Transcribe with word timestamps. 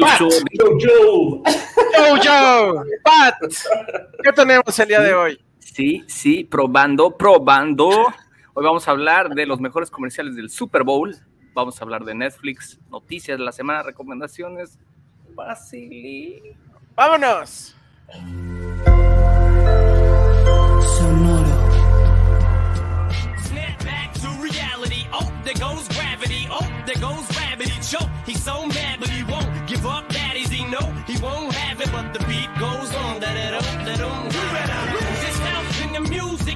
Pat, 0.00 0.20
yo, 0.20 0.28
yo. 0.78 1.42
Yo, 1.96 2.16
yo. 2.22 2.84
Pat, 3.04 3.34
¿qué 4.22 4.32
tenemos 4.32 4.78
el 4.78 4.88
día 4.88 5.00
de 5.00 5.14
hoy? 5.14 5.40
Sí, 5.60 6.02
sí, 6.08 6.44
probando, 6.44 7.16
probando. 7.16 7.88
Hoy 8.54 8.64
vamos 8.64 8.88
a 8.88 8.90
hablar 8.90 9.30
de 9.30 9.46
los 9.46 9.60
mejores 9.60 9.90
comerciales 9.90 10.34
del 10.34 10.50
Super 10.50 10.82
Bowl. 10.82 11.16
Vamos 11.54 11.80
a 11.80 11.84
hablar 11.84 12.04
de 12.04 12.14
Netflix, 12.14 12.80
noticias 12.90 13.38
de 13.38 13.44
la 13.44 13.52
semana, 13.52 13.84
recomendaciones. 13.84 14.78
Fácil. 15.36 16.56
Vámonos. 16.96 17.76
Sonoro. 20.98 21.44
Snap 23.42 23.84
back 23.84 24.12
to 24.14 24.28
reality. 24.42 25.06
Oh, 25.12 25.32
there 25.44 25.54
goes 25.54 25.86
gravity. 25.88 26.48
Oh, 26.50 26.66
there 26.84 27.00
goes 27.00 27.26
gravity. 27.28 27.72
Choke. 27.80 28.08
He's 28.26 28.42
so 28.42 28.66
mad, 28.66 28.98
but 29.00 29.13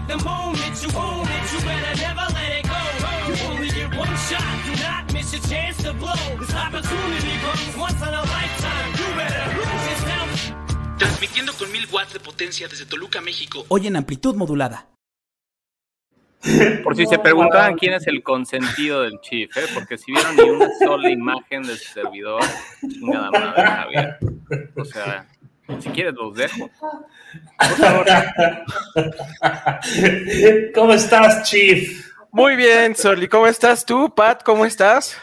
The 0.09 0.17
moment 0.25 0.75
you 0.83 0.89
own 0.97 1.29
it, 1.29 1.53
you 1.53 1.61
better 1.69 1.95
never 2.01 2.27
let 2.33 2.51
it 2.59 2.65
go. 2.65 2.81
You 3.29 3.35
only 3.51 3.69
get 3.69 3.91
one 3.95 4.17
shot. 4.29 4.41
Do 4.65 4.73
not 4.83 5.13
miss 5.13 5.35
your 5.35 5.43
chance 5.43 5.77
to 5.83 5.93
blow. 5.93 6.17
This 6.41 6.55
opportunity 6.55 7.35
comes 7.45 7.77
once 7.77 8.01
in 8.01 8.15
a 8.15 8.23
lifetime. 8.23 8.89
You 8.97 9.07
better 9.21 9.47
lose 9.59 9.85
yourself. 9.91 10.99
Transmitiendo 10.99 11.53
con 11.53 11.71
1000 11.71 11.89
watts 11.93 12.15
de 12.15 12.21
potencia 12.21 12.67
desde 12.69 12.87
Toluca, 12.87 13.21
México. 13.21 13.67
Hoy 13.69 13.87
en 13.87 13.97
amplitud 13.97 14.35
modulada. 14.35 14.89
Por 16.83 16.97
si 16.97 17.05
se 17.05 17.19
preguntaban 17.19 17.77
quién 17.77 17.93
es 17.93 18.07
el 18.07 18.23
consentido 18.23 19.03
del 19.03 19.21
Chief, 19.21 19.55
¿eh? 19.59 19.67
porque 19.75 19.99
si 19.99 20.13
vieron 20.13 20.37
ni 20.37 20.49
una 20.49 20.69
sola 20.79 21.11
imagen 21.11 21.65
del 21.65 21.77
servidor, 21.77 22.41
nada 23.03 23.31
más, 23.31 23.55
Javier. 23.55 24.19
O 24.75 24.85
sea, 24.85 25.27
si 25.81 25.89
quieres 25.91 26.15
los 26.15 26.35
dejo. 26.35 26.71
Por 27.59 27.69
favor. 27.77 28.07
¿Cómo 30.75 30.93
estás, 30.95 31.49
Chief? 31.49 32.07
Muy 32.31 32.57
bien, 32.57 32.95
Soli. 32.95 33.29
¿Cómo 33.29 33.47
estás 33.47 33.85
tú, 33.85 34.13
Pat? 34.15 34.43
¿Cómo 34.43 34.65
estás? 34.65 35.17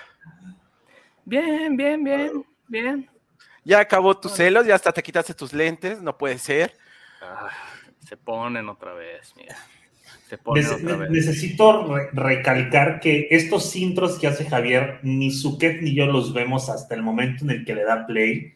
Bien, 1.23 1.75
bien, 1.75 2.03
bien, 2.03 2.45
bien. 2.67 3.09
Ya 3.63 3.79
acabó 3.79 4.15
tus 4.17 4.33
celos, 4.33 4.65
ya 4.67 4.75
hasta 4.75 4.91
te 4.91 5.01
quitaste 5.01 5.33
tus 5.33 5.51
lentes, 5.53 6.01
no 6.01 6.15
puede 6.17 6.37
ser. 6.37 6.75
Ah, 7.21 7.49
se 8.07 8.15
ponen 8.15 8.69
otra 8.69 8.93
vez, 8.93 9.33
mira. 9.35 9.55
Se 10.29 10.37
ponen 10.37 10.63
Nece- 10.63 10.83
otra 10.83 10.97
vez. 10.97 11.09
necesito 11.09 11.93
re- 11.95 12.09
recalcar 12.13 12.99
que 12.99 13.27
estos 13.31 13.75
intros 13.75 14.19
que 14.19 14.27
hace 14.27 14.45
Javier, 14.45 14.99
ni 15.03 15.31
Suket 15.31 15.81
ni 15.81 15.95
yo 15.95 16.05
los 16.05 16.33
vemos 16.33 16.69
hasta 16.69 16.93
el 16.95 17.01
momento 17.01 17.43
en 17.43 17.51
el 17.51 17.65
que 17.65 17.73
le 17.75 17.83
da 17.83 18.05
play. 18.05 18.54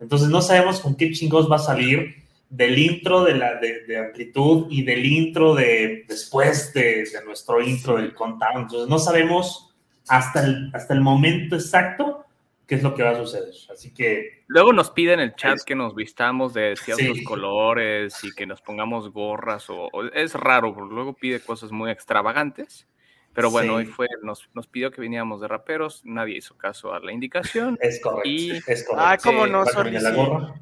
Entonces 0.00 0.28
no 0.28 0.40
sabemos 0.42 0.80
con 0.80 0.94
qué 0.96 1.10
chingos 1.12 1.50
va 1.50 1.56
a 1.56 1.60
salir 1.60 2.16
del 2.50 2.78
intro 2.78 3.24
de, 3.24 3.34
la, 3.34 3.56
de, 3.56 3.84
de 3.84 3.98
amplitud 3.98 4.66
y 4.70 4.82
del 4.82 5.04
intro 5.04 5.54
de 5.54 6.04
después 6.08 6.72
de, 6.72 7.04
de 7.04 7.24
nuestro 7.26 7.60
intro 7.60 7.96
del 7.96 8.14
countdown. 8.14 8.62
Entonces 8.62 8.88
no 8.88 8.98
sabemos 8.98 9.74
hasta 10.08 10.44
el, 10.44 10.70
hasta 10.72 10.94
el 10.94 11.00
momento 11.02 11.56
exacto 11.56 12.24
qué 12.66 12.76
es 12.76 12.82
lo 12.82 12.94
que 12.94 13.02
va 13.02 13.10
a 13.10 13.16
suceder. 13.16 13.52
Así 13.72 13.92
que 13.92 14.44
Luego 14.46 14.72
nos 14.72 14.90
piden 14.90 15.20
en 15.20 15.28
el 15.30 15.34
chat 15.34 15.58
que 15.66 15.74
nos 15.74 15.94
vistamos 15.94 16.54
de 16.54 16.74
ciertos 16.76 17.18
Sí. 17.18 17.24
colores 17.24 18.24
y 18.24 18.32
que 18.34 18.46
nos 18.46 18.62
pongamos 18.62 19.10
gorras 19.12 19.68
o, 19.68 19.88
o- 19.92 20.04
es 20.14 20.32
raro, 20.34 20.74
porque 20.74 20.94
luego 20.94 21.12
pide 21.12 21.40
cosas 21.40 21.70
muy 21.70 21.90
extravagantes. 21.90 22.86
Pero 23.34 23.50
bueno, 23.50 23.74
Sí. 23.74 23.76
hoy 23.78 23.86
fue, 23.86 24.08
nos, 24.22 24.48
nos 24.54 24.66
pidió 24.66 24.90
que 24.90 25.00
viniéramos 25.00 25.40
de 25.40 25.48
raperos, 25.48 26.02
nadie 26.04 26.36
hizo 26.38 26.56
caso 26.56 26.92
a 26.92 27.00
la 27.00 27.12
indicación. 27.12 27.78
es 27.80 28.00
correcto. 28.00 28.28
Y- 28.28 28.52
es 28.66 28.84
correcto. 28.86 28.96
Ah, 28.98 29.16
cómo 29.22 29.44
Sí, 29.44 29.50
no, 29.52 29.64
que 29.64 29.84
me 29.90 30.00
la 30.00 30.10
sí. 30.10 30.16
gorra. 30.16 30.54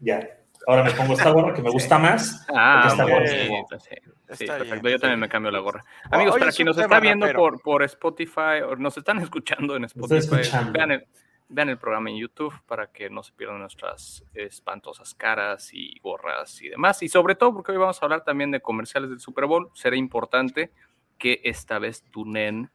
Ya. 0.00 0.28
Ahora 0.66 0.84
me 0.84 0.92
pongo 0.92 1.12
esta 1.12 1.30
gorra 1.30 1.52
que 1.52 1.60
me 1.60 1.70
gusta 1.70 1.98
más. 1.98 2.46
Ah, 2.54 2.88
bueno. 2.96 3.18
bien, 3.18 3.26
sí, 3.28 3.36
sí, 3.48 4.46
perfecto. 4.46 4.80
bien, 4.82 4.94
Yo 4.94 4.98
también 4.98 5.20
me 5.20 5.28
cambio 5.28 5.50
la 5.50 5.58
gorra. 5.58 5.84
Oh, 6.10 6.14
Amigos, 6.14 6.34
hoy 6.36 6.40
para 6.40 6.52
quien 6.52 6.66
nos 6.66 6.78
está 6.78 7.00
viendo 7.00 7.26
rapero. 7.26 7.40
por, 7.42 7.60
por 7.60 7.82
Spotify 7.82 8.62
o 8.66 8.74
nos 8.76 8.96
están 8.96 9.18
escuchando 9.30 9.76
en 9.76 9.84
Spotify, 9.84 10.18
escuchando. 10.20 10.72
vean 10.72 10.90
el, 10.92 11.06
vean 11.50 11.68
el 11.68 11.76
programa 11.76 12.08
en 12.08 12.16
YouTube 12.16 12.54
para 12.66 12.86
que 12.90 13.10
no 13.10 13.22
se 13.22 13.32
pierdan 13.34 13.58
nuestras 13.60 14.24
espantosas 14.32 15.14
caras 15.14 15.68
y 15.74 15.98
gorras 16.00 16.62
y 16.62 16.70
demás. 16.70 17.02
Y 17.02 17.08
sobre 17.08 17.34
todo 17.34 17.52
porque 17.52 17.72
hoy 17.72 17.78
vamos 17.78 18.00
a 18.02 18.06
hablar 18.06 18.24
también 18.24 18.50
de 18.50 18.60
comerciales 18.60 19.10
del 19.10 19.20
Super 19.20 19.44
Bowl. 19.44 19.68
Será 19.74 19.96
importante 19.96 20.70
que 21.18 21.40
esta 21.44 21.78
vez 21.78 22.02
tunen 22.10 22.70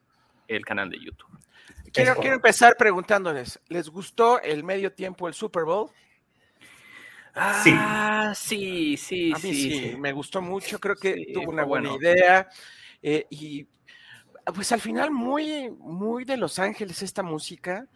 el 0.47 0.65
canal 0.65 0.89
de 0.89 0.99
YouTube. 0.99 1.39
Quiero, 1.91 2.15
quiero 2.15 2.35
empezar 2.35 2.75
preguntándoles, 2.77 3.59
¿les 3.67 3.89
gustó 3.89 4.41
el 4.41 4.63
medio 4.63 4.91
tiempo 4.93 5.25
del 5.25 5.33
Super 5.33 5.63
Bowl? 5.63 5.89
Sí. 7.63 7.71
Ah, 7.75 8.33
sí, 8.35 8.97
sí, 8.97 9.31
A 9.31 9.35
mí 9.35 9.41
sí. 9.41 9.53
sí, 9.53 9.89
sí. 9.91 9.97
me 9.97 10.11
gustó 10.11 10.41
mucho, 10.41 10.79
creo 10.79 10.95
que 10.95 11.13
Sí, 11.13 11.33
tuvo 11.33 11.51
una 11.51 11.63
buena 11.63 11.89
bueno. 11.89 12.01
idea 12.01 12.49
eh, 13.01 13.25
y 13.29 13.67
pues 14.53 14.71
al 14.71 14.81
final 14.81 15.11
muy, 15.11 15.69
muy 15.77 16.25
de 16.25 16.37
Los 16.37 16.59
Ángeles 16.59 17.01
esta 17.01 17.23
música 17.23 17.87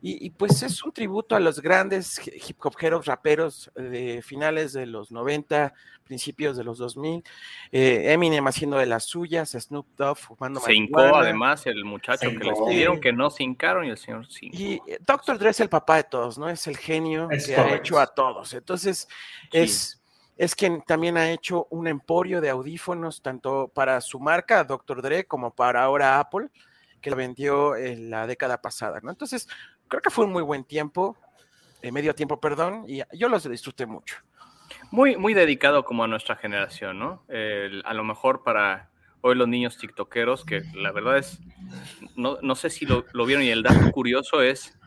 y, 0.00 0.26
y, 0.26 0.30
pues 0.30 0.62
es 0.62 0.82
un 0.84 0.92
tributo 0.92 1.34
a 1.34 1.40
los 1.40 1.60
grandes 1.60 2.20
hip 2.26 2.64
hoperos, 2.64 3.06
raperos 3.06 3.70
de 3.74 4.22
finales 4.22 4.72
de 4.72 4.86
los 4.86 5.10
90, 5.10 5.74
principios 6.04 6.56
de 6.56 6.64
los 6.64 6.78
2000, 6.78 7.22
eh, 7.70 8.12
Eminem 8.12 8.46
haciendo 8.46 8.78
de 8.78 8.86
las 8.86 9.04
suyas, 9.04 9.50
Snoop 9.50 9.86
Dogg 9.96 10.16
fumando 10.16 10.60
Se 10.60 10.72
hincó 10.72 11.00
además 11.00 11.66
el 11.66 11.84
muchacho 11.84 12.30
que 12.30 12.38
les 12.38 12.58
pidieron 12.66 13.00
que 13.00 13.12
no 13.12 13.28
se 13.28 13.42
hincaron 13.42 13.86
y 13.86 13.90
el 13.90 13.98
señor 13.98 14.26
se 14.26 14.46
hincó. 14.46 14.56
Y 14.56 14.82
eh, 14.86 14.98
Dr. 15.06 15.38
Dre 15.38 15.50
es 15.50 15.60
el 15.60 15.68
papá 15.68 15.96
de 15.96 16.04
todos, 16.04 16.38
¿no? 16.38 16.48
Es 16.48 16.66
el 16.66 16.76
genio 16.76 17.28
Es 17.30 17.46
que 17.46 17.56
ha 17.56 17.74
hecho 17.74 17.98
a 17.98 18.06
todos. 18.06 18.54
Entonces, 18.54 19.08
Sí. 19.50 19.58
es, 19.58 20.02
es 20.36 20.54
quien 20.54 20.80
también 20.82 21.16
ha 21.16 21.30
hecho 21.30 21.66
un 21.70 21.86
emporio 21.86 22.40
de 22.40 22.50
audífonos, 22.50 23.20
tanto 23.20 23.70
para 23.74 24.00
su 24.00 24.20
marca, 24.20 24.64
Dr. 24.64 25.02
Dre, 25.02 25.24
como 25.26 25.54
para 25.54 25.82
ahora 25.82 26.20
Apple, 26.20 26.48
que 27.00 27.10
lo 27.10 27.16
vendió 27.16 27.76
en 27.76 28.10
la 28.10 28.26
década 28.26 28.60
pasada, 28.60 29.00
¿no? 29.02 29.10
Entonces, 29.10 29.48
creo 29.88 30.02
que 30.02 30.10
fue 30.10 30.24
un 30.26 30.32
muy 30.32 30.42
buen 30.42 30.64
tiempo, 30.64 31.16
eh, 31.82 31.92
medio 31.92 32.14
tiempo, 32.14 32.40
perdón, 32.40 32.84
y 32.88 33.02
yo 33.16 33.28
los 33.28 33.48
disfruté 33.48 33.86
mucho. 33.86 34.16
Muy, 34.90 35.16
muy 35.16 35.34
dedicado 35.34 35.84
como 35.84 36.04
a 36.04 36.06
nuestra 36.08 36.36
generación, 36.36 36.98
¿no? 36.98 37.22
El- 37.28 37.82
a 37.84 37.94
lo 37.94 38.04
mejor 38.04 38.42
para 38.42 38.90
hoy 39.20 39.34
los 39.34 39.48
niños 39.48 39.76
tiktokeros, 39.78 40.44
que 40.44 40.62
la 40.74 40.92
verdad 40.92 41.18
es, 41.18 41.40
no, 42.16 42.38
no 42.42 42.54
sé 42.54 42.70
si 42.70 42.86
lo, 42.86 43.04
lo 43.12 43.26
vieron 43.26 43.44
y 43.44 43.50
el 43.50 43.62
dato 43.62 43.90
curioso 43.92 44.42
es, 44.42 44.78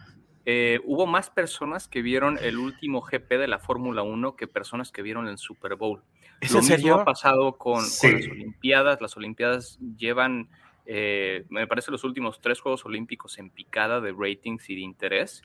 eh, 0.45 0.79
hubo 0.85 1.05
más 1.05 1.29
personas 1.29 1.87
que 1.87 2.01
vieron 2.01 2.39
el 2.41 2.57
último 2.57 3.01
GP 3.01 3.37
de 3.37 3.47
la 3.47 3.59
Fórmula 3.59 4.01
1 4.01 4.35
que 4.35 4.47
personas 4.47 4.91
que 4.91 5.01
vieron 5.03 5.27
el 5.27 5.37
Super 5.37 5.75
Bowl. 5.75 6.01
¿Es 6.39 6.51
Lo 6.51 6.59
en 6.59 6.63
mismo 6.65 6.77
serio? 6.77 6.95
ha 6.95 7.05
pasado 7.05 7.57
con, 7.57 7.85
Sí. 7.85 8.07
con 8.07 8.19
las 8.19 8.27
Olimpiadas. 8.31 9.01
Las 9.01 9.17
Olimpiadas 9.17 9.77
llevan, 9.97 10.49
eh, 10.85 11.45
me 11.49 11.67
parece, 11.67 11.91
los 11.91 12.03
últimos 12.03 12.41
tres 12.41 12.59
Juegos 12.59 12.85
Olímpicos 12.85 13.37
en 13.39 13.49
picada 13.49 14.01
de 14.01 14.13
ratings 14.17 14.69
y 14.69 14.75
de 14.75 14.81
interés. 14.81 15.41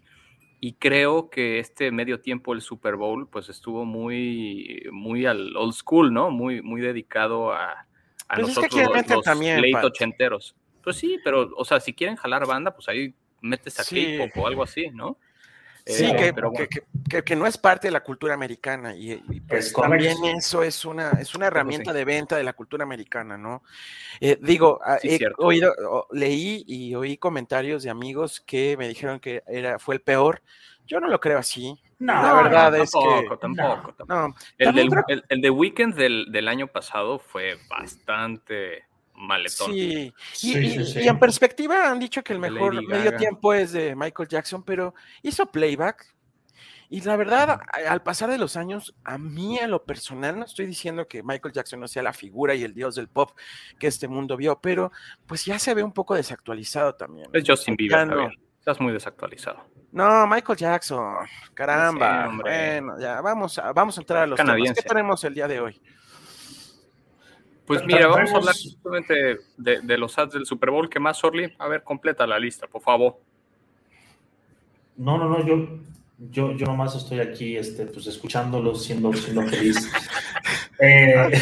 Y 0.61 0.73
creo 0.75 1.29
que 1.29 1.59
este 1.59 1.91
medio 1.91 2.21
tiempo 2.21 2.55
el 2.55 2.63
Super 2.63 2.97
Bowl, 2.97 3.29
pues 3.29 3.49
estuvo 3.49 3.85
muy, 3.85 4.87
muy 4.91 5.27
al 5.27 5.57
old 5.57 5.75
school, 5.75 6.13
¿no? 6.13 6.31
Muy, 6.31 6.63
muy 6.63 6.81
dedicado 6.81 7.53
a, 7.53 7.87
a 8.29 8.35
Pues 8.35 8.49
es 8.49 8.55
que 8.55 8.61
nosotros 8.63 8.83
los, 8.87 8.95
meten 8.95 9.17
los 9.17 9.25
también, 9.25 9.61
late 9.61 9.87
ochenteros. 9.87 10.57
Pues 10.83 10.97
sí, 10.97 11.19
pero, 11.23 11.51
o 11.57 11.65
sea, 11.65 11.79
si 11.81 11.93
quieren 11.93 12.17
jalar 12.17 12.47
banda, 12.47 12.75
pues 12.75 12.89
ahí 12.89 13.15
metes 13.41 13.79
a 13.79 13.85
Sí. 13.85 14.17
K-pop 14.17 14.43
o 14.43 14.47
algo 14.47 14.63
así, 14.63 14.89
¿no? 14.91 15.19
Sí, 15.89 16.05
Eh, 16.07 16.17
que, 16.17 16.33
pero 16.35 16.51
bueno. 16.51 16.67
que- 17.09 17.23
que- 17.23 17.37
no 17.37 17.47
es 17.47 17.57
parte 17.57 17.87
de 17.87 17.93
la 17.93 18.03
cultura 18.03 18.35
americana 18.35 18.97
y, 18.97 19.13
y, 19.31 19.41
pues 19.41 19.67
Es 19.67 19.73
correcto. 19.73 20.05
también 20.09 20.37
eso 20.37 20.65
es 20.65 20.85
una, 20.85 21.21
es 21.21 21.33
una 21.37 21.47
herramienta 21.47 21.93
de 21.93 22.05
venta 22.05 22.37
de 22.37 22.43
la 22.43 22.55
cultura 22.55 22.83
americana, 22.83 23.39
¿no? 23.39 23.63
Eh, 24.21 24.37
digo, 24.43 24.81
ah, 24.85 24.99
Sí, 25.01 25.11
he 25.11 25.17
cierto. 25.19 25.47
oído, 25.47 25.73
o- 25.89 26.09
leí 26.11 26.65
y 26.67 26.93
oí 26.97 27.17
comentarios 27.19 27.85
de 27.85 27.91
amigos 27.91 28.41
que 28.41 28.77
me 28.77 28.89
dijeron 28.89 29.21
que 29.21 29.45
era, 29.47 29.79
fue 29.79 29.95
el 29.95 30.01
peor. 30.01 30.43
Yo 30.89 30.99
no 30.99 31.07
lo 31.09 31.21
creo 31.21 31.39
así. 31.39 31.81
No, 32.01 32.13
la 32.15 32.33
verdad 32.35 32.73
no, 32.73 32.83
es 32.83 32.91
que 32.91 32.99
tampoco, 32.99 33.39
tampoco, 33.39 33.95
tampoco. 33.95 34.29
no. 34.29 34.35
El, 34.59 34.75
del, 34.75 34.89
creo- 34.89 35.05
el, 35.07 35.25
el 35.29 35.41
de 35.41 35.51
Weekend 35.51 35.95
del, 35.95 36.27
del 36.33 36.49
año 36.49 36.67
pasado 36.67 37.21
fue 37.21 37.59
bastante 37.71 38.85
maletón. 39.17 39.73
Sí, 39.73 39.81
y, 39.81 40.15
Sí, 40.33 40.59
y- 40.59 40.71
sí, 40.71 40.85
sí. 40.93 41.01
y 41.01 41.09
en 41.09 41.19
perspectiva 41.19 41.91
han 41.91 41.99
dicho 41.99 42.23
que 42.23 42.33
el 42.33 42.39
mejor 42.39 42.75
Lady 42.75 42.87
medio 42.87 43.05
Gaga. 43.07 43.17
tiempo 43.19 43.53
es 43.55 43.73
de 43.73 43.95
Michael 43.97 44.29
Jackson, 44.29 44.63
pero 44.63 44.95
hizo 45.23 45.47
playback. 45.47 46.15
Y 46.89 47.01
la 47.01 47.17
verdad, 47.17 47.61
al 47.89 48.01
pasar 48.05 48.31
de 48.31 48.39
los 48.39 48.57
años, 48.57 48.95
a 49.03 49.19
mí 49.19 49.59
a 49.59 49.67
lo 49.67 49.85
personal, 49.85 50.39
no 50.39 50.45
estoy 50.45 50.67
diciendo 50.67 51.09
que 51.09 51.21
Michael 51.25 51.53
Jackson 51.53 51.81
no 51.81 51.89
sea 51.89 52.01
la 52.05 52.13
figura 52.13 52.55
y 52.55 52.63
el 52.63 52.75
dios 52.75 52.95
del 52.95 53.09
pop 53.09 53.33
que 53.81 53.89
este 53.89 54.07
mundo 54.07 54.37
vio, 54.37 54.61
pero 54.61 54.93
pues 55.27 55.45
ya 55.45 55.59
se 55.59 55.75
ve 55.75 55.83
un 55.83 55.91
poco 55.93 56.15
desactualizado 56.15 56.95
también. 56.95 57.29
Es 57.33 57.43
Justin 57.45 57.75
Ya 57.77 58.05
Bieber, 58.05 58.07
no. 58.07 58.31
Estás 58.61 58.81
muy 58.81 58.93
desactualizado. 58.93 59.65
No, 59.91 60.27
Michael 60.29 60.59
Jackson, 60.59 61.15
caramba. 61.55 62.23
Sí, 62.23 62.29
hombre. 62.29 62.81
bueno, 62.81 63.01
ya 63.01 63.21
vamos 63.21 63.59
a, 63.59 63.73
vamos 63.73 63.99
a 63.99 64.01
entrar 64.03 64.23
a 64.23 64.27
los 64.27 64.37
temas. 64.37 64.57
¿Qué 64.75 64.83
tenemos 64.83 65.25
el 65.25 65.35
día 65.35 65.49
de 65.49 65.61
hoy? 65.61 65.83
Pues 67.67 67.85
mira, 67.85 68.07
vamos 68.07 68.33
a 68.33 68.37
hablar 68.37 68.55
justamente 68.55 69.39
de, 69.57 69.81
de 69.81 69.99
los 69.99 70.17
ads 70.19 70.35
del 70.35 70.47
Super 70.47 70.71
Bowl. 70.71 70.89
¿Qué 70.89 71.01
más, 71.01 71.23
Orly? 71.25 71.53
A 71.59 71.67
ver, 71.69 71.83
completa 71.83 72.27
la 72.27 72.39
lista, 72.39 72.67
por 72.67 72.83
favor. 72.83 73.19
No, 74.97 75.19
no, 75.19 75.29
no, 75.29 75.45
yo 75.45 75.81
Yo, 76.31 76.53
yo 76.53 76.65
nomás 76.67 76.95
estoy 76.97 77.21
aquí, 77.21 77.57
este, 77.57 77.85
pues 77.87 78.07
escuchándolos, 78.07 78.85
siendo, 78.85 79.13
siendo 79.13 79.43
feliz. 79.43 79.77
Eh, 80.79 81.33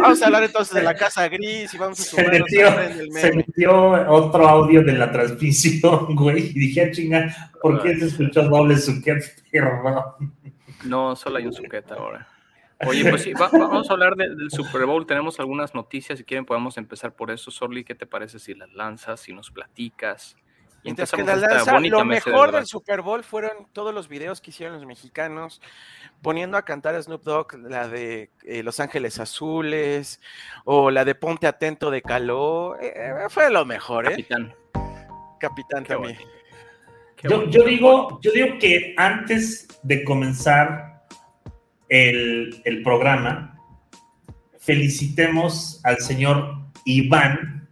Vamos 0.00 0.20
a 0.20 0.26
hablar 0.26 0.42
entonces 0.42 0.74
de 0.74 0.82
la 0.82 0.94
casa 0.96 1.28
gris 1.28 1.72
y 1.72 1.78
vamos 1.78 2.00
a 2.00 2.02
se, 2.02 2.28
metió, 2.28 2.68
a 2.68 2.86
en 2.90 2.98
el 2.98 3.12
se 3.12 3.32
metió 3.32 4.10
otro 4.10 4.48
audio 4.48 4.82
de 4.82 4.94
la 4.94 5.12
transmisión, 5.12 6.06
güey, 6.16 6.48
y 6.48 6.58
dije, 6.58 6.82
"Ah, 6.82 6.90
chinga, 6.90 7.52
¿por 7.62 7.80
qué 7.80 7.96
se 7.96 8.06
escuchó 8.06 8.42
doble 8.48 8.76
su 8.76 9.00
Perdón. 9.00 10.32
No, 10.86 11.14
solo 11.14 11.36
hay 11.36 11.46
un 11.46 11.52
suquete 11.52 11.94
ahora. 11.94 12.26
Oye, 12.86 13.08
pues 13.08 13.22
sí, 13.22 13.32
va- 13.32 13.48
vamos 13.52 13.88
a 13.88 13.92
hablar 13.92 14.14
de- 14.16 14.34
del 14.34 14.50
Super 14.50 14.84
Bowl. 14.86 15.06
Tenemos 15.06 15.38
algunas 15.40 15.74
noticias. 15.74 16.18
Si 16.18 16.24
quieren, 16.24 16.44
podemos 16.44 16.76
empezar 16.76 17.14
por 17.14 17.30
eso. 17.30 17.50
Sorly, 17.50 17.84
¿qué 17.84 17.94
te 17.94 18.06
parece 18.06 18.38
si 18.38 18.54
las 18.54 18.72
lanzas, 18.72 19.20
si 19.20 19.32
nos 19.32 19.50
platicas? 19.50 20.36
Y 20.82 20.88
Mientras 20.88 21.12
que 21.12 21.22
la 21.24 21.36
lanza, 21.36 21.78
lo 21.80 22.04
mejor 22.04 22.52
del. 22.52 22.66
Super 22.66 23.00
Bowl 23.00 23.24
fueron 23.24 23.68
todos 23.72 23.94
los 23.94 24.06
videos 24.06 24.42
que 24.42 24.50
hicieron 24.50 24.76
los 24.76 24.84
mexicanos, 24.84 25.62
poniendo 26.20 26.58
a 26.58 26.62
cantar 26.66 26.94
a 26.94 27.00
Snoop 27.02 27.22
Dogg 27.22 27.54
la 27.54 27.88
de 27.88 28.30
eh, 28.42 28.62
Los 28.62 28.80
Ángeles 28.80 29.18
Azules 29.18 30.20
o 30.64 30.90
la 30.90 31.06
de 31.06 31.14
Ponte 31.14 31.46
Atento 31.46 31.90
de 31.90 32.02
Caló. 32.02 32.76
Eh, 32.78 32.92
eh, 32.94 33.12
fue 33.30 33.50
lo 33.50 33.64
mejor, 33.64 34.04
¿eh? 34.06 34.10
Capitán. 34.10 34.54
Capitán 35.40 35.84
Qué 35.84 35.94
también. 35.94 36.18
yo 37.50 37.64
digo, 37.64 38.18
yo 38.20 38.30
digo 38.32 38.58
que 38.60 38.94
antes 38.98 39.66
de 39.82 40.04
comenzar 40.04 40.93
el, 41.94 42.60
el 42.64 42.82
programa, 42.82 43.56
felicitemos 44.58 45.80
al 45.84 45.98
señor 45.98 46.56
Iván, 46.84 47.68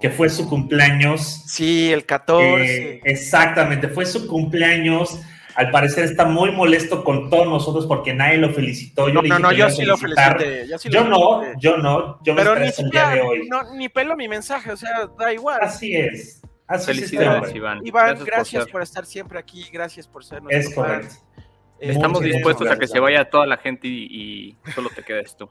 que 0.00 0.10
fue 0.10 0.28
su 0.28 0.48
cumpleaños. 0.48 1.44
Sí, 1.46 1.92
el 1.92 2.00
eh, 2.00 2.06
14. 2.06 3.00
exactamente, 3.04 3.88
fue 3.88 4.04
su 4.04 4.26
cumpleaños. 4.26 5.20
Al 5.54 5.70
parecer 5.70 6.04
está 6.04 6.24
muy 6.24 6.50
molesto 6.50 7.04
con 7.04 7.28
todos 7.28 7.46
nosotros 7.46 7.86
porque 7.86 8.14
nadie 8.14 8.38
lo 8.38 8.50
felicitó. 8.54 9.10
Yo 9.10 9.20
no, 9.20 9.38
no, 9.38 9.52
yo 9.52 9.68
sí 9.68 9.84
lo 9.84 9.98
felicité. 9.98 10.66
Yo, 10.66 10.78
sí 10.78 10.88
lo 10.88 11.02
Yo 11.02 11.08
no, 11.08 11.42
yo 11.58 11.76
no, 11.76 12.18
yo 12.22 12.34
me 12.34 12.42
Pero 12.42 12.56
esperé 12.56 12.72
ni 12.78 12.84
el 12.84 12.90
día 12.90 13.08
de 13.10 13.20
hoy. 13.20 13.48
no, 13.48 13.74
ni 13.74 13.88
pelo 13.90 14.16
mi 14.16 14.28
mensaje, 14.28 14.72
o 14.72 14.76
sea, 14.76 15.08
da 15.18 15.32
igual. 15.32 15.60
Así 15.60 15.94
es. 15.94 16.40
Así 16.66 16.92
es 16.92 17.02
este. 17.02 17.16
Iván. 17.54 17.80
Iván, 17.84 18.18
gracias, 18.24 18.66
por, 18.68 18.80
estar 18.80 19.04
siempre 19.04 19.38
aquí, 19.38 19.68
gracias 19.70 20.08
por 20.08 20.24
ser 20.24 20.42
nuestro 20.42 20.70
Es 20.70 20.74
correcto. 20.74 21.14
Eh, 21.14 21.42
Estamos 21.82 22.20
Muchas 22.20 22.34
dispuestos 22.34 22.70
a 22.70 22.78
que 22.78 22.86
se 22.86 23.00
vaya 23.00 23.28
toda 23.28 23.46
la 23.46 23.56
gente 23.56 23.88
y, 23.88 24.56
y 24.64 24.72
solo 24.72 24.88
te 24.94 25.02
quedes 25.02 25.36
tú. 25.36 25.48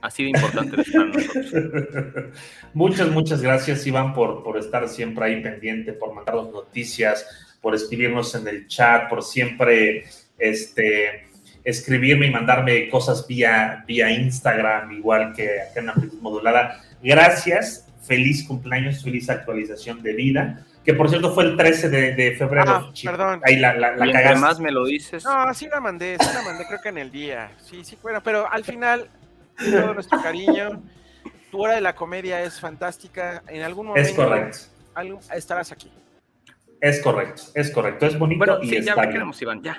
Así 0.00 0.22
de 0.22 0.30
importante 0.30 0.76
para 0.76 1.04
nosotros. 1.06 2.24
muchas, 2.74 3.08
muchas 3.08 3.42
gracias, 3.42 3.86
Iván, 3.86 4.14
por, 4.14 4.42
por 4.42 4.58
estar 4.58 4.88
siempre 4.88 5.24
ahí 5.24 5.42
pendiente, 5.42 5.92
por 5.92 6.14
mandarnos 6.14 6.52
noticias, 6.52 7.56
por 7.60 7.74
escribirnos 7.74 8.34
en 8.34 8.46
el 8.46 8.68
chat, 8.68 9.08
por 9.08 9.22
siempre 9.22 10.04
este, 10.38 11.26
escribirme 11.64 12.26
y 12.26 12.30
mandarme 12.30 12.88
cosas 12.88 13.26
vía, 13.26 13.84
vía 13.86 14.10
Instagram, 14.10 14.92
igual 14.92 15.32
que 15.34 15.62
acá 15.62 15.80
en 15.80 15.88
Amplitud 15.88 16.20
Modulada. 16.20 16.80
Gracias, 17.02 17.88
feliz 18.02 18.46
cumpleaños, 18.46 19.02
feliz 19.02 19.28
actualización 19.28 20.02
de 20.02 20.12
vida, 20.12 20.66
que 20.86 20.94
por 20.94 21.10
cierto 21.10 21.34
fue 21.34 21.44
el 21.44 21.56
13 21.56 21.88
de, 21.90 22.14
de 22.14 22.32
febrero. 22.36 22.70
Ah, 22.70 22.90
chico. 22.94 23.12
perdón. 23.12 23.40
Ahí 23.44 23.56
la, 23.56 23.74
la, 23.74 23.96
la 23.96 24.12
cagaste. 24.12 24.38
más 24.38 24.60
me 24.60 24.70
lo 24.70 24.84
dices, 24.86 25.24
No, 25.24 25.52
sí 25.52 25.66
la 25.68 25.80
mandé, 25.80 26.16
sí 26.20 26.28
la 26.32 26.42
mandé, 26.42 26.64
creo 26.66 26.80
que 26.80 26.88
en 26.90 26.98
el 26.98 27.10
día. 27.10 27.50
Sí, 27.58 27.84
sí, 27.84 27.98
bueno, 28.02 28.22
pero 28.22 28.50
al 28.50 28.64
final, 28.64 29.10
todo 29.58 29.92
nuestro 29.94 30.22
cariño. 30.22 30.82
Tu 31.50 31.60
hora 31.62 31.74
de 31.74 31.80
la 31.80 31.94
comedia 31.94 32.40
es 32.42 32.58
fantástica. 32.60 33.42
En 33.48 33.62
algún 33.62 33.86
momento 33.88 34.08
Es 34.08 34.14
correcto, 34.16 34.58
algún- 34.94 35.20
estarás 35.34 35.72
aquí. 35.72 35.90
es 36.80 37.00
correcto, 37.02 37.42
es 37.54 37.70
correcto, 37.70 38.06
es 38.06 38.18
bonito 38.18 38.38
bueno, 38.38 38.58
y 38.62 38.68
sí, 38.68 38.74
ya 38.76 38.78
está 38.80 38.94
lo 38.94 39.00
bien. 39.02 39.12
queremos, 39.12 39.42
Iván, 39.42 39.62
ya. 39.62 39.78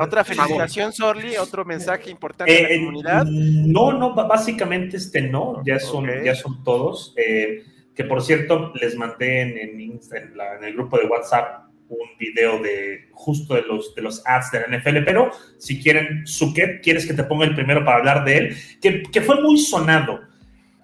Otra 0.00 0.24
felicitación, 0.24 0.92
Sorli, 0.92 1.36
otro 1.36 1.64
mensaje 1.64 2.10
importante 2.10 2.52
a 2.52 2.56
Eh, 2.56 2.62
la 2.76 2.78
comunidad. 2.84 3.24
No, 3.26 3.92
no, 3.92 4.14
básicamente 4.14 4.96
este 4.96 5.22
no, 5.22 5.62
ya 5.64 5.78
son, 5.78 6.06
ya 6.24 6.34
son 6.34 6.62
todos. 6.64 7.14
Eh, 7.16 7.64
que 7.94 8.04
por 8.04 8.22
cierto, 8.22 8.72
les 8.80 8.96
mandé 8.96 9.40
en, 9.42 9.58
en 9.58 9.80
Insta- 9.80 10.16
en 10.20 10.36
la- 10.36 10.56
en 10.56 10.64
el 10.64 10.74
grupo 10.74 10.98
de 10.98 11.06
WhatsApp 11.06 11.64
un 11.88 12.08
video 12.18 12.60
de 12.60 13.08
justo 13.12 13.54
de 13.54 13.62
los, 13.62 13.94
de 13.94 14.02
los 14.02 14.22
ads 14.26 14.50
de 14.50 14.60
la 14.60 14.66
NFL, 14.78 15.04
pero 15.04 15.30
si 15.58 15.80
quieren, 15.80 16.26
Suket, 16.26 16.82
¿quieres 16.82 17.06
que 17.06 17.14
te 17.14 17.22
ponga 17.24 17.44
el 17.44 17.54
primero 17.54 17.84
para 17.84 17.98
hablar 17.98 18.24
de 18.24 18.36
él? 18.38 18.56
Que, 18.80 19.02
que 19.02 19.20
fue 19.20 19.40
muy 19.40 19.58
sonado. 19.58 20.22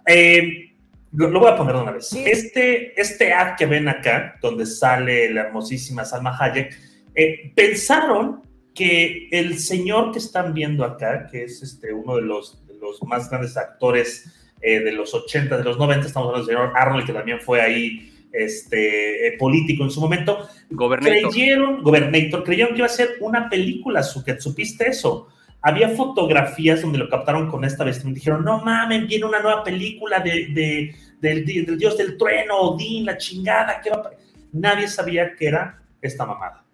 Eh, 0.06 0.72
lo, 1.12 1.28
lo 1.28 1.40
voy 1.40 1.50
a 1.50 1.56
poner 1.56 1.74
de 1.74 1.82
una 1.82 1.90
vez. 1.92 2.12
Este, 2.12 3.00
este 3.00 3.32
ad 3.32 3.56
que 3.56 3.66
ven 3.66 3.88
acá, 3.88 4.36
donde 4.40 4.66
sale 4.66 5.32
la 5.32 5.42
hermosísima 5.42 6.04
Salma 6.04 6.36
Hayek, 6.38 6.78
eh, 7.14 7.52
pensaron 7.54 8.42
que 8.74 9.28
el 9.32 9.58
señor 9.58 10.12
que 10.12 10.18
están 10.18 10.54
viendo 10.54 10.84
acá, 10.84 11.26
que 11.30 11.44
es 11.44 11.62
este, 11.62 11.92
uno 11.92 12.16
de 12.16 12.22
los, 12.22 12.64
de 12.66 12.74
los 12.78 13.02
más 13.02 13.28
grandes 13.28 13.56
actores 13.56 14.32
eh, 14.62 14.80
de 14.80 14.92
los 14.92 15.12
80, 15.14 15.56
de 15.58 15.64
los 15.64 15.78
90, 15.78 16.06
estamos 16.06 16.28
hablando 16.28 16.46
del 16.46 16.56
señor 16.56 16.72
Arnold, 16.76 17.06
que 17.06 17.12
también 17.12 17.40
fue 17.40 17.60
ahí 17.60 18.12
este, 18.32 19.26
eh, 19.28 19.36
político 19.38 19.82
en 19.84 19.90
su 19.90 20.00
momento, 20.00 20.46
Gobernator. 20.70 21.30
creyeron, 21.30 21.82
Gobernator, 21.82 22.44
creyeron 22.44 22.72
que 22.72 22.78
iba 22.78 22.86
a 22.86 22.90
ser 22.90 23.16
una 23.20 23.48
película, 23.50 24.02
Suket, 24.02 24.38
¿supiste 24.40 24.88
eso? 24.88 25.28
Había 25.62 25.90
fotografías 25.90 26.80
donde 26.80 26.96
lo 26.98 27.08
captaron 27.08 27.50
con 27.50 27.64
esta 27.64 27.84
vestimenta. 27.84 28.18
Dijeron, 28.18 28.44
no 28.44 28.62
mames, 28.64 29.06
viene 29.06 29.26
una 29.26 29.40
nueva 29.40 29.62
película 29.62 30.20
de, 30.20 30.46
de- 30.54 30.94
del, 31.20 31.44
del 31.44 31.76
dios 31.76 31.98
del 31.98 32.16
trueno, 32.16 32.56
Odín, 32.60 33.04
la 33.04 33.18
chingada. 33.18 33.78
¿qué 33.82 33.90
va 33.90 33.96
a 33.96 34.02
pa-?" 34.04 34.10
Nadie 34.52 34.88
sabía 34.88 35.34
que 35.36 35.48
era 35.48 35.82
esta 36.00 36.24
mamada. 36.24 36.64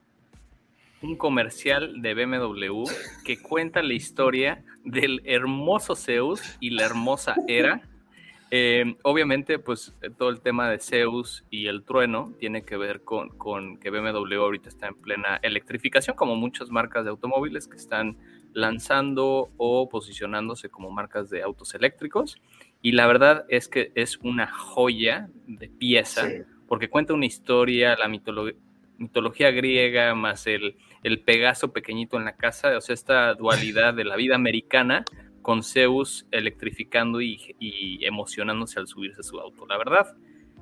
Un 1.06 1.16
comercial 1.16 2.02
de 2.02 2.14
BMW 2.14 2.84
que 3.24 3.40
cuenta 3.40 3.82
la 3.82 3.94
historia 3.94 4.64
del 4.84 5.22
hermoso 5.24 5.94
Zeus 5.96 6.40
y 6.60 6.70
la 6.70 6.84
hermosa 6.84 7.34
Hera. 7.48 7.82
Eh, 8.50 8.94
obviamente, 9.02 9.58
pues 9.58 9.94
todo 10.18 10.28
el 10.30 10.40
tema 10.40 10.70
de 10.70 10.78
Zeus 10.78 11.44
y 11.50 11.66
el 11.66 11.82
trueno 11.82 12.32
tiene 12.38 12.62
que 12.62 12.76
ver 12.76 13.02
con, 13.02 13.30
con 13.30 13.76
que 13.78 13.90
BMW 13.90 14.34
ahorita 14.36 14.68
está 14.68 14.86
en 14.88 14.94
plena 14.94 15.38
electrificación, 15.42 16.14
como 16.16 16.36
muchas 16.36 16.70
marcas 16.70 17.04
de 17.04 17.10
automóviles 17.10 17.66
que 17.66 17.76
están 17.76 18.16
lanzando 18.52 19.50
o 19.56 19.88
posicionándose 19.88 20.68
como 20.70 20.90
marcas 20.90 21.28
de 21.30 21.42
autos 21.42 21.74
eléctricos. 21.74 22.40
Y 22.82 22.92
la 22.92 23.06
verdad 23.06 23.44
es 23.48 23.68
que 23.68 23.90
es 23.94 24.16
una 24.18 24.46
joya 24.46 25.28
de 25.46 25.68
pieza 25.68 26.28
Sí. 26.28 26.36
porque 26.68 26.88
cuenta 26.88 27.14
una 27.14 27.26
historia, 27.26 27.96
la 27.96 28.06
mitolo- 28.08 28.54
mitología 28.96 29.50
griega, 29.50 30.14
más 30.14 30.46
el, 30.46 30.76
el 31.02 31.20
Pegaso 31.20 31.72
pequeñito 31.72 32.16
en 32.16 32.24
la 32.24 32.36
casa, 32.36 32.76
o 32.76 32.80
sea, 32.80 32.94
esta 32.94 33.34
dualidad 33.34 33.94
de 33.94 34.04
la 34.04 34.16
vida 34.16 34.34
americana 34.34 35.04
con 35.42 35.62
Zeus 35.62 36.26
electrificando 36.30 37.20
y, 37.20 37.54
y 37.58 38.04
emocionándose 38.04 38.80
al 38.80 38.88
subirse 38.88 39.20
a 39.20 39.24
su 39.24 39.38
auto. 39.38 39.66
La 39.66 39.78
verdad, 39.78 40.16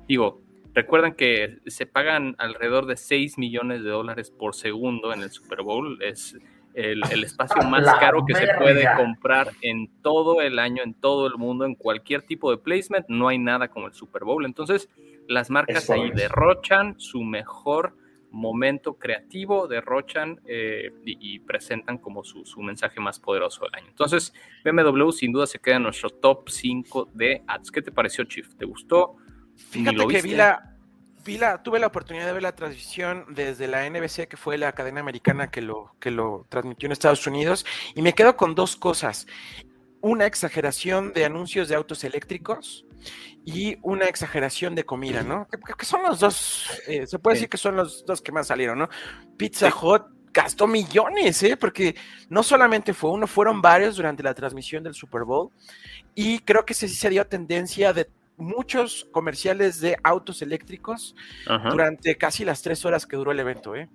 digo, 0.07 0.41
recuerden 0.75 1.15
que 1.15 1.57
se 1.65 1.85
pagan 1.85 2.35
alrededor 2.37 2.85
de 2.85 2.97
6 2.97 3.37
millones 3.37 3.83
de 3.83 3.89
dólares 3.89 4.29
por 4.29 4.53
segundo 4.53 5.13
en 5.13 5.23
el 5.23 5.31
Super 5.31 5.63
Bowl, 5.63 5.97
es 6.03 6.37
el, 6.75 7.01
el 7.09 7.23
espacio 7.23 7.63
más 7.69 7.83
La 7.83 7.97
caro 7.97 8.25
que 8.25 8.35
se 8.35 8.47
puede 8.59 8.85
comprar 8.95 9.51
en 9.61 9.89
todo 10.01 10.41
el 10.41 10.59
año, 10.59 10.83
en 10.83 10.93
todo 10.93 11.27
el 11.27 11.35
mundo, 11.35 11.65
en 11.65 11.75
cualquier 11.75 12.21
tipo 12.21 12.51
de 12.51 12.57
placement, 12.57 13.07
no 13.07 13.29
hay 13.29 13.39
nada 13.39 13.69
como 13.69 13.87
el 13.87 13.93
Super 13.93 14.23
Bowl. 14.23 14.45
Entonces, 14.45 14.89
las 15.27 15.49
marcas 15.49 15.89
ahí 15.89 16.11
derrochan 16.11 16.99
su 16.99 17.23
mejor 17.23 17.95
momento 18.35 18.95
creativo, 18.95 19.67
derrochan 19.67 20.39
eh, 20.45 20.91
y, 21.05 21.35
y 21.35 21.39
presentan 21.39 21.97
como 21.97 22.23
su, 22.23 22.45
su 22.45 22.61
mensaje 22.61 22.99
más 22.99 23.19
poderoso 23.19 23.65
del 23.65 23.75
año. 23.75 23.87
Entonces, 23.89 24.33
BMW 24.63 25.09
sin 25.11 25.31
duda 25.31 25.47
se 25.47 25.59
queda 25.59 25.77
en 25.77 25.83
nuestro 25.83 26.09
top 26.09 26.49
5 26.49 27.09
de 27.13 27.43
ads. 27.47 27.71
¿Qué 27.71 27.81
te 27.81 27.91
pareció, 27.91 28.23
Chief? 28.25 28.53
¿Te 28.55 28.65
gustó? 28.65 29.15
Fíjate 29.55 29.95
lo 29.97 30.07
que 30.07 30.15
viste. 30.15 30.29
vi 30.29 30.35
la, 30.35 30.75
vi 31.25 31.37
la- 31.37 31.63
tuve 31.63 31.79
la 31.79 31.87
oportunidad 31.87 32.25
de 32.25 32.33
ver 32.33 32.43
la 32.43 32.55
transmisión 32.55 33.25
desde 33.29 33.67
la 33.67 33.89
NBC, 33.89 34.27
que 34.27 34.37
fue 34.37 34.57
la 34.57 34.73
cadena 34.73 34.99
americana 34.99 35.49
que 35.49 35.61
lo, 35.61 35.95
que 35.99 36.11
lo 36.11 36.45
transmitió 36.49 36.87
en 36.87 36.91
Estados 36.91 37.25
Unidos, 37.25 37.65
y 37.95 38.01
me 38.01 38.13
quedo 38.13 38.35
con 38.35 38.53
dos 38.53 38.75
cosas. 38.75 39.27
Una 40.01 40.25
exageración 40.27 41.13
de 41.13 41.25
anuncios 41.25 41.67
de 41.69 41.75
autos 41.75 42.03
eléctricos 42.03 42.85
y 43.45 43.77
una 43.83 44.05
exageración 44.05 44.73
de 44.75 44.83
comida, 44.85 45.21
¿no? 45.23 45.47
Que, 45.47 45.57
que 45.77 45.85
son 45.85 46.01
los 46.03 46.19
dos, 46.19 46.65
eh, 46.87 47.05
se 47.05 47.19
puede 47.19 47.35
Sí. 47.35 47.41
decir 47.41 47.49
que 47.49 47.57
son 47.57 47.75
los 47.75 48.03
dos 48.05 48.21
que 48.21 48.31
más 48.31 48.47
salieron, 48.47 48.79
¿no? 48.79 48.89
Pizza 49.37 49.69
Hut 49.69 50.01
gastó 50.33 50.67
millones, 50.67 51.41
¿eh? 51.43 51.55
Porque 51.55 51.95
no 52.29 52.43
solamente 52.43 52.93
fue 52.93 53.11
uno, 53.11 53.27
fueron 53.27 53.61
varios 53.61 53.95
durante 53.97 54.23
la 54.23 54.33
transmisión 54.33 54.83
del 54.83 54.93
Super 54.95 55.23
Bowl. 55.23 55.49
Y 56.15 56.39
creo 56.39 56.65
que 56.65 56.73
sí 56.73 56.89
se 56.89 57.09
dio 57.09 57.25
tendencia 57.27 57.93
de 57.93 58.09
muchos 58.37 59.07
comerciales 59.11 59.79
de 59.79 59.97
autos 60.03 60.41
eléctricos 60.41 61.15
Ajá. 61.47 61.69
durante 61.69 62.17
casi 62.17 62.43
las 62.43 62.61
tres 62.61 62.83
horas 62.83 63.05
que 63.05 63.15
duró 63.15 63.31
el 63.31 63.39
evento, 63.39 63.75
¿eh? 63.75 63.87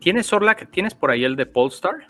¿Tienes, 0.00 0.32
Orla, 0.32 0.54
que 0.54 0.64
tienes 0.64 0.94
por 0.94 1.10
ahí 1.10 1.24
el 1.24 1.34
de 1.36 1.44
Polestar? 1.44 2.08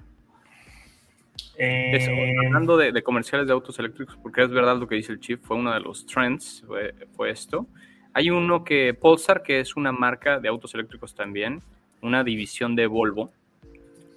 Eso, 1.58 2.10
Eh, 2.12 2.34
hablando 2.46 2.76
de, 2.76 2.92
de 2.92 3.02
comerciales 3.02 3.46
de 3.48 3.52
autos 3.52 3.78
eléctricos, 3.78 4.16
porque 4.22 4.42
es 4.42 4.50
verdad 4.50 4.78
lo 4.78 4.86
que 4.86 4.94
dice 4.94 5.12
el 5.12 5.20
Chief, 5.20 5.40
fue 5.42 5.56
uno 5.56 5.74
de 5.74 5.80
los 5.80 6.06
trends, 6.06 6.62
fue, 6.66 6.94
fue 7.16 7.30
esto. 7.30 7.66
Hay 8.14 8.30
uno 8.30 8.62
que, 8.64 8.94
Polestar, 8.94 9.42
que 9.42 9.60
es 9.60 9.76
una 9.76 9.90
marca 9.92 10.38
de 10.38 10.48
autos 10.48 10.74
eléctricos 10.74 11.14
también, 11.14 11.60
una 12.00 12.22
división 12.22 12.76
de 12.76 12.86
Volvo, 12.86 13.32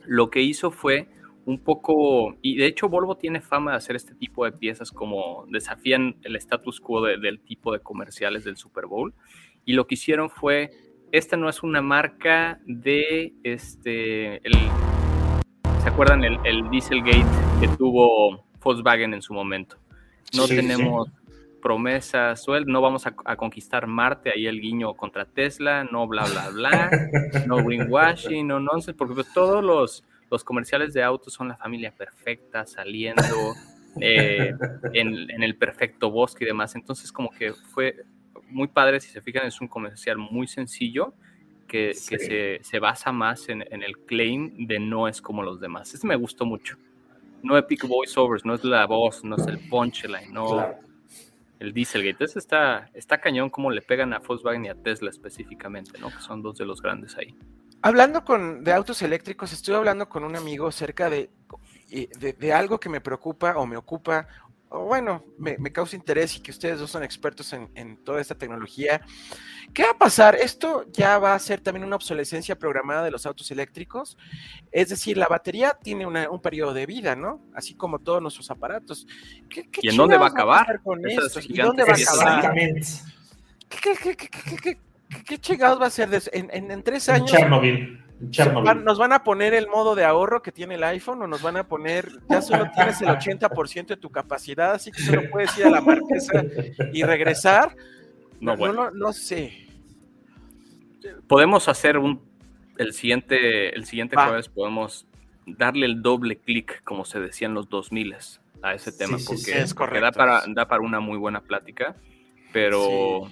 lo 0.05 0.29
que 0.29 0.41
hizo 0.41 0.69
fue 0.71 1.07
un 1.45 1.57
poco, 1.57 2.36
y 2.43 2.55
de 2.57 2.67
hecho 2.67 2.88
Volvo 2.88 3.15
tiene 3.15 3.41
fama 3.41 3.71
de 3.71 3.77
hacer 3.77 3.95
este 3.95 4.13
tipo 4.13 4.45
de 4.45 4.51
piezas 4.51 4.91
como 4.91 5.45
desafían 5.50 6.15
el 6.24 6.36
status 6.36 6.79
quo 6.79 7.03
de- 7.03 7.17
del 7.17 7.39
tipo 7.39 7.74
de 7.74 7.79
comerciales 7.79 8.43
del 8.43 8.57
Super 8.57 8.86
Bowl, 8.86 9.13
y 9.65 9.74
lo 9.74 9.88
que 9.88 9.95
hicieron 9.95 10.29
fue, 10.29 10.69
esta 11.12 11.38
no 11.38 11.50
es 11.50 11.63
una 11.63 11.81
marca 11.81 12.60
de, 12.65 13.33
este, 13.43 14.36
el, 14.48 14.53
¿se 14.53 14.90
acuerdan 15.91 16.24
el, 16.24 16.39
el 16.45 16.69
Dieselgate 16.69 17.25
que 17.60 17.67
tuvo 17.77 18.45
Volkswagen 18.63 19.13
en 19.13 19.21
su 19.21 19.33
momento? 19.33 19.77
No 20.33 20.48
Sí, 20.48 20.55
tenemos 20.55 21.10
promesas, 21.62 22.45
no 22.65 22.81
vamos 22.81 23.05
a, 23.05 23.13
a 23.25 23.36
conquistar 23.36 23.88
Marte, 23.88 24.31
ahí 24.33 24.48
el 24.48 24.62
guiño 24.62 24.93
contra 24.93 25.25
Tesla, 25.25 25.83
no 25.83 26.07
bla, 26.07 26.24
bla, 26.25 26.50
bla, 26.50 26.89
no 27.45 27.57
greenwashing, 27.63 28.48
no 28.48 28.60
nonsense, 28.60 28.98
porque 28.98 29.13
pues 29.13 29.31
todos 29.33 29.63
los, 29.63 30.03
los 30.29 30.43
comerciales 30.43 30.93
de 30.93 31.03
autos 31.03 31.33
son 31.33 31.50
la 31.50 31.57
familia 31.57 31.91
perfecta, 31.91 32.65
saliendo 32.65 33.53
eh, 34.00 34.55
en, 34.93 35.29
en 35.29 35.43
el 35.43 35.55
perfecto 35.57 36.10
bosque 36.10 36.45
y 36.45 36.48
demás. 36.48 36.74
Entonces 36.75 37.12
como 37.12 37.29
que 37.31 37.53
fue 37.53 37.98
muy 38.50 38.69
padre, 38.69 39.01
si 39.01 39.10
se 39.10 39.21
fijan, 39.21 39.45
es 39.45 39.60
un 39.60 39.67
comercial 39.67 40.17
muy 40.17 40.48
sencillo 40.48 41.13
que, 41.72 41.94
se, 41.94 42.60
se 42.62 42.80
basa 42.80 43.13
más 43.13 43.48
en, 43.48 43.63
en 43.72 43.82
el 43.82 43.98
claim 44.00 44.68
de 44.68 44.78
no 44.78 45.08
es 45.08 45.22
como 45.22 45.42
los 45.42 45.62
demás. 45.62 45.94
Este 45.94 46.06
me 46.06 46.18
gustó 46.18 46.46
mucho. 46.46 46.75
No 47.44 47.58
epic 47.58 47.88
voiceovers, 47.88 48.44
no 48.44 48.54
es 48.56 48.63
la 48.66 48.86
voz, 48.86 49.24
no 49.24 49.38
es 49.38 49.48
el 49.48 49.58
punchline, 49.70 50.34
no 50.34 50.48
Claro. 50.50 50.75
el 51.60 51.72
Dieselgate. 51.72 52.25
Ese 52.25 52.40
está, 52.40 52.90
está 52.94 53.20
cañón 53.22 53.50
como 53.50 53.72
le 53.72 53.82
pegan 53.82 54.12
a 54.13 54.20
Volkswagen 54.20 54.66
y 54.66 54.70
a 54.70 54.75
Tesla 54.75 55.10
específicamente, 55.10 55.98
¿no? 55.98 56.10
Que 56.10 56.20
son 56.20 56.42
dos 56.42 56.58
de 56.58 56.66
los 56.66 56.82
grandes 56.82 57.18
ahí. 57.18 57.34
Hablando 57.82 58.25
con, 58.25 58.66
de 58.66 58.74
autos 58.74 59.01
eléctricos, 59.01 59.54
estuve 59.54 59.78
hablando 59.78 60.10
con 60.10 60.25
un 60.25 60.36
amigo 60.36 60.68
acerca 60.68 61.10
de, 61.10 61.30
eh, 61.90 62.10
de, 62.20 62.34
de 62.34 62.54
algo 62.54 62.80
que 62.82 62.90
me 62.90 63.00
preocupa 63.00 63.56
o 63.58 63.66
me 63.66 63.78
ocupa, 63.78 64.28
o 64.74 64.86
bueno, 64.86 65.24
me, 65.38 65.58
me 65.58 65.72
causa 65.72 65.96
interés 65.98 66.38
y 66.38 66.40
que 66.40 66.51
ustedes 66.51 66.80
dos 66.80 66.90
son 66.90 67.04
expertos 67.04 67.51
en, 67.54 67.70
en 67.75 67.98
toda 67.98 68.22
esta 68.22 68.36
tecnología. 68.36 69.01
¿Qué 69.74 69.84
va 69.84 69.92
a 69.92 69.98
pasar? 69.98 70.36
¿Esto 70.36 70.86
ya 70.92 71.20
va 71.20 71.34
a 71.36 71.40
ser 71.40 71.60
también 71.60 71.84
una 71.86 71.98
obsolescencia 71.98 72.58
programada 72.58 73.04
de 73.04 73.12
los 73.12 73.25
autos 73.25 73.51
eléctricos? 73.51 74.18
Es 74.72 74.90
decir, 74.90 75.18
la 75.18 75.28
batería 75.28 75.78
tiene 75.84 76.06
una- 76.06 76.30
un 76.30 76.42
periodo 76.42 76.74
de 76.74 76.86
vida, 76.86 77.16
¿no? 77.16 77.42
Así 77.54 77.74
como 77.75 78.00
todos 78.00 78.22
nuestros 78.22 78.50
aparatos. 78.50 79.06
¿Qué, 79.50 79.70
qué 79.70 79.82
¿Y 79.84 79.90
en 79.90 79.98
dónde 79.98 80.18
va 80.18 80.25
a 80.25 80.30
acabar? 80.30 80.82
con 80.82 81.06
esto? 81.06 81.40
¿Y 81.40 81.44
gigantes 81.44 81.66
dónde 81.68 81.84
va 81.84 81.92
a 81.92 81.96
acabar? 82.01 82.58
Exactamente. 82.78 82.88
¿Qué, 83.70 83.78
qué, 83.82 83.96
qué, 83.96 84.16
qué, 84.16 84.28
qué, 84.30 84.56
qué- 84.58 84.80
qué- 85.10 85.24
qué 85.25 85.38
chingados 85.38 85.82
va 85.82 85.88
a 85.88 85.90
ser? 85.90 86.10
de- 86.10 86.22
En, 86.34 86.50
en- 86.54 86.72
en 86.72 86.84
tres 86.84 87.08
En 87.10 87.16
años 87.16 87.32
Chernobyl. 87.32 88.00
Chernobyl. 88.30 88.84
nos 88.84 88.98
van 89.00 89.13
a 89.13 89.24
poner 89.24 89.54
el 89.54 89.68
modo 89.68 89.96
de 89.96 90.04
ahorro 90.06 90.42
que 90.42 90.51
tiene 90.51 90.75
el 90.75 90.84
iPhone 90.84 91.22
o 91.24 91.28
nos 91.28 91.42
van 91.42 91.58
a 91.58 91.68
poner, 91.68 92.10
ya 92.30 92.42
solo 92.42 92.70
tienes 92.75 93.01
el 93.01 93.08
80% 93.10 93.88
de 93.88 93.98
tu 93.98 94.10
capacidad, 94.10 94.74
así 94.74 94.92
que 94.92 95.01
solo 95.01 95.24
puedes 95.32 95.58
ir 95.58 95.66
a 95.66 95.70
la 95.70 95.82
marquesa 95.82 96.44
y 96.94 97.04
regresar. 97.04 97.75
No, 98.40 98.51
No, 98.54 98.58
bueno. 98.58 98.74
no, 98.74 98.92
no 98.92 99.13
sé. 99.13 99.68
Podemos 101.28 101.68
hacer 101.68 101.98
un 101.98 102.22
el 102.78 102.94
siguiente, 102.94 103.75
el 103.75 103.86
siguiente 103.86 104.16
Va. 104.16 104.28
jueves 104.28 104.50
podemos 104.50 105.06
darle 105.46 105.86
el 105.86 106.01
doble 106.01 106.38
clic, 106.38 106.84
como 106.84 107.06
se 107.06 107.20
decía 107.20 107.48
en 107.48 107.54
los 107.54 107.70
2000 107.70 108.16
a 108.63 108.74
ese 108.74 108.92
tema, 108.92 109.18
Sí, 109.20 109.25
porque, 109.28 109.42
sí. 109.42 109.51
Es 109.51 109.74
porque 109.74 110.00
correcto. 110.00 110.06
da, 110.06 110.12
para, 110.42 110.44
da 110.48 110.68
para 110.68 110.82
una 110.82 111.00
muy 111.00 111.18
buena 111.18 111.42
plática, 111.42 111.96
pero 112.54 113.28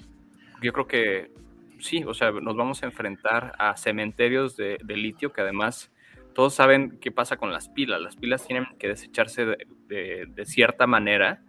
yo 0.62 0.74
creo 0.74 0.88
que 0.88 1.32
sí, 1.80 2.04
o 2.06 2.14
sea, 2.14 2.32
nos 2.32 2.56
vamos 2.56 2.84
a 2.84 2.86
enfrentar 2.86 3.54
a 3.58 3.76
cementerios 3.78 4.56
de, 4.58 4.78
de 4.84 4.98
litio 4.98 5.32
que 5.34 5.42
además 5.42 5.92
todos 6.34 6.54
saben 6.54 7.00
qué 7.02 7.12
pasa 7.12 7.38
con 7.38 7.52
las 7.52 7.70
pilas. 7.70 8.00
Las 8.02 8.16
pilas 8.16 8.46
tienen 8.46 8.68
que 8.78 8.88
desecharse 8.88 9.46
de, 9.46 9.68
de- 9.88 10.26
de 10.28 10.46
cierta 10.46 10.86
manera 10.88 11.42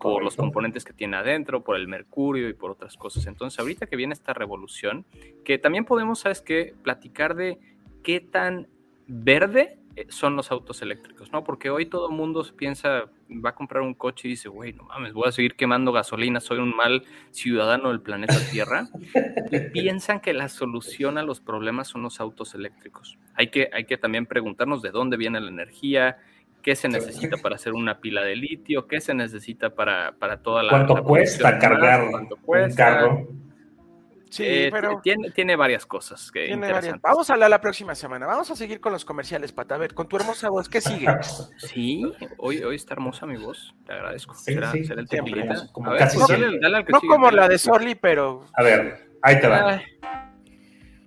por 0.00 0.22
los 0.22 0.36
componentes 0.36 0.84
que 0.84 0.92
tiene 0.92 1.16
adentro, 1.16 1.64
por 1.64 1.74
el 1.76 1.88
mercurio 1.88 2.48
y 2.48 2.52
por 2.54 2.70
otras 2.70 2.96
cosas. 2.96 3.26
Entonces, 3.26 3.58
ahorita 3.58 3.86
que 3.86 3.96
viene 3.96 4.12
esta 4.14 4.32
revolución, 4.32 5.04
que 5.44 5.58
también 5.58 5.84
podemos, 5.84 6.20
¿sabes 6.20 6.40
qué? 6.40 6.72
Platicar 6.84 7.34
de 7.34 7.58
qué 8.04 8.20
tan 8.20 8.68
verde 9.08 9.78
son 10.08 10.36
los 10.36 10.50
autos 10.50 10.82
eléctricos, 10.82 11.32
¿no? 11.32 11.44
Porque 11.44 11.70
hoy 11.70 11.86
todo 11.86 12.08
el 12.08 12.14
mundo 12.16 12.44
piensa, 12.56 13.04
va 13.28 13.50
a 13.50 13.54
comprar 13.54 13.82
un 13.82 13.94
coche 13.94 14.28
y 14.28 14.32
dice, 14.32 14.48
güey, 14.48 14.72
no 14.72 14.84
mames, 14.84 15.12
voy 15.12 15.28
a 15.28 15.32
seguir 15.32 15.56
quemando 15.56 15.92
gasolina, 15.92 16.40
soy 16.40 16.58
un 16.58 16.74
mal 16.74 17.04
ciudadano 17.30 17.88
del 17.88 18.00
planeta 18.00 18.34
Tierra. 18.50 18.88
y 19.50 19.60
piensan 19.70 20.20
que 20.20 20.32
la 20.32 20.48
solución 20.48 21.18
a 21.18 21.22
los 21.22 21.40
problemas 21.40 21.88
son 21.88 22.02
los 22.02 22.20
autos 22.20 22.54
eléctricos. 22.54 23.18
Hay 23.34 23.48
que, 23.48 23.70
hay 23.72 23.84
que 23.84 23.96
también 23.96 24.26
preguntarnos 24.26 24.82
de 24.82 24.90
dónde 24.90 25.16
viene 25.16 25.40
la 25.40 25.48
energía, 25.48 26.18
qué 26.62 26.76
se 26.76 26.88
necesita 26.88 27.36
para 27.38 27.56
hacer 27.56 27.72
una 27.72 28.00
pila 28.00 28.22
de 28.22 28.36
litio, 28.36 28.86
qué 28.86 29.00
se 29.00 29.14
necesita 29.14 29.74
para, 29.74 30.12
para 30.18 30.42
toda 30.42 30.62
la... 30.62 30.70
¿Cuánto 30.70 30.94
la 30.96 31.02
cuesta 31.02 31.58
cargar 31.58 32.10
cuánto 32.10 32.34
un 32.36 32.42
cuesta. 32.42 32.76
carro? 32.76 33.28
Sí, 34.30 34.44
Eh, 34.46 34.68
pero 34.70 35.00
tiene, 35.02 35.30
tiene 35.30 35.56
varias 35.56 35.86
cosas 35.86 36.30
que 36.30 36.46
tiene 36.46 36.56
varias- 36.60 36.76
interesantes. 36.84 37.02
Vamos 37.02 37.30
a 37.30 37.32
hablar 37.32 37.50
la 37.50 37.60
próxima 37.60 37.94
semana. 37.94 38.26
Vamos 38.26 38.50
a 38.50 38.56
seguir 38.56 38.80
con 38.80 38.92
los 38.92 39.04
comerciales, 39.04 39.52
Pata. 39.52 39.74
A 39.76 39.78
ver, 39.78 39.94
con 39.94 40.08
tu 40.08 40.16
hermosa 40.16 40.48
voz, 40.50 40.68
¿qué 40.68 40.80
sigue? 40.80 41.06
Sí, 41.56 42.02
hoy, 42.36 42.62
hoy 42.62 42.76
está 42.76 42.94
hermosa 42.94 43.26
mi 43.26 43.36
voz, 43.36 43.74
te 43.86 43.92
agradezco. 43.92 44.34
Sí, 44.34 44.52
será, 44.54 44.70
sí, 44.72 44.84
será 44.84 45.00
el 45.00 45.08
siempre, 45.08 45.32
tequilita. 45.34 45.68
como- 45.72 45.90
ver, 45.90 45.98
casi 46.00 46.16
pues 46.18 46.28
dale, 46.28 46.76
al 46.76 46.84
que 46.84 46.92
No 46.92 47.00
sigue, 47.00 47.10
como 47.12 47.30
la 47.30 47.48
de. 47.48 47.58
Sorli, 47.58 47.94
pero 47.94 48.44
A 48.54 48.62
ver, 48.62 49.08
ahí 49.22 49.40
te 49.40 49.46
va. 49.48 49.70
Ay. 49.70 49.82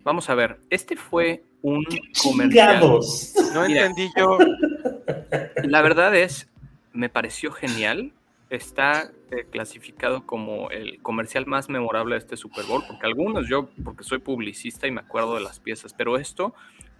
Vamos 0.03 0.29
a 0.29 0.35
ver, 0.35 0.59
este 0.69 0.95
fue 0.95 1.43
un 1.61 1.83
comercial. 2.23 2.79
Chingados. 2.79 3.33
no 3.53 3.67
Mira. 3.67 3.85
entendí 3.85 4.09
yo. 4.17 4.37
La 5.63 5.81
verdad 5.83 6.15
es, 6.15 6.49
me 6.91 7.07
pareció 7.09 7.51
genial. 7.51 8.13
Está 8.51 9.11
eh, 9.31 9.45
clasificado 9.49 10.25
como 10.25 10.69
el 10.71 11.01
comercial 11.01 11.45
más 11.47 11.69
memorable 11.69 12.15
de 12.15 12.19
este 12.19 12.35
Super 12.35 12.65
Bowl, 12.65 12.83
porque 12.85 13.05
algunos 13.05 13.47
yo, 13.47 13.69
porque 13.83 14.03
soy 14.03 14.19
publicista 14.19 14.87
y 14.87 14.91
me 14.91 14.99
acuerdo 14.99 15.35
de 15.35 15.41
las 15.41 15.59
piezas, 15.59 15.93
pero 15.93 16.17
esto, 16.17 16.53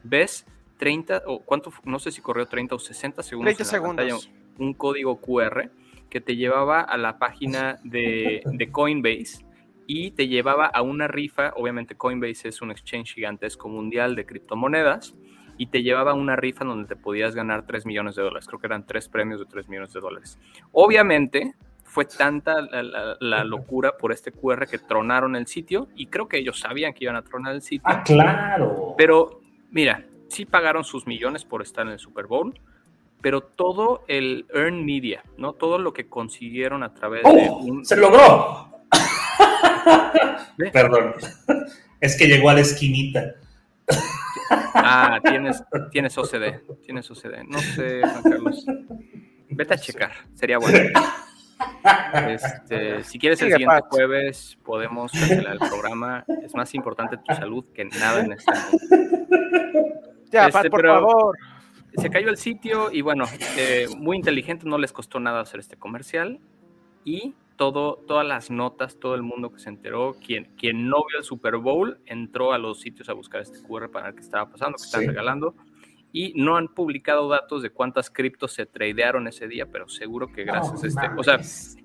ves 0.04 0.48
30, 0.78 1.24
o 1.28 1.42
cuánto, 1.42 1.74
no 1.84 2.00
sé 2.00 2.12
si 2.12 2.22
corrió 2.22 2.46
30 2.46 2.76
o 2.76 2.80
60 2.80 3.22
segundos 3.22 3.56
30 3.56 3.76
en 3.76 3.82
la 3.82 3.88
pantalla, 3.88 4.18
segundos. 4.18 4.32
un 4.58 4.74
código 4.74 5.20
QR 5.20 5.70
que 6.10 6.22
te 6.22 6.38
llevaba 6.38 6.80
a 6.80 6.98
la 6.98 7.20
página 7.20 7.80
de, 7.84 8.42
de 8.46 8.72
Coinbase 8.72 9.46
y 9.88 10.12
te 10.12 10.30
llevaba 10.30 10.68
a 10.68 10.82
una 10.82 11.10
rifa. 11.10 11.52
Obviamente, 11.58 11.96
Coinbase 11.96 12.48
es 12.48 12.62
un 12.62 12.72
exchange 12.72 13.14
gigantesco 13.14 13.68
mundial 13.68 14.16
de 14.16 14.26
criptomonedas 14.26 15.16
y 15.62 15.68
te 15.68 15.84
llevaba 15.84 16.14
una 16.14 16.36
rifa 16.36 16.66
donde 16.66 16.88
te 16.88 16.96
podías 16.96 17.36
ganar 17.36 17.66
3 17.68 17.86
millones 17.86 18.16
de 18.16 18.24
dólares. 18.24 18.48
Creo 18.48 18.60
que 18.60 18.66
eran 18.68 18.86
tres 18.88 19.08
premios 19.08 19.40
de 19.40 19.46
3 19.46 19.70
millones 19.70 19.94
de 19.94 20.00
dólares. 20.00 20.40
Obviamente, 20.72 21.54
fue 21.84 22.06
tanta 22.06 22.62
la, 22.62 22.82
la- 22.82 23.18
la 23.20 23.44
locura 23.44 23.96
por 23.98 24.12
este 24.12 24.32
QR 24.32 24.66
que 24.66 24.80
tronaron 24.80 25.36
el 25.36 25.46
sitio 25.46 25.88
y 25.96 26.08
creo 26.08 26.28
que 26.28 26.38
ellos 26.38 26.60
sabían 26.60 26.94
que 26.94 27.04
iban 27.04 27.16
a 27.16 27.22
tronar 27.22 27.54
el 27.54 27.62
sitio. 27.62 27.84
Ah, 27.86 28.02
claro. 28.04 28.96
Pero 28.98 29.42
mira, 29.70 30.04
sí 30.30 30.46
pagaron 30.46 30.84
sus 30.84 31.06
millones 31.06 31.46
por 31.46 31.62
estar 31.62 31.86
en 31.86 31.92
el 31.94 32.00
Super 32.00 32.26
Bowl, 32.28 32.60
pero 33.22 33.42
todo 33.42 34.04
el 34.08 34.46
earn 34.54 34.84
media, 34.86 35.24
¿no? 35.38 35.54
Todo 35.54 35.78
lo 35.78 35.94
que 35.94 36.08
consiguieron 36.08 36.82
a 36.82 36.94
través 36.94 37.22
de 37.24 37.30
¡Oh! 37.30 37.58
un... 37.58 37.86
¡Se 37.86 37.96
logró! 37.98 38.70
¿Ve? 40.58 40.72
Perdón. 40.72 41.14
Es 42.00 42.18
que 42.18 42.26
llegó 42.28 42.50
a 42.50 42.54
la 42.56 42.62
esquinita. 42.62 43.36
Ah, 44.74 45.20
tienes, 45.24 45.64
tienes 45.92 46.18
OCD, 46.18 46.62
tienes 46.84 47.10
OCD. 47.10 47.44
No 47.48 47.60
sé, 47.60 48.02
Juan 48.02 48.24
Carlos. 48.24 48.66
Vete 49.50 49.74
a 49.74 49.78
checar, 49.78 50.12
sería 50.34 50.58
bueno. 50.58 50.78
Este, 52.28 53.04
si 53.04 53.20
quieres 53.20 53.40
el 53.42 53.48
Sigue, 53.48 53.58
siguiente 53.60 53.82
jueves, 53.90 54.58
podemos 54.64 55.12
cancelar 55.12 55.54
el 55.54 55.60
programa. 55.60 56.26
Es 56.44 56.56
más 56.56 56.74
importante 56.74 57.18
tu 57.18 57.34
salud 57.36 57.66
que 57.74 57.86
nada 57.86 58.22
en 58.22 58.34
este 58.34 58.52
mundo. 58.52 58.78
Ya, 60.32 60.48
Este, 60.48 60.52
Pat, 60.54 60.70
por 60.70 60.82
pero- 60.82 60.94
favor. 60.96 61.38
se 61.98 62.10
cayó 62.10 62.30
el 62.30 62.38
sitio 62.38 62.90
y 62.92 63.02
bueno, 63.02 63.26
eh, 63.58 63.88
muy 63.98 64.16
inteligente, 64.18 64.66
no 64.68 64.78
les 64.78 64.94
costó 64.94 65.20
nada 65.20 65.42
hacer 65.42 65.60
este 65.60 65.76
comercial 65.78 66.40
y 67.04 67.36
todo, 67.62 68.04
todas 68.08 68.26
las 68.26 68.50
notas, 68.50 68.98
todo 69.00 69.14
el 69.14 69.22
mundo 69.22 69.52
que 69.54 69.60
se 69.60 69.70
enteró, 69.70 70.16
quien, 70.20 70.46
quien 70.58 70.90
no 70.90 70.98
vio 71.08 71.20
el 71.20 71.24
Super 71.24 71.58
Bowl, 71.58 72.00
entró 72.08 72.54
a 72.54 72.58
los 72.58 72.80
sitios 72.82 73.08
a 73.08 73.14
buscar 73.14 73.40
este 73.42 73.60
QR 73.62 73.92
para 73.92 74.08
ver 74.08 74.16
qué 74.16 74.22
estaba 74.22 74.50
pasando, 74.50 74.78
qué 74.80 74.86
están 74.86 75.02
Sí. 75.02 75.08
regalando 75.08 75.54
y 76.12 76.34
no 76.36 76.58
han 76.58 76.70
publicado 76.70 77.30
datos 77.30 77.62
de 77.62 77.70
cuántas 77.70 78.10
criptos 78.10 78.54
se 78.54 78.66
tradearon 78.66 79.28
ese 79.28 79.48
día, 79.48 79.68
pero 79.68 79.88
seguro 79.88 80.32
que 80.32 80.44
gracias 80.44 80.84
a 80.84 80.88
este, 80.88 81.08
o 81.16 81.24
sea, 81.24 81.40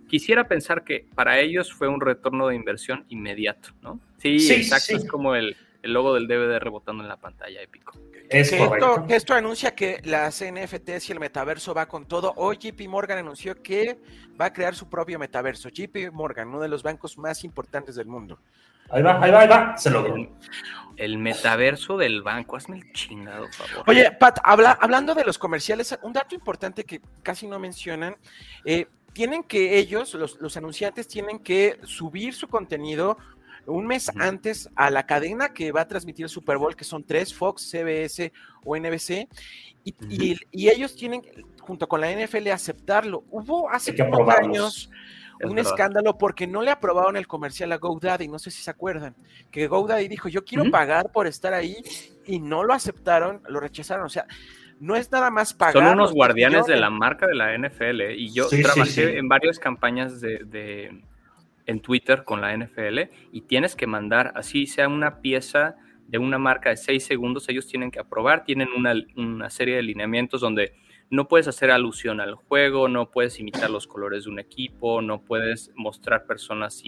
quisiera 0.09 0.49
pensar 0.49 0.83
que 0.83 1.05
para 1.15 1.41
ellos 1.41 1.71
fue 1.75 1.89
un 1.89 2.01
retorno 2.01 2.49
de 2.49 2.57
inversión 2.57 3.05
inmediato, 3.11 3.69
¿no? 3.83 4.01
Sí, 4.17 4.39
Sí, 4.41 4.55
exacto, 4.55 4.87
sí. 4.87 4.95
es 4.95 5.05
como 5.07 5.35
el, 5.35 5.55
el 5.87 5.93
logo 5.93 6.13
del 6.15 6.27
DVD 6.29 6.59
rebotando 6.59 7.03
en 7.03 7.09
la 7.09 7.17
pantalla 7.17 7.61
épico. 7.63 7.93
es 8.29 8.51
Que 8.51 8.57
esto, 8.63 9.05
que 9.07 9.17
esto 9.17 9.35
anuncia 9.35 9.75
que 9.75 10.01
las 10.05 10.43
NFTs 10.45 11.09
y 11.09 11.13
el 11.13 11.21
metaverso 11.21 11.73
va 11.75 11.87
con 11.87 12.07
todo. 12.07 12.33
Hoy 12.37 12.59
JP 12.59 12.89
Morgan 12.89 13.19
anunció 13.19 13.61
que 13.63 13.99
va 14.41 14.47
a 14.47 14.53
crear 14.53 14.75
su 14.75 14.89
propio 14.89 15.19
metaverso. 15.19 15.69
JP 15.71 16.13
Morgan, 16.13 16.49
uno 16.49 16.61
de 16.61 16.69
los 16.69 16.83
bancos 16.83 17.17
más 17.19 17.43
importantes 17.45 17.95
del 17.97 18.07
mundo. 18.07 18.39
Ahí 18.91 19.03
va, 19.03 19.21
ahí 19.21 19.31
va, 19.33 19.41
ahí 19.41 19.49
va. 19.49 19.77
Se 19.77 19.91
logró. 19.91 20.15
El, 20.15 20.29
el 20.97 21.19
metaverso 21.19 21.97
del 21.97 22.23
banco, 22.23 22.57
hazme 22.57 22.79
el 22.79 22.93
chingado 22.93 23.49
favor. 23.49 23.85
Oye, 23.89 24.13
Pat, 24.13 24.39
habla- 24.45 24.79
hablando 24.81 25.15
de 25.15 25.25
los 25.25 25.39
comerciales, 25.39 25.99
un 26.03 26.13
dato 26.13 26.35
importante 26.35 26.85
que 26.85 27.01
casi 27.23 27.47
no 27.49 27.59
mencionan, 27.59 28.17
eh, 28.65 28.87
tienen 29.13 29.43
que 29.43 29.79
ellos, 29.79 30.15
los, 30.15 30.39
los 30.41 30.57
anunciantes, 30.57 31.09
tienen 31.09 31.39
que 31.41 31.79
subir 31.85 32.35
su 32.35 32.49
contenido 32.49 33.17
un 33.67 33.87
mes 33.87 34.11
antes 34.19 34.69
a 34.77 34.91
la 34.91 35.07
cadena 35.07 35.53
que 35.53 35.73
va 35.73 35.83
a 35.83 35.89
transmitir 35.89 36.25
el 36.25 36.29
Super 36.29 36.57
Bowl, 36.59 36.77
que 36.77 36.85
son 36.85 37.05
tres, 37.05 37.35
Fox, 37.35 37.71
CBS 37.71 38.33
o 38.65 38.77
NBC, 38.77 39.29
y, 39.85 39.95
y- 40.09 40.37
y 40.51 40.69
ellos 40.69 40.95
tienen, 40.97 41.23
junto 41.61 41.89
con 41.89 42.01
la 42.01 42.11
NFL, 42.11 42.49
aceptarlo. 42.51 43.25
Hubo 43.31 43.71
hace 43.71 43.93
pocos 43.93 44.35
años 44.35 44.91
Es 45.39 45.49
un 45.51 45.55
verdad. 45.57 45.73
escándalo 45.73 46.17
porque 46.19 46.47
no 46.47 46.63
le 46.63 46.71
aprobaron 46.71 47.17
el 47.17 47.27
comercial 47.27 47.71
a 47.73 47.77
GoDaddy, 47.79 48.27
no 48.29 48.39
sé 48.39 48.51
si 48.51 48.63
se 48.63 48.71
acuerdan, 48.71 49.15
que 49.51 49.67
GoDaddy 49.69 50.09
dijo, 50.09 50.29
yo 50.29 50.45
quiero 50.45 50.71
pagar 50.71 51.13
por 51.13 51.27
estar 51.27 51.53
ahí 51.55 51.77
y 52.25 52.39
no 52.41 52.65
lo 52.65 52.73
aceptaron, 52.73 53.43
lo 53.49 53.61
rechazaron, 53.61 54.07
o 54.07 54.09
sea, 54.09 54.27
no 54.81 54.97
es 54.97 55.11
nada 55.13 55.31
más 55.31 55.55
pagar. 55.55 55.75
Son 55.75 55.87
unos 55.87 56.13
guardianes 56.13 56.67
de 56.67 56.77
la 56.77 56.91
marca 56.91 57.27
de 57.27 57.35
la 57.35 57.55
NFL 57.57 58.13
y 58.17 58.33
yo 58.33 58.45
Sí, 58.49 58.57
sí, 58.59 58.63
trabajé 58.63 58.91
sí. 58.91 59.03
en 59.03 59.29
varias 59.29 59.59
campañas 59.59 60.21
de, 60.21 60.39
de- 60.45 61.03
en 61.67 61.81
Twitter 61.81 62.25
con 62.25 62.41
la 62.41 62.57
NFL 62.57 63.11
y 63.33 63.43
tienes 63.43 63.77
que 63.77 63.87
mandar, 63.87 64.33
así 64.37 64.67
sea 64.67 64.89
una 64.89 65.21
pieza 65.21 65.77
de 66.09 66.19
una 66.19 66.39
marca 66.39 66.71
de 66.71 66.77
seis 66.77 67.05
segundos, 67.05 67.49
ellos 67.49 67.67
tienen 67.67 67.91
que 67.91 67.99
aprobar, 67.99 68.45
tienen 68.45 68.69
una, 68.77 68.95
una 69.17 69.51
serie 69.51 69.77
de 69.77 69.83
lineamientos 69.83 70.41
donde 70.41 70.75
no 71.11 71.29
puedes 71.29 71.49
hacer 71.49 71.71
alusión 71.71 72.21
al 72.21 72.35
juego, 72.35 72.89
no 72.89 73.11
puedes 73.11 73.39
imitar 73.39 73.71
los 73.71 73.87
colores 73.87 74.25
de 74.25 74.31
un 74.31 74.39
equipo, 74.39 75.03
no 75.03 75.23
puedes 75.23 75.73
mostrar 75.75 76.27
personas 76.27 76.83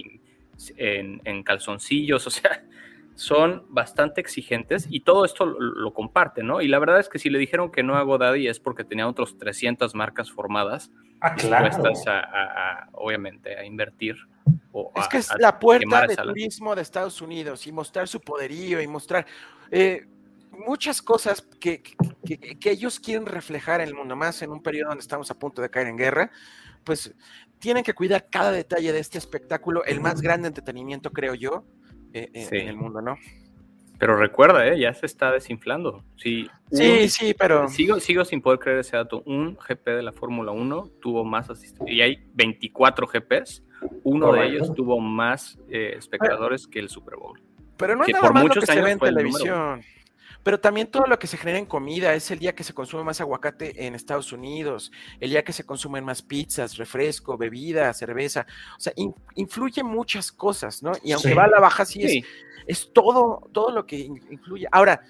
en, 0.77 1.21
en 1.23 1.43
calzoncillos, 1.43 2.27
o 2.27 2.29
sea, 2.29 2.63
son 3.19 3.65
bastante 3.67 4.21
exigentes 4.21 4.87
y 4.89 5.01
todo 5.01 5.25
esto 5.25 5.45
lo, 5.45 5.59
lo 5.59 5.93
comparten, 5.93 6.47
¿no? 6.47 6.61
Y 6.61 6.69
la 6.69 6.79
verdad 6.79 7.01
es 7.01 7.09
que 7.09 7.19
si 7.19 7.29
le 7.29 7.37
dijeron 7.37 7.69
que 7.69 7.83
no 7.83 7.97
a 7.97 8.03
GoDaddy 8.03 8.47
es 8.47 8.61
porque 8.61 8.85
tenía 8.85 9.09
otros 9.09 9.37
300 9.37 9.93
marcas 9.93 10.31
formadas 10.31 10.89
Ah, 11.19 11.35
claro. 11.35 11.65
dispuestas 11.65 12.07
a, 12.07 12.19
a- 12.21 12.79
a, 12.83 12.89
obviamente, 12.93 13.57
a 13.57 13.65
invertir. 13.65 14.15
O 14.71 14.93
Es 14.95 15.05
a- 15.05 15.09
que 15.09 15.17
es 15.17 15.29
la 15.37 15.59
puerta 15.59 16.07
de 16.07 16.15
turismo 16.15 16.73
de 16.77 16.81
Estados 16.81 17.21
Unidos 17.21 17.67
y 17.67 17.73
mostrar 17.73 18.07
su 18.07 18.21
poderío 18.21 18.79
y 18.79 18.87
mostrar 18.87 19.25
eh, 19.69 20.05
muchas 20.51 21.01
cosas 21.01 21.41
que, 21.59 21.81
que- 21.83 21.97
que- 22.25 22.57
que 22.57 22.71
ellos 22.71 23.01
quieren 23.01 23.25
reflejar 23.25 23.81
en 23.81 23.89
el 23.89 23.95
mundo, 23.95 24.15
más 24.15 24.41
en 24.43 24.51
un 24.51 24.63
periodo 24.63 24.91
donde 24.91 25.01
estamos 25.01 25.29
a 25.29 25.37
punto 25.37 25.61
de 25.61 25.69
caer 25.69 25.87
en 25.87 25.97
guerra, 25.97 26.31
pues 26.85 27.13
tienen 27.59 27.83
que 27.83 27.93
cuidar 27.93 28.29
cada 28.31 28.53
detalle 28.53 28.93
de 28.93 28.99
este 28.99 29.17
espectáculo, 29.17 29.83
el 29.83 29.99
más 29.99 30.21
grande 30.21 30.47
entretenimiento, 30.47 31.11
creo 31.11 31.35
yo, 31.35 31.65
eh, 32.13 32.29
eh, 32.33 32.45
Sí. 32.49 32.57
en 32.57 32.67
el 32.69 32.75
mundo, 32.77 33.01
¿no? 33.01 33.17
Pero 33.97 34.15
recuerda, 34.15 34.65
¿eh? 34.65 34.79
ya 34.79 34.93
se 34.93 35.05
está 35.05 35.29
desinflando. 35.31 36.03
Si 36.15 36.47
Sí, 36.71 36.89
un- 37.03 37.09
sí, 37.09 37.33
pero 37.37 37.67
Sigo, 37.67 37.99
sigo 37.99 38.23
sin 38.23 38.41
poder 38.41 38.59
creer 38.59 38.79
ese 38.79 38.95
dato. 38.95 39.21
Un 39.25 39.55
GP 39.57 39.91
de 39.91 40.03
la 40.03 40.13
Fórmula 40.13 40.51
1 40.53 40.89
tuvo 41.01 41.25
más 41.25 41.49
asistencia. 41.49 41.93
Y 41.93 42.01
hay 42.01 42.23
24 42.33 43.07
GPs. 43.07 43.61
Uno 44.03 44.31
de 44.31 44.45
ellos 44.47 44.73
tuvo 44.73 44.99
más 45.01 45.59
eh, 45.69 45.95
espectadores 45.97 46.65
que 46.65 46.79
el 46.79 46.87
Super 46.89 47.15
Bowl. 47.17 47.41
Pero 47.77 47.95
no 47.95 48.03
es 48.03 48.07
que 48.07 48.13
nada 48.13 48.23
por 48.23 48.33
más 48.33 48.43
lo 48.45 48.53
que 48.61 48.65
se 48.65 48.81
ve 48.81 48.91
en 48.91 48.97
número 48.97 49.15
televisión. 49.15 49.81
Pero 50.43 50.59
también 50.59 50.87
todo 50.87 51.05
lo 51.05 51.19
que 51.19 51.27
se 51.27 51.37
genera 51.37 51.57
en 51.59 51.65
comida 51.65 52.13
es 52.13 52.31
el 52.31 52.39
día 52.39 52.55
que 52.55 52.63
se 52.63 52.73
consume 52.73 53.03
más 53.03 53.19
aguacate 53.19 53.85
en 53.85 53.93
Estados 53.93 54.31
Unidos, 54.31 54.91
el 55.19 55.31
día 55.31 55.43
que 55.43 55.51
se 55.53 55.65
consumen 55.65 56.05
más 56.05 56.21
pizzas, 56.21 56.77
refresco, 56.77 57.37
bebida, 57.37 57.93
cerveza. 57.93 58.45
O 58.77 58.79
sea, 58.79 58.93
in- 58.95 59.13
influye 59.35 59.83
muchas 59.83 60.31
cosas, 60.31 60.81
¿no? 60.81 60.93
Y 61.03 61.11
aunque 61.11 61.29
Sí. 61.29 61.33
va 61.35 61.43
a 61.43 61.47
la 61.49 61.59
baja, 61.59 61.83
sí, 61.85 62.07
Sí. 62.07 62.23
Es, 62.67 62.79
es 62.79 62.93
todo, 62.93 63.49
todo 63.51 63.71
lo 63.71 63.85
que 63.85 63.97
in- 63.97 64.21
influye. 64.31 64.65
Ahora, 64.71 65.01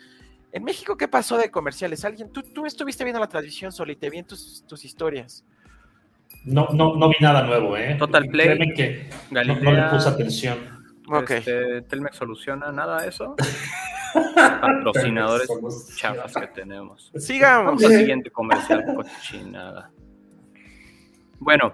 en 0.51 0.63
México, 0.63 0.97
¿qué 0.97 1.07
pasó 1.07 1.37
de 1.37 1.51
comerciales? 1.51 2.03
Alguien, 2.05 2.31
tú, 2.31 2.41
tú 2.41 2.65
estuviste 2.65 3.03
viendo 3.03 3.19
la 3.19 3.27
transmisión, 3.29 3.71
Sol, 3.71 3.91
y 3.91 3.95
te 3.95 4.09
vi 4.09 4.17
en 4.17 4.25
tus, 4.25 4.63
tus 4.67 4.83
historias. 4.83 5.45
No, 6.43 6.67
no, 6.73 6.95
no 6.95 7.07
vi 7.09 7.15
nada 7.21 7.43
nuevo, 7.43 7.77
¿eh? 7.77 7.95
Total 7.99 8.25
Play, 8.27 8.47
Créeme 8.47 8.73
que 8.73 9.09
no, 9.29 9.43
no 9.43 9.71
le 9.73 9.89
puse 9.89 10.09
atención. 10.09 10.57
Ok. 11.07 11.29
este, 11.31 11.81
Telmex 11.83 12.17
soluciona 12.17 12.71
nada 12.71 13.01
de 13.03 13.09
eso. 13.09 13.35
Patrocinadores 14.13 15.47
chafas 15.95 16.33
que 16.33 16.47
tenemos. 16.47 17.11
Sigamos. 17.17 17.65
Vamos 17.65 17.83
al 17.83 17.91
siguiente 17.99 18.31
comercial, 18.31 18.83
cochinada. 18.95 19.91
Bueno, 21.39 21.73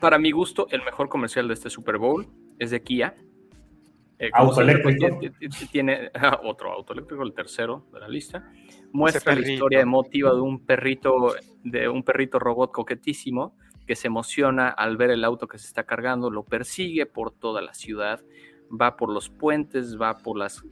para 0.00 0.18
mi 0.18 0.30
gusto, 0.30 0.66
el 0.70 0.82
mejor 0.82 1.08
comercial 1.08 1.48
de 1.48 1.54
este 1.54 1.70
Super 1.70 1.98
Bowl 1.98 2.26
es 2.58 2.70
de 2.70 2.82
Kia. 2.82 3.14
Eh, 4.18 4.30
Auto 4.34 4.60
eléctrico. 4.60 5.18
tiene- 5.72 6.10
otro 6.44 6.72
auto 6.72 6.92
eléctrico, 6.92 7.22
el 7.22 7.32
tercero 7.32 7.86
de 7.92 8.00
la 8.00 8.08
lista. 8.08 8.50
Muestra 8.92 9.34
la 9.34 9.48
historia 9.48 9.80
emotiva 9.80 10.32
de 10.34 10.40
un 10.40 10.64
perrito, 10.64 11.34
de 11.64 11.88
un 11.88 12.02
perrito 12.02 12.38
robot 12.38 12.70
coquetísimo 12.72 13.56
que 13.86 13.96
se 13.96 14.08
emociona 14.08 14.68
al 14.68 14.96
ver 14.96 15.10
el 15.10 15.24
auto 15.24 15.48
que 15.48 15.58
se 15.58 15.66
está 15.66 15.84
cargando, 15.84 16.30
lo 16.30 16.44
persigue 16.44 17.06
por 17.06 17.32
toda 17.32 17.60
la 17.62 17.74
ciudad, 17.74 18.20
va 18.70 18.96
por 18.96 19.10
los 19.10 19.30
puentes, 19.30 20.00
va 20.00 20.18
por 20.18 20.36
las, 20.38 20.62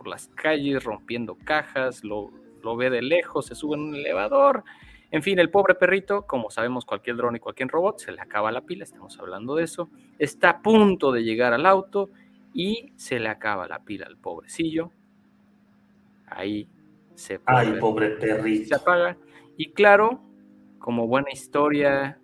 por 0.00 0.08
las 0.08 0.28
calles 0.28 0.82
rompiendo 0.82 1.36
cajas, 1.44 2.02
lo, 2.04 2.30
lo 2.62 2.74
ve 2.74 2.88
de 2.88 3.02
lejos, 3.02 3.44
se 3.44 3.54
sube 3.54 3.76
en 3.76 3.82
un 3.82 3.94
elevador. 3.94 4.64
En 5.10 5.22
fin, 5.22 5.38
el 5.38 5.50
pobre 5.50 5.74
perrito, 5.74 6.22
como 6.26 6.50
sabemos 6.50 6.86
cualquier 6.86 7.16
dron 7.16 7.36
y 7.36 7.38
cualquier 7.38 7.68
robot, 7.68 7.98
se 7.98 8.10
le 8.10 8.18
acaba 8.18 8.50
la 8.50 8.62
pila, 8.62 8.84
estamos 8.84 9.18
hablando 9.20 9.56
de 9.56 9.64
eso, 9.64 9.90
está 10.18 10.48
a 10.48 10.62
punto 10.62 11.12
de 11.12 11.22
llegar 11.22 11.52
al 11.52 11.66
auto 11.66 12.08
y 12.54 12.94
se 12.96 13.20
le 13.20 13.28
acaba 13.28 13.68
la 13.68 13.80
pila 13.80 14.06
al 14.06 14.16
pobrecillo. 14.16 14.90
Ahí 16.24 16.66
se 17.14 17.38
Ay, 17.44 17.74
pobre 17.78 18.14
se 18.14 18.26
perrito. 18.26 18.76
apaga. 18.76 19.18
Y 19.58 19.72
claro, 19.72 20.22
como 20.78 21.08
buena 21.08 21.30
historia 21.30 22.18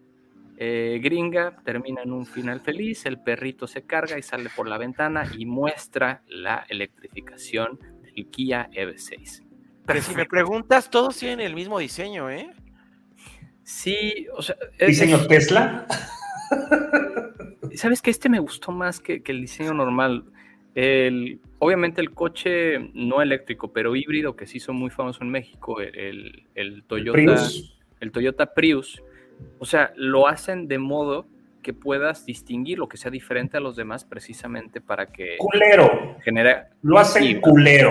eh, 0.59 0.99
gringa, 1.03 1.57
termina 1.65 2.03
en 2.03 2.13
un 2.13 2.27
final 2.27 2.61
feliz, 2.61 3.07
el 3.07 3.21
perrito 3.21 3.67
se 3.67 3.83
carga 3.85 4.19
y 4.19 4.23
sale 4.23 4.49
por 4.55 4.69
la 4.69 4.79
ventana 4.79 5.25
y 5.37 5.47
muestra 5.47 6.23
la 6.29 6.65
electrificación 6.69 7.79
del 8.03 8.27
Kia 8.31 8.69
EV6. 8.73 9.43
Pero 9.87 10.01
si 10.01 10.15
me 10.15 10.25
preguntas, 10.27 10.91
todos 10.91 11.17
tienen 11.19 11.41
el 11.41 11.55
mismo 11.55 11.79
diseño, 11.79 12.31
¿eh? 12.31 12.51
Sí, 13.63 14.27
o 14.35 14.43
sea, 14.43 14.57
es- 14.79 14.89
¿Diseño 14.89 15.27
Tesla? 15.27 15.87
¿sabes 17.75 18.01
que 18.01 18.11
Este 18.11 18.29
me 18.29 18.39
gustó 18.39 18.73
más 18.73 19.01
que, 19.01 19.23
que 19.23 19.33
el 19.33 19.41
diseño 19.43 19.75
normal. 19.75 20.25
El, 20.75 21.41
obviamente 21.59 22.01
el 22.01 22.13
coche 22.13 22.79
no 22.95 23.23
eléctrico, 23.23 23.73
pero 23.73 23.97
híbrido, 23.97 24.37
que 24.37 24.47
sí 24.47 24.61
son 24.61 24.77
muy 24.77 24.91
famosos 24.91 25.23
en 25.23 25.31
México, 25.31 25.81
el, 25.81 25.95
el- 25.99 26.47
el 26.55 26.85
Toyota. 26.85 27.13
Prius. 27.13 27.79
el 28.01 28.13
Toyota 28.13 28.55
Prius, 28.55 29.03
o 29.59 29.65
sea, 29.65 29.93
lo 29.97 30.29
hacen 30.29 30.69
de 30.69 30.79
modo 30.79 31.27
que 31.63 31.73
puedas 31.73 32.25
distinguir 32.25 32.79
lo 32.79 32.89
que 32.89 32.97
sea 32.97 33.11
diferente 33.11 33.57
a 33.57 33.61
los 33.61 33.75
demás 33.77 34.05
precisamente 34.05 34.81
para 34.81 35.07
que 35.07 35.37
Culero. 35.39 36.17
genere... 36.23 36.67
Lo 36.83 36.99
hacen 36.99 37.23
Sí, 37.25 37.41
culero. 37.41 37.91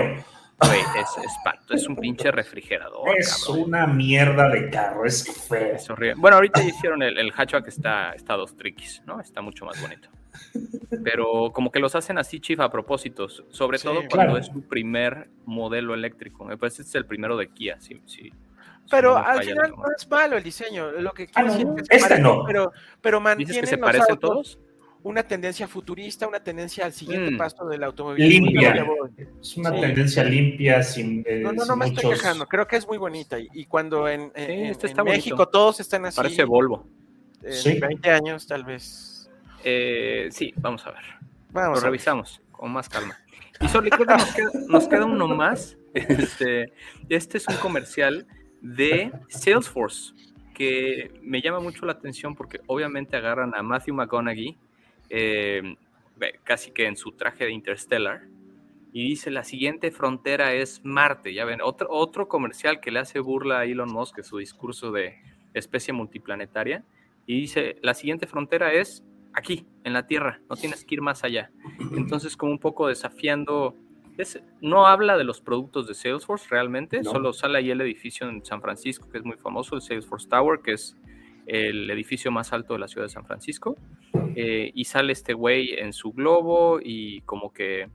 güey, 0.58 0.80
es 0.98 1.24
espanto, 1.24 1.74
es 1.74 1.86
un 1.86 1.96
pinche 1.96 2.30
refrigerador, 2.30 3.18
Es 3.18 3.44
cabrón. 3.44 3.64
una 3.68 3.86
mierda 3.86 4.48
de 4.48 4.70
carro, 4.70 5.04
es 5.04 5.46
feo. 5.46 5.74
Es 5.74 5.90
horrible. 5.90 6.14
Bueno, 6.16 6.36
ahorita 6.36 6.62
hicieron 6.64 7.02
el, 7.02 7.18
el 7.18 7.30
hatchback, 7.32 7.68
está, 7.68 8.12
está 8.12 8.32
a 8.32 8.36
dos 8.38 8.56
triquis, 8.56 9.02
¿no? 9.04 9.20
Está 9.20 9.42
mucho 9.42 9.66
más 9.66 9.78
bonito. 9.82 10.08
Pero 11.04 11.50
como 11.52 11.70
que 11.70 11.78
los 11.78 11.94
hacen 11.94 12.18
así, 12.18 12.40
chief, 12.40 12.60
a 12.60 12.70
propósito, 12.70 13.28
sobre 13.28 13.78
Sí, 13.78 13.84
todo 13.84 13.96
cuando 14.08 14.32
claro. 14.32 14.36
es 14.38 14.46
su 14.46 14.62
primer 14.66 15.28
modelo 15.44 15.92
eléctrico. 15.94 16.44
Me 16.44 16.56
parece 16.56 16.76
que 16.78 16.82
este 16.82 16.90
es 16.98 17.02
el 17.02 17.06
primero 17.06 17.36
de 17.36 17.48
Kia, 17.48 17.76
sí, 17.80 18.00
sí. 18.06 18.32
Pero 18.90 19.16
al 19.16 19.42
final 19.42 19.70
no 19.76 19.84
es 19.96 20.08
malo 20.10 20.36
el 20.36 20.42
diseño. 20.42 20.90
Lo 20.92 21.12
que 21.12 21.24
Ah, 21.34 21.42
quiero 21.44 21.64
no, 21.64 21.76
es 21.78 21.88
que 21.88 21.96
este 21.96 22.18
no. 22.18 22.44
Pero, 22.46 22.72
pero 23.00 23.18
¿Dices 23.18 23.24
mantienen 23.24 23.60
que 23.62 23.66
se 23.66 23.76
los 23.76 24.10
autos 24.10 24.18
todos? 24.20 24.58
una 25.02 25.22
tendencia 25.22 25.68
futurista, 25.68 26.26
una 26.26 26.40
tendencia 26.40 26.84
al 26.84 26.92
siguiente 26.92 27.30
Mm. 27.30 27.38
paso 27.38 27.66
del 27.68 27.84
automovilismo. 27.84 28.46
Limpia. 28.46 28.86
Es 29.40 29.56
una 29.56 29.70
Sí. 29.70 29.80
tendencia 29.80 30.24
limpia, 30.24 30.82
sin, 30.82 31.22
eh, 31.26 31.40
No, 31.44 31.52
no, 31.52 31.64
no 31.64 31.76
me 31.76 31.86
estoy 31.86 32.10
quejando. 32.12 32.46
Creo 32.46 32.66
que 32.66 32.76
es 32.76 32.86
muy 32.88 32.98
bonita. 32.98 33.38
Y, 33.38 33.48
y 33.52 33.66
cuando 33.66 34.08
en, 34.08 34.32
en- 34.34 34.50
en- 34.50 34.66
este 34.66 34.86
en 34.86 34.90
está 34.90 35.02
bonito. 35.02 35.16
México 35.16 35.48
todos 35.48 35.78
están 35.80 36.04
así, 36.06 36.16
Parece 36.16 36.44
Volvo. 36.44 36.86
en 37.42 37.52
Sí. 37.52 37.78
20 37.78 38.10
años 38.10 38.46
tal 38.46 38.64
vez. 38.64 39.30
Eh, 39.64 40.28
sí, 40.32 40.52
vamos 40.56 40.84
a 40.86 40.90
ver. 40.92 41.02
Vamos 41.50 41.68
Lo 41.68 41.72
a 41.72 41.74
ver. 41.74 41.84
revisamos 41.84 42.40
con 42.52 42.72
más 42.72 42.88
calma. 42.88 43.16
Y 43.60 43.68
Soli, 43.68 43.88
creo 43.90 44.06
que 44.06 44.12
nos 44.14 44.34
queda, 44.34 44.50
nos 44.68 44.88
queda 44.88 45.04
uno 45.06 45.28
más. 45.28 45.76
Este, 45.94 46.72
este 47.08 47.38
es 47.38 47.48
un 47.48 47.56
comercial 47.56 48.26
de 48.74 49.12
Salesforce 49.28 50.14
que 50.54 51.12
me 51.22 51.42
llama 51.42 51.60
mucho 51.60 51.84
la 51.84 51.92
atención 51.92 52.34
porque 52.34 52.60
obviamente 52.66 53.16
agarran 53.16 53.54
a 53.54 53.62
Matthew 53.62 53.94
McConaughey 53.94 54.56
eh, 55.10 55.76
casi 56.44 56.70
que 56.70 56.86
en 56.86 56.96
su 56.96 57.12
traje 57.12 57.44
de 57.44 57.52
Interstellar 57.52 58.22
y 58.92 59.08
dice 59.08 59.30
la 59.30 59.44
siguiente 59.44 59.90
frontera 59.90 60.54
es 60.54 60.80
Marte. 60.82 61.34
Ya 61.34 61.44
ven, 61.44 61.60
otro, 61.62 61.88
otro 61.90 62.28
comercial 62.28 62.80
que 62.80 62.90
le 62.90 63.00
hace 63.00 63.20
burla 63.20 63.60
a 63.60 63.64
Elon 63.66 63.92
Musk 63.92 64.22
su 64.22 64.38
discurso 64.38 64.90
de 64.90 65.16
especie 65.52 65.92
multiplanetaria 65.92 66.82
y 67.26 67.40
dice 67.40 67.76
la 67.82 67.92
siguiente 67.92 68.26
frontera 68.26 68.72
es 68.72 69.04
aquí, 69.34 69.66
en 69.84 69.92
la 69.92 70.06
Tierra, 70.06 70.40
no 70.48 70.56
tienes 70.56 70.84
que 70.84 70.94
ir 70.94 71.02
más 71.02 71.22
allá. 71.22 71.50
Entonces, 71.94 72.36
como 72.36 72.52
un 72.52 72.58
poco 72.58 72.88
desafiando, 72.88 73.76
es, 74.18 74.40
no 74.60 74.86
habla 74.86 75.16
de 75.16 75.24
los 75.24 75.40
productos 75.40 75.86
de 75.88 75.94
Salesforce 75.94 76.46
realmente, 76.50 77.02
No. 77.02 77.10
solo 77.10 77.32
sale 77.32 77.58
ahí 77.58 77.70
el 77.70 77.80
edificio 77.80 78.28
en 78.28 78.44
San 78.44 78.60
Francisco, 78.62 79.08
que 79.10 79.18
es 79.18 79.24
muy 79.24 79.36
famoso, 79.36 79.74
el 79.76 79.82
Salesforce 79.82 80.28
Tower, 80.28 80.60
que 80.60 80.72
es 80.72 80.96
el 81.46 81.88
edificio 81.90 82.30
más 82.32 82.52
alto 82.52 82.72
de 82.74 82.80
la 82.80 82.88
ciudad 82.88 83.04
de 83.06 83.10
San 83.10 83.24
Francisco, 83.26 83.76
eh, 84.34 84.70
y 84.74 84.84
sale 84.84 85.12
este 85.12 85.32
güey 85.34 85.74
en 85.78 85.92
su 85.92 86.12
globo 86.12 86.80
y 86.82 87.20
como 87.22 87.52
que 87.52 87.88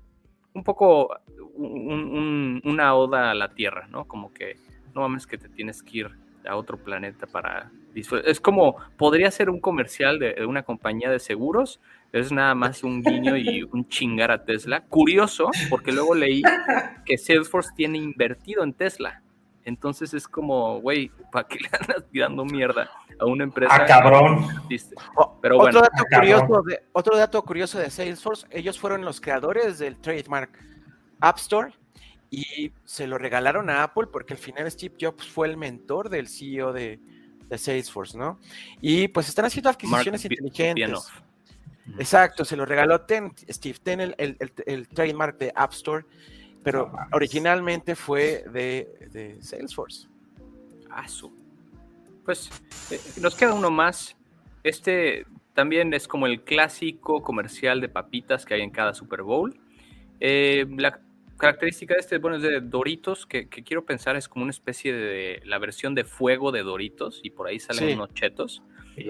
un 0.53 0.63
poco 0.63 1.09
un- 1.55 1.91
un- 1.91 2.61
una 2.65 2.95
oda 2.95 3.31
a 3.31 3.33
la 3.33 3.49
Tierra, 3.53 3.87
¿no? 3.89 4.05
Como 4.05 4.33
que 4.33 4.57
no 4.93 5.01
mames 5.01 5.25
que 5.27 5.37
te 5.37 5.49
tienes 5.49 5.81
que 5.83 5.97
ir 5.99 6.09
a 6.47 6.55
otro 6.55 6.77
planeta 6.77 7.27
para 7.27 7.71
disfrutar. 7.93 8.29
Es 8.29 8.39
como, 8.41 8.75
podría 8.97 9.29
ser 9.31 9.49
un 9.49 9.59
comercial 9.59 10.17
de, 10.19 10.33
de 10.33 10.45
una 10.45 10.63
compañía 10.63 11.09
de 11.11 11.19
seguros, 11.19 11.79
es 12.13 12.31
nada 12.31 12.55
más 12.55 12.83
un 12.83 13.01
guiño 13.01 13.37
y 13.37 13.63
un 13.71 13.87
chingar 13.87 14.31
a 14.31 14.43
Tesla. 14.43 14.83
Curioso, 14.85 15.49
porque 15.69 15.91
luego 15.91 16.15
leí 16.15 16.41
que 17.05 17.17
Salesforce 17.17 17.71
tiene 17.75 17.97
invertido 17.97 18.63
en 18.63 18.73
Tesla. 18.73 19.21
Entonces 19.63 20.13
es 20.13 20.27
como, 20.27 20.79
güey, 20.81 21.11
¿para 21.31 21.47
qué 21.47 21.59
le 21.59 21.69
andas 21.79 22.03
tirando 22.11 22.43
mierda 22.43 22.89
a 23.19 23.25
una 23.25 23.43
empresa? 23.43 23.75
Ah, 23.75 23.85
cabrón. 23.85 24.47
Pero 25.41 25.57
bueno, 25.57 25.79
otro, 25.79 25.81
dato 25.81 26.03
cabrón. 26.09 26.47
curioso 26.47 26.63
de, 26.63 26.83
otro 26.93 27.17
dato 27.17 27.43
curioso 27.43 27.79
de 27.79 27.89
Salesforce, 27.91 28.47
ellos 28.49 28.79
fueron 28.79 29.05
los 29.05 29.21
creadores 29.21 29.77
del 29.77 29.97
trademark 29.97 30.49
App 31.19 31.37
Store 31.37 31.73
y 32.31 32.71
se 32.85 33.05
lo 33.05 33.19
regalaron 33.19 33.69
a 33.69 33.83
Apple 33.83 34.07
porque 34.11 34.33
al 34.33 34.39
final 34.39 34.69
Steve 34.71 34.95
Jobs 34.99 35.27
fue 35.27 35.47
el 35.47 35.57
mentor 35.57 36.09
del 36.09 36.27
CEO 36.27 36.73
de, 36.73 36.99
de 37.47 37.57
Salesforce, 37.57 38.17
¿no? 38.17 38.39
Y 38.81 39.09
pues 39.09 39.29
están 39.29 39.45
haciendo 39.45 39.69
adquisiciones 39.69 40.23
Mark 40.23 40.31
inteligentes. 40.31 41.11
Exacto, 41.97 42.45
se 42.45 42.55
lo 42.55 42.65
regaló 42.65 43.01
Ten, 43.01 43.31
Steve 43.49 43.77
Ten, 43.81 43.99
el, 44.01 44.15
el- 44.17 44.37
el- 44.65 44.87
trademark 44.87 45.37
de 45.37 45.51
App 45.55 45.73
Store, 45.73 46.05
pero 46.63 46.91
originalmente 47.11 47.95
fue 47.95 48.43
de, 48.51 49.09
de 49.11 49.41
Salesforce. 49.41 50.07
Ah, 50.89 51.07
su. 51.07 51.31
Pues 52.23 52.49
eh, 52.91 52.99
nos 53.19 53.35
queda 53.35 53.53
uno 53.53 53.71
más. 53.71 54.15
Este 54.63 55.25
también 55.53 55.93
es 55.93 56.07
como 56.07 56.27
el 56.27 56.43
clásico 56.43 57.21
comercial 57.23 57.81
de 57.81 57.89
papitas 57.89 58.45
que 58.45 58.53
hay 58.53 58.61
en 58.61 58.69
cada 58.69 58.93
Super 58.93 59.23
Bowl. 59.23 59.59
Eh, 60.19 60.65
la 60.77 60.99
característica 61.37 61.95
de 61.95 61.99
este, 62.01 62.19
bueno, 62.19 62.37
es 62.37 62.43
de 62.43 62.61
Doritos, 62.61 63.25
que, 63.25 63.49
que 63.49 63.63
quiero 63.63 63.83
pensar 63.83 64.15
es 64.15 64.29
como 64.29 64.43
una 64.43 64.51
especie 64.51 64.93
de 64.93 65.41
la 65.45 65.57
versión 65.57 65.95
de 65.95 66.03
fuego 66.03 66.51
de 66.51 66.61
Doritos, 66.61 67.19
y 67.23 67.31
por 67.31 67.47
ahí 67.47 67.59
salen 67.59 67.87
Sí. 67.89 67.93
unos 67.95 68.13
chetos. 68.13 68.61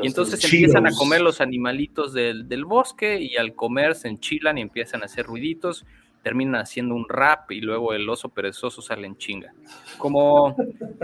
Y 0.01 0.08
entonces 0.08 0.39
Cheetos. 0.39 0.54
empiezan 0.54 0.88
a 0.88 0.91
comer 0.91 1.21
los 1.21 1.41
animalitos 1.41 2.13
del, 2.13 2.47
del 2.47 2.65
bosque 2.65 3.19
y 3.19 3.38
al 3.38 3.54
comer 3.56 3.95
se 3.95 4.08
enchilan 4.08 4.58
y 4.58 4.62
empiezan 4.62 5.01
a 5.01 5.06
hacer 5.06 5.25
ruiditos, 5.25 5.86
terminan 6.23 6.62
haciendo 6.62 6.95
un 6.95 7.08
rap 7.10 7.51
y 7.51 7.62
luego 7.62 7.93
el 7.93 8.08
oso 8.10 8.30
perezoso 8.30 8.82
sale 8.82 9.08
en 9.08 9.17
chinga. 9.17 9.54
Como 9.97 10.56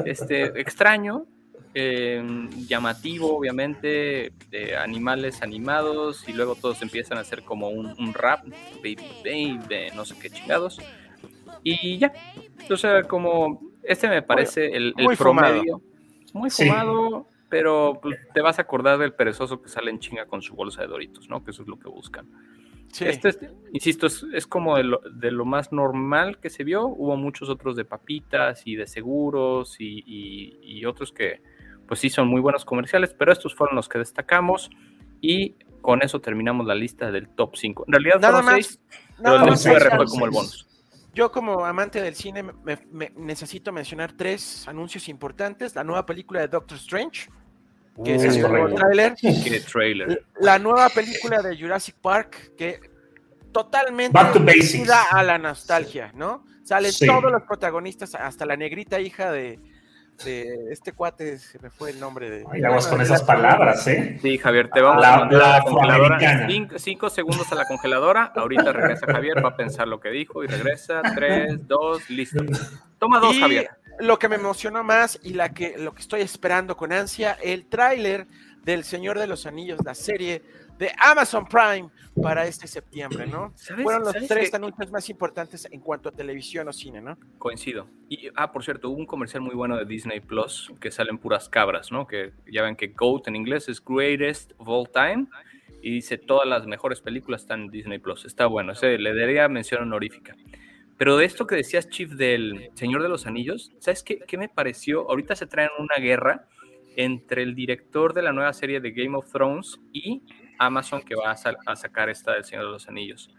este 0.05 0.59
extraño, 0.59 1.25
eh, 1.73 2.23
llamativo, 2.67 3.37
obviamente, 3.37 4.31
de 4.49 4.75
animales 4.75 5.41
animados 5.41 6.27
y 6.27 6.33
luego 6.33 6.55
todos 6.55 6.81
empiezan 6.81 7.17
a 7.17 7.21
hacer 7.21 7.43
como 7.43 7.69
un, 7.69 7.87
un 7.99 8.13
rap, 8.13 8.45
baby, 8.77 8.97
baby, 9.23 9.87
no 9.95 10.05
sé 10.05 10.15
qué 10.19 10.29
chingados. 10.29 10.79
Y 11.63 11.97
ya, 11.97 12.13
o 12.69 12.77
sea, 12.77 13.03
como 13.03 13.61
este 13.83 14.07
me 14.07 14.21
parece 14.21 14.67
el, 14.67 14.93
el 14.97 15.03
muy 15.03 15.15
fumado. 15.15 15.53
promedio. 15.53 15.81
Muy 16.33 16.49
Sí. 16.49 16.69
Pero 17.49 17.99
pues, 18.01 18.17
te 18.33 18.41
vas 18.41 18.59
a 18.59 18.63
acordar 18.63 18.97
del 18.99 19.13
perezoso 19.13 19.61
que 19.61 19.69
sale 19.69 19.91
en 19.91 19.99
chinga 19.99 20.25
con 20.25 20.41
su 20.41 20.55
bolsa 20.55 20.81
de 20.81 20.87
doritos, 20.87 21.29
¿no? 21.29 21.43
Que 21.43 21.51
eso 21.51 21.61
es 21.61 21.67
lo 21.67 21.77
que 21.79 21.87
buscan. 21.89 22.27
Sí. 22.91 23.05
Este, 23.05 23.29
es- 23.29 23.39
insisto, 23.73 24.07
es, 24.07 24.25
es 24.33 24.47
como 24.47 24.77
de 24.77 24.83
lo, 24.83 25.01
de 25.11 25.31
lo 25.31 25.43
más 25.45 25.71
normal 25.73 26.39
que 26.39 26.49
se 26.49 26.63
vio. 26.63 26.85
Hubo 26.87 27.15
muchos 27.17 27.49
otros 27.49 27.75
de 27.75 27.83
papitas 27.85 28.61
y 28.65 28.75
de 28.75 28.87
seguros 28.87 29.75
y, 29.79 30.03
y- 30.05 30.59
y 30.61 30.85
otros 30.85 31.11
que, 31.11 31.41
pues 31.87 31.99
sí, 31.99 32.09
son 32.09 32.27
muy 32.27 32.39
buenos 32.41 32.63
comerciales, 32.65 33.13
pero 33.13 33.31
estos 33.31 33.55
fueron 33.55 33.75
los 33.75 33.89
que 33.89 33.97
destacamos 33.99 34.69
y 35.21 35.55
con 35.81 36.01
eso 36.01 36.19
terminamos 36.21 36.65
la 36.65 36.75
lista 36.75 37.11
del 37.11 37.29
top 37.29 37.55
5. 37.55 37.85
En 37.87 37.93
realidad 37.93 38.19
Nada 38.19 38.41
fueron 38.41 38.45
más, 38.45 38.65
seis, 38.65 38.79
pero 38.89 39.23
nada 39.23 39.35
el 39.35 39.41
del 39.41 39.49
más 39.51 39.61
seis, 39.61 39.75
QR 39.77 39.83
mencionar- 39.83 39.97
fue 39.97 40.05
seis. 40.07 40.11
como 40.11 40.25
el 40.25 40.31
bonus. 40.31 40.67
Yo 41.17 41.31
como 41.31 41.65
amante 41.65 41.99
del 41.99 42.13
cine 42.13 42.43
me- 42.43 42.53
me- 42.91 43.11
necesito 43.15 43.71
mencionar 43.71 44.13
tres 44.13 44.67
anuncios 44.67 45.09
importantes. 45.09 45.73
La 45.73 45.83
nueva 45.83 46.05
película 46.05 46.41
de 46.41 46.47
Doctor 46.47 46.77
Strange, 46.77 47.27
que 48.05 48.13
Es 48.13 48.23
el 48.23 48.41
nuevo. 48.41 48.67
Qué 49.43 49.59
trailer. 49.61 50.23
La 50.39 50.59
nueva 50.59 50.89
película 50.89 51.41
de 51.41 51.57
Jurassic 51.59 51.95
Park, 51.99 52.51
que 52.55 52.79
totalmente 53.51 54.13
a 55.11 55.23
la 55.23 55.39
nostalgia, 55.39 56.11
¿no? 56.13 56.45
Salen 56.63 56.91
Sí. 56.91 57.07
todos 57.07 57.31
los 57.31 57.41
protagonistas, 57.41 58.13
hasta 58.13 58.45
la 58.45 58.55
negrita 58.55 58.99
hija 58.99 59.31
de, 59.31 59.59
de 60.23 60.71
este 60.71 60.91
cuate, 60.93 61.37
se 61.37 61.59
me 61.59 61.69
fue 61.69 61.91
el 61.91 61.99
nombre 61.99 62.29
de... 62.29 62.45
Ay, 62.51 62.63
aguas 62.63 62.87
con 62.87 63.01
esas 63.01 63.21
la- 63.21 63.25
palabras, 63.27 63.87
¿eh? 63.87 64.17
Sí, 64.21 64.37
Javier, 64.37 64.69
te 64.71 64.81
vamos 64.81 65.01
La- 65.01 65.13
a 65.15 65.19
mandar 65.19 65.39
la 65.41 65.57
la 65.57 65.63
congeladora. 65.63 66.47
cinco 66.77 67.09
segundos 67.09 67.51
a 67.51 67.55
la 67.55 67.65
congeladora. 67.65 68.31
Ahorita 68.35 68.73
regresa 68.73 69.05
Javier, 69.05 69.43
va 69.43 69.49
a 69.49 69.55
pensar 69.55 69.87
lo 69.87 69.99
que 69.99 70.09
dijo 70.09 70.43
y 70.43 70.47
regresa. 70.47 71.01
Tres, 71.15 71.67
dos, 71.67 72.09
listo. 72.09 72.43
Toma 72.99 73.19
dos, 73.19 73.35
Y 73.35 73.39
Javier. 73.41 73.69
lo 73.99 74.17
que 74.19 74.27
me 74.29 74.35
emocionó 74.35 74.83
más 74.83 75.19
y 75.23 75.33
la 75.33 75.49
que, 75.53 75.77
lo 75.77 75.93
que 75.93 76.01
estoy 76.01 76.21
esperando 76.21 76.75
con 76.75 76.91
ansia, 76.91 77.37
el 77.41 77.65
tráiler 77.67 78.27
del 78.67 78.83
Señor 78.83 79.17
de 79.17 79.27
los 79.27 79.45
Anillos, 79.45 79.79
la 79.85 79.95
serie 79.95 80.41
de 80.77 80.91
Amazon 80.99 81.47
Prime 81.47 81.89
para 82.21 82.45
este 82.45 82.67
septiembre, 82.67 83.25
¿no? 83.25 83.53
¿Sabes- 83.55 83.83
Fueron 83.83 84.03
los 84.03 84.11
sabes 84.11 84.27
tres 84.27 84.53
anuncios 84.53 84.91
más 84.91 85.09
importantes 85.09 85.65
en 85.71 85.79
cuanto 85.79 86.09
a 86.09 86.11
televisión 86.11 86.67
o 86.67 86.73
cine, 86.73 86.99
¿no? 87.01 87.17
Coincido. 87.37 87.87
Y, 88.09 88.27
ah, 88.35 88.51
por 88.51 88.65
cierto, 88.65 88.89
hubo 88.89 88.97
un 88.97 89.05
comercial 89.05 89.41
muy 89.41 89.55
bueno 89.55 89.77
de 89.77 89.85
Disney 89.85 90.19
Plus 90.19 90.69
que 90.81 90.91
salen 90.91 91.17
puras 91.17 91.47
cabras, 91.47 91.93
¿no? 91.93 92.05
Que 92.07 92.33
ya 92.51 92.61
ven 92.63 92.75
que 92.75 92.87
GOAT 92.87 93.29
en 93.29 93.37
inglés 93.37 93.69
es 93.69 93.81
Greatest 93.83 94.51
of 94.57 94.67
All 94.67 94.89
Time 94.91 95.27
y 95.81 95.91
dice 95.91 96.17
todas 96.17 96.45
las 96.45 96.67
mejores 96.67 96.99
películas 96.99 97.43
están 97.43 97.61
en 97.61 97.71
Disney 97.71 97.99
Plus. 97.99 98.25
Está 98.25 98.47
bueno, 98.47 98.73
ese 98.73 98.97
le 98.97 99.15
daría 99.17 99.47
mención 99.47 99.81
honorífica. 99.83 100.35
Pero 100.97 101.15
de 101.15 101.23
esto 101.25 101.47
que 101.47 101.55
decías, 101.55 101.87
Chief, 101.87 102.11
del 102.11 102.71
Señor 102.73 103.01
de 103.01 103.07
los 103.09 103.27
Anillos, 103.27 103.71
¿sabes 103.79 104.03
qué, 104.03 104.19
qué 104.27 104.37
me 104.37 104.49
pareció? 104.49 105.09
Ahorita 105.09 105.35
se 105.37 105.45
traen 105.47 105.69
una 105.79 105.95
guerra 106.03 106.47
entre 106.97 107.43
el 107.43 107.55
director 107.55 108.13
de 108.13 108.23
la 108.23 108.33
nueva 108.33 108.51
serie 108.51 108.81
de 108.81 108.91
Game 108.91 109.15
of 109.15 109.31
Thrones 109.31 109.79
y 109.93 110.21
Amazon 110.59 111.01
que 111.03 111.15
va 111.15 111.31
a, 111.31 111.37
sa- 111.37 111.55
a 111.65 111.75
sacar 111.77 112.09
esta 112.09 112.33
del 112.33 112.43
Señor 112.43 112.65
de 112.65 112.71
los 112.71 112.89
Anillos. 112.89 113.29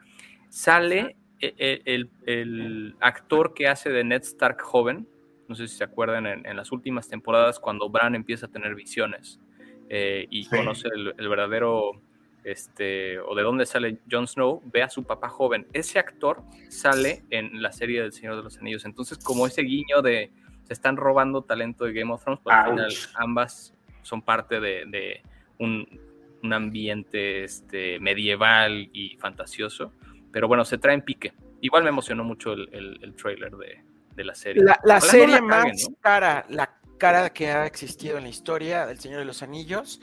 Sale 0.48 1.16
e- 1.40 1.54
e- 1.58 1.82
el, 1.84 2.10
el 2.26 2.96
actor 3.00 3.52
que 3.54 3.68
hace 3.68 3.90
de 3.90 4.04
Ned 4.04 4.22
Stark 4.22 4.60
joven, 4.62 5.06
no 5.48 5.54
sé 5.54 5.66
si 5.68 5.76
se 5.76 5.84
acuerdan 5.84 6.26
en, 6.26 6.46
en 6.46 6.56
las 6.56 6.72
últimas 6.72 7.08
temporadas 7.08 7.58
cuando 7.60 7.88
Bran 7.90 8.14
empieza 8.14 8.46
a 8.46 8.48
tener 8.50 8.74
visiones 8.74 9.40
eh, 9.88 10.26
y 10.30 10.44
Sí. 10.44 10.50
conoce 10.50 10.88
el, 10.94 11.14
el 11.16 11.28
verdadero, 11.28 12.00
este, 12.44 13.18
o 13.18 13.34
de 13.34 13.42
dónde 13.42 13.66
sale 13.66 13.98
Jon 14.10 14.26
Snow, 14.28 14.62
ve 14.72 14.82
a 14.82 14.88
su 14.88 15.04
papá 15.04 15.28
joven. 15.28 15.66
Ese 15.72 15.98
actor 15.98 16.42
sale 16.68 17.24
en 17.30 17.60
la 17.62 17.72
serie 17.72 18.02
del 18.02 18.12
Señor 18.12 18.36
de 18.36 18.42
los 18.42 18.58
Anillos. 18.58 18.84
Entonces, 18.84 19.18
como 19.18 19.46
ese 19.46 19.62
guiño 19.62 20.02
de 20.02 20.30
se 20.68 20.74
están 20.74 20.98
robando 20.98 21.42
talento 21.42 21.87
de 21.87 21.94
Game 21.94 22.12
of 22.12 22.22
Thrones, 22.22 22.40
pues 22.44 22.54
al 22.54 22.70
final 22.70 22.92
ambas 23.14 23.74
son 24.02 24.20
parte 24.20 24.61
de, 24.61 24.85
de 24.87 25.22
un, 25.59 26.00
un 26.42 26.52
ambiente 26.52 27.42
este, 27.42 27.98
medieval 28.00 28.90
y 28.92 29.16
fantasioso. 29.16 29.92
Pero 30.31 30.46
bueno, 30.46 30.66
se 30.66 30.76
traen 30.76 31.00
pique. 31.00 31.33
Igual 31.62 31.85
me 31.85 31.88
emocionó 31.88 32.22
mucho 32.22 32.52
el, 32.52 32.68
el, 32.72 32.98
el 33.02 33.14
trailer 33.14 33.57
de, 33.57 33.83
de 34.14 34.24
la 34.24 34.35
serie. 34.35 34.62
La, 34.62 34.78
la 34.85 34.96
no 34.96 35.00
serie 35.00 35.40
la 35.40 35.46
caguen, 35.46 35.48
más 35.48 35.88
¿no? 35.88 35.96
cara, 36.00 36.44
la 36.50 36.77
cara 36.98 37.30
que 37.32 37.50
ha 37.50 37.64
existido 37.66 38.18
en 38.18 38.24
la 38.24 38.28
historia 38.30 38.87
del 38.87 38.98
Señor 39.00 39.20
de 39.20 39.24
los 39.24 39.42
Anillos. 39.42 40.00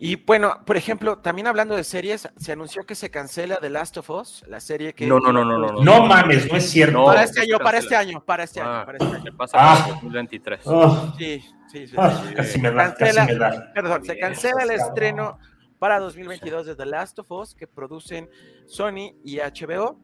Y 0.00 0.14
bueno, 0.16 0.60
por 0.64 0.76
ejemplo, 0.76 1.18
también 1.18 1.48
hablando 1.48 1.74
de 1.74 1.82
series, 1.82 2.28
se 2.36 2.52
anunció 2.52 2.84
que 2.86 2.94
se 2.94 3.10
cancela 3.10 3.56
The 3.60 3.68
Last 3.68 3.96
of 3.98 4.08
Us, 4.10 4.44
la 4.46 4.60
serie 4.60 4.94
que... 4.94 5.06
No, 5.06 5.18
no, 5.18 5.32
no, 5.32 5.44
no, 5.44 5.58
no, 5.58 5.72
no. 5.72 5.82
No 5.82 6.06
mames, 6.06 6.50
no 6.50 6.56
es 6.56 6.70
cierto. 6.70 7.04
Para 7.04 7.24
este 7.24 7.40
se 7.40 7.46
año, 7.52 7.58
para 7.58 7.78
este 7.78 7.96
año, 7.96 8.20
para 8.24 8.44
este 8.44 8.60
año, 8.60 8.70
Ah, 8.70 8.82
para 8.86 8.98
este 8.98 9.16
año. 9.16 9.24
se 9.24 9.32
pasa 9.32 9.56
Ah. 9.60 9.74
para 9.80 9.92
2023. 9.94 10.60
Oh, 10.66 11.12
Sí, 11.18 11.44
sí, 11.72 11.86
sí. 11.88 11.94
ah, 11.98 12.22
sí. 12.28 12.34
casi 12.34 12.60
me 12.60 12.70
da, 12.70 12.94
casi 12.94 13.16
Cancela- 13.16 13.26
me 13.26 13.34
da. 13.34 13.72
Perdón, 13.74 14.04
se 14.04 14.18
cancela 14.18 14.62
el 14.62 14.70
estreno 14.70 15.38
para 15.78 15.98
2022 16.00 16.66
de 16.66 16.74
The 16.76 16.86
Last 16.86 17.18
of 17.20 17.30
Us 17.30 17.54
que 17.54 17.66
producen 17.66 18.28
Sony 18.66 19.14
y 19.24 19.38
HBO. 19.38 19.98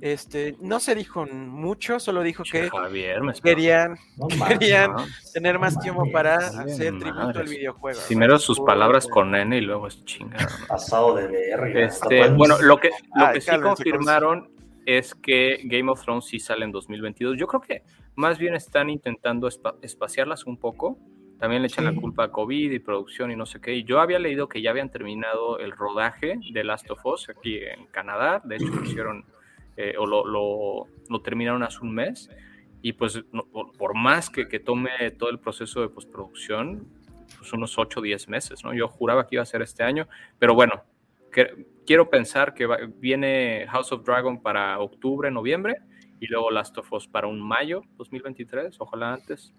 Este, 0.00 0.56
no 0.60 0.78
se 0.78 0.94
dijo 0.94 1.26
mucho, 1.26 1.98
solo 1.98 2.22
dijo 2.22 2.44
que 2.44 2.68
Javier, 2.70 3.20
me 3.22 3.32
espero. 3.32 3.56
querían 3.56 3.96
No 4.16 4.28
querían 4.48 4.92
No, 4.92 5.04
tener 5.32 5.58
más 5.58 5.74
No 5.74 5.80
tiempo 5.80 6.10
para 6.12 6.36
hacer 6.36 6.98
tributo 6.98 7.38
al 7.40 7.48
videojuego. 7.48 7.98
Primero 8.06 8.38
sus 8.38 8.60
palabras 8.60 9.06
con 9.08 9.34
N 9.34 9.56
y 9.56 9.60
luego 9.62 9.86
es 9.88 10.04
chingada. 10.04 10.48
Pasado 10.68 11.14
de 11.16 11.26
verga. 11.28 11.80
Este, 11.80 12.28
bueno, 12.30 12.58
lo 12.60 12.76
que, 12.78 12.90
lo 13.16 13.26
Ay, 13.26 13.34
que 13.34 13.40
sí 13.40 13.58
confirmaron 13.60 14.50
es 14.84 15.14
que 15.16 15.60
Game 15.64 15.90
of 15.90 16.00
Thrones 16.04 16.26
sí 16.26 16.38
sale 16.38 16.64
en 16.64 16.70
2022. 16.70 17.36
Yo 17.38 17.48
creo 17.48 17.60
que 17.60 17.82
más 18.14 18.38
bien 18.38 18.54
están 18.54 18.88
intentando 18.88 19.48
espa- 19.48 19.74
espaciarlas 19.82 20.46
un 20.46 20.58
poco 20.58 20.98
También 21.38 21.60
le 21.62 21.68
echan 21.68 21.86
Sí. 21.86 21.94
la 21.94 22.00
culpa 22.00 22.24
a 22.24 22.30
COVID 22.32 22.70
y 22.72 22.78
producción 22.78 23.30
y 23.30 23.36
no 23.36 23.44
sé 23.46 23.60
qué. 23.60 23.74
Y 23.74 23.84
yo 23.84 24.00
había 24.00 24.18
leído 24.18 24.48
que 24.48 24.62
ya 24.62 24.70
habían 24.70 24.90
terminado 24.90 25.58
el 25.58 25.72
rodaje 25.72 26.38
de 26.50 26.64
Last 26.64 26.90
of 26.90 27.04
Us 27.04 27.28
aquí 27.28 27.58
en 27.58 27.86
Canadá. 27.86 28.40
De 28.44 28.56
hecho, 28.56 28.66
lo 28.68 28.82
hicieron 28.82 29.24
eh, 29.76 29.94
o 29.98 30.06
lo, 30.06 30.24
lo- 30.26 30.86
lo 31.10 31.20
terminaron 31.20 31.62
hace 31.62 31.80
un 31.82 31.94
mes. 31.94 32.30
Y 32.80 32.94
pues, 32.94 33.22
no- 33.32 33.44
por, 33.46 33.72
por 33.76 33.94
más 33.94 34.30
que, 34.30 34.48
que 34.48 34.58
tome 34.60 34.90
todo 35.18 35.28
el 35.28 35.38
proceso 35.38 35.82
de 35.82 35.88
postproducción, 35.90 36.88
pues 37.38 37.52
unos 37.52 37.76
8 37.78 38.00
o 38.00 38.02
10 38.02 38.28
meses, 38.28 38.64
¿no? 38.64 38.72
Yo 38.72 38.88
juraba 38.88 39.26
que 39.26 39.34
iba 39.36 39.42
a 39.42 39.46
ser 39.46 39.60
este 39.60 39.82
año, 39.82 40.08
pero 40.38 40.54
bueno, 40.54 40.82
que- 41.30 41.66
quiero 41.84 42.08
pensar 42.08 42.54
que 42.54 42.64
va- 42.64 42.78
viene 42.98 43.66
House 43.68 43.92
of 43.92 44.02
Dragon 44.04 44.40
para 44.40 44.78
octubre, 44.78 45.30
noviembre, 45.30 45.76
y 46.20 46.26
luego 46.28 46.50
Last 46.50 46.78
of 46.78 46.90
Us 46.94 47.06
para 47.06 47.26
un 47.26 47.40
mayo 47.40 47.82
2023, 47.98 48.76
ojalá 48.80 49.12
antes. 49.12 49.52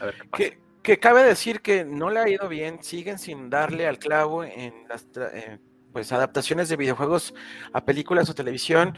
A 0.00 0.04
ver 0.06 0.14
qué 0.16 0.24
pasa. 0.28 0.44
Que, 0.44 0.58
que 0.88 0.98
cabe 0.98 1.22
decir 1.22 1.60
que 1.60 1.84
no 1.84 2.08
le 2.08 2.18
ha 2.18 2.26
ido 2.30 2.48
bien, 2.48 2.82
siguen 2.82 3.18
sin 3.18 3.50
darle 3.50 3.86
al 3.86 3.98
clavo 3.98 4.42
en 4.42 4.72
las 4.88 5.06
eh, 5.34 5.58
pues, 5.92 6.10
adaptaciones 6.12 6.70
de 6.70 6.76
videojuegos 6.76 7.34
a 7.74 7.84
películas 7.84 8.30
o 8.30 8.34
televisión. 8.34 8.96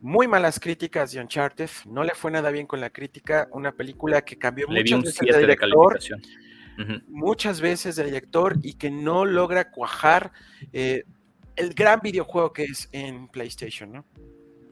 Muy 0.00 0.28
malas 0.28 0.60
críticas 0.60 1.10
de 1.10 1.20
Uncharted, 1.20 1.68
no 1.86 2.04
le 2.04 2.14
fue 2.14 2.30
nada 2.30 2.52
bien 2.52 2.68
con 2.68 2.80
la 2.80 2.90
crítica, 2.90 3.48
una 3.50 3.72
película 3.72 4.22
que 4.22 4.38
cambió 4.38 4.68
Le 4.68 4.82
muchas 4.82 5.02
veces 5.02 5.16
7 5.18 5.32
de 5.32 5.38
de 5.38 5.46
director, 5.46 5.98
muchas 7.08 7.60
veces 7.60 7.96
de 7.96 8.04
director 8.04 8.56
y 8.62 8.74
que 8.74 8.92
no 8.92 9.24
logra 9.24 9.72
cuajar 9.72 10.30
eh, 10.72 11.02
el 11.56 11.74
gran 11.74 11.98
videojuego 12.04 12.52
que 12.52 12.66
es 12.66 12.88
en 12.92 13.26
PlayStation, 13.26 13.90
¿no? 13.90 14.06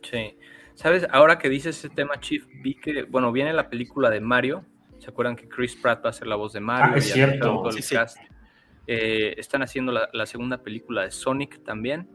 Sí. 0.08 0.38
¿Sabes? 0.74 1.04
Ahora 1.10 1.36
que 1.36 1.48
dices 1.48 1.78
ese 1.78 1.88
tema, 1.88 2.20
Chief, 2.20 2.46
vi 2.62 2.76
que, 2.76 3.02
bueno, 3.02 3.32
viene 3.32 3.52
la 3.52 3.68
película 3.68 4.08
de 4.08 4.20
Mario. 4.20 4.64
¿Se 5.00 5.10
acuerdan 5.10 5.34
que 5.34 5.48
Chris 5.48 5.74
Pratt 5.76 6.04
va 6.04 6.10
a 6.10 6.12
ser 6.12 6.26
la 6.28 6.36
voz 6.36 6.52
de 6.52 6.60
Mario? 6.60 6.92
Ah, 6.94 6.98
es 6.98 7.08
Y 7.08 7.12
cierto. 7.12 7.32
anunciaron 7.48 7.56
todo 7.58 7.68
el 7.70 7.74
Sí, 7.76 7.82
sí. 7.82 7.94
cast. 7.96 8.18
Eh, 8.86 9.34
están 9.38 9.62
haciendo 9.62 9.92
la, 9.92 10.08
la 10.12 10.26
segunda 10.26 10.58
película 10.62 11.02
de 11.02 11.10
Sonic 11.10 11.62
también. 11.64 12.08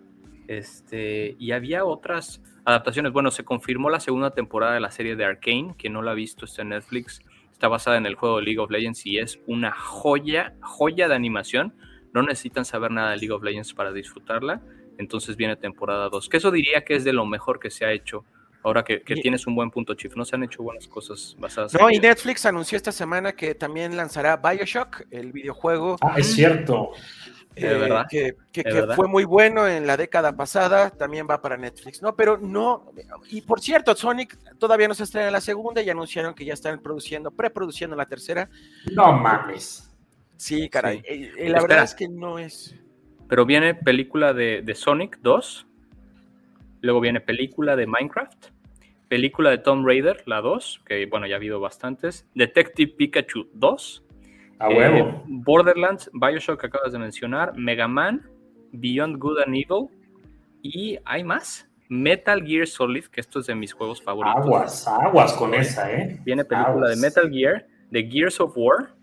Este, 0.48 1.36
y 1.40 1.52
había 1.52 1.86
otras 1.86 2.42
adaptaciones. 2.66 3.12
Bueno, 3.12 3.32
se 3.32 3.44
confirmó 3.44 3.90
la 3.90 4.00
segunda 4.00 4.32
temporada 4.32 4.74
de 4.74 4.80
la 4.80 4.92
serie 4.92 5.16
de 5.16 5.26
Arkane, 5.26 5.76
que 5.78 5.90
no 5.90 6.02
la 6.02 6.12
ha 6.12 6.16
visto, 6.16 6.46
está 6.46 6.62
en 6.62 6.70
Netflix. 6.70 7.22
Está 7.52 7.68
basada 7.68 7.98
en 7.98 8.06
el 8.06 8.16
juego 8.16 8.38
de 8.38 8.44
League 8.44 8.60
of 8.60 8.70
Legends 8.70 9.06
y 9.06 9.18
es 9.18 9.40
una 9.48 9.72
joya, 9.72 10.54
joya 10.62 11.08
de 11.08 11.16
animación. 11.16 11.74
No 12.14 12.22
necesitan 12.22 12.66
saber 12.66 12.92
nada 12.92 13.12
de 13.12 13.18
League 13.18 13.32
of 13.32 13.44
Legends 13.44 13.74
para 13.74 13.92
disfrutarla. 13.92 14.62
Entonces 14.98 15.36
viene 15.38 15.56
temporada 15.56 16.10
2. 16.10 16.30
Que 16.30 16.38
eso 16.38 16.52
diría 16.52 16.84
que 16.84 16.96
es 16.96 17.04
de 17.04 17.14
lo 17.14 17.26
mejor 17.26 17.60
que 17.60 17.70
se 17.70 17.86
ha 17.86 17.92
hecho. 17.92 18.26
Ahora 18.66 18.84
que, 18.84 19.02
que 19.04 19.14
Y- 19.14 19.22
tienes 19.22 19.46
un 19.46 19.54
buen 19.54 19.70
punto, 19.70 19.94
Chief. 19.94 20.16
No 20.16 20.26
se 20.26 20.36
han 20.36 20.44
hecho 20.44 20.64
buenas 20.64 20.88
cosas 20.88 21.36
basadas 21.38 21.72
No, 21.76 21.88
y 21.92 22.00
Netflix 22.00 22.48
anunció 22.48 22.76
esta 22.78 22.92
semana 22.92 23.34
que 23.34 23.54
también 23.54 23.96
lanzará 23.96 24.38
Bioshock, 24.38 25.04
el 25.12 25.32
videojuego 25.32 25.98
Ah, 26.02 26.16
es 26.18 26.34
cierto. 26.34 26.90
¿De 27.54 27.62
eh, 27.72 27.78
verdad? 27.78 28.06
que, 28.10 28.36
que- 28.52 28.64
¿De 28.64 28.70
que 28.72 28.74
verdad? 28.74 28.96
fue 28.96 29.08
muy 29.08 29.24
bueno 29.24 29.68
en 29.68 29.86
la 29.86 29.96
década 29.98 30.36
pasada, 30.36 30.90
también 30.90 31.28
va 31.30 31.42
para 31.44 31.58
Netflix, 31.58 32.02
¿no? 32.02 32.16
Pero 32.16 32.40
no, 32.40 32.92
y 33.30 33.42
por 33.42 33.62
cierto, 33.62 33.96
Sonic 33.96 34.36
todavía 34.58 34.88
no 34.88 34.96
se 34.96 35.04
estrena 35.04 35.30
la 35.30 35.42
segunda 35.42 35.84
y 35.84 35.90
anunciaron 35.92 36.34
que 36.34 36.44
ya 36.44 36.54
están 36.56 36.80
produciendo, 36.82 37.30
preproduciendo 37.30 37.96
la 37.96 38.08
tercera. 38.08 38.50
No 38.94 39.14
mames. 39.14 39.90
Sí, 40.38 40.68
caray. 40.70 40.98
Sí. 41.02 41.06
eh, 41.08 41.14
eh, 41.14 41.50
la 41.50 41.58
Espera. 41.60 41.62
verdad 41.62 41.84
es 41.84 41.94
que 41.94 42.08
no 42.10 42.40
es. 42.40 42.76
Pero 43.30 43.46
viene 43.46 43.76
película 43.76 44.34
de, 44.34 44.64
de 44.64 44.74
Sonic 44.74 45.20
2. 45.22 45.68
Luego 46.82 47.00
viene 47.00 47.22
película 47.22 47.76
de 47.76 47.88
Minecraft. 47.88 48.48
Película 49.08 49.52
de 49.52 49.60
Tomb 49.60 49.86
Raider, 49.86 50.24
la 50.26 50.42
2, 50.42 50.82
que 50.86 51.06
bueno, 51.06 51.28
ya 51.28 51.36
ha 51.36 51.38
habido 51.38 51.60
bastantes. 51.60 52.28
Detective 52.34 52.94
Pikachu 52.98 53.48
2. 53.54 54.04
A 54.60 54.70
eh, 54.70 54.78
huevo. 54.78 55.24
Borderlands, 55.28 56.10
Bioshock 56.14 56.62
que 56.62 56.68
acabas 56.68 56.92
de 56.92 57.00
mencionar. 57.00 57.56
Mega 57.58 57.88
Man, 57.88 58.30
Beyond 58.72 59.18
Good 59.18 59.40
and 59.46 59.56
Evil. 59.56 59.90
Y 60.62 60.98
hay 61.06 61.24
más. 61.24 61.70
Metal 61.88 62.44
Gear 62.44 62.66
Solid, 62.66 63.06
que 63.06 63.22
esto 63.22 63.40
es 63.40 63.46
de 63.46 63.56
mis 63.56 63.74
juegos 63.74 64.02
favoritos. 64.02 64.44
Aguas, 64.44 64.88
aguas 64.88 65.34
con 65.34 65.54
esa, 65.54 65.92
¿eh? 65.92 66.20
Viene 66.26 66.44
película 66.44 66.88
Aguas. 66.88 66.90
de 66.90 67.08
Metal 67.08 67.30
Gear, 67.32 67.68
de 67.92 68.10
Gears 68.10 68.40
of 68.40 68.54
War, 68.56 68.96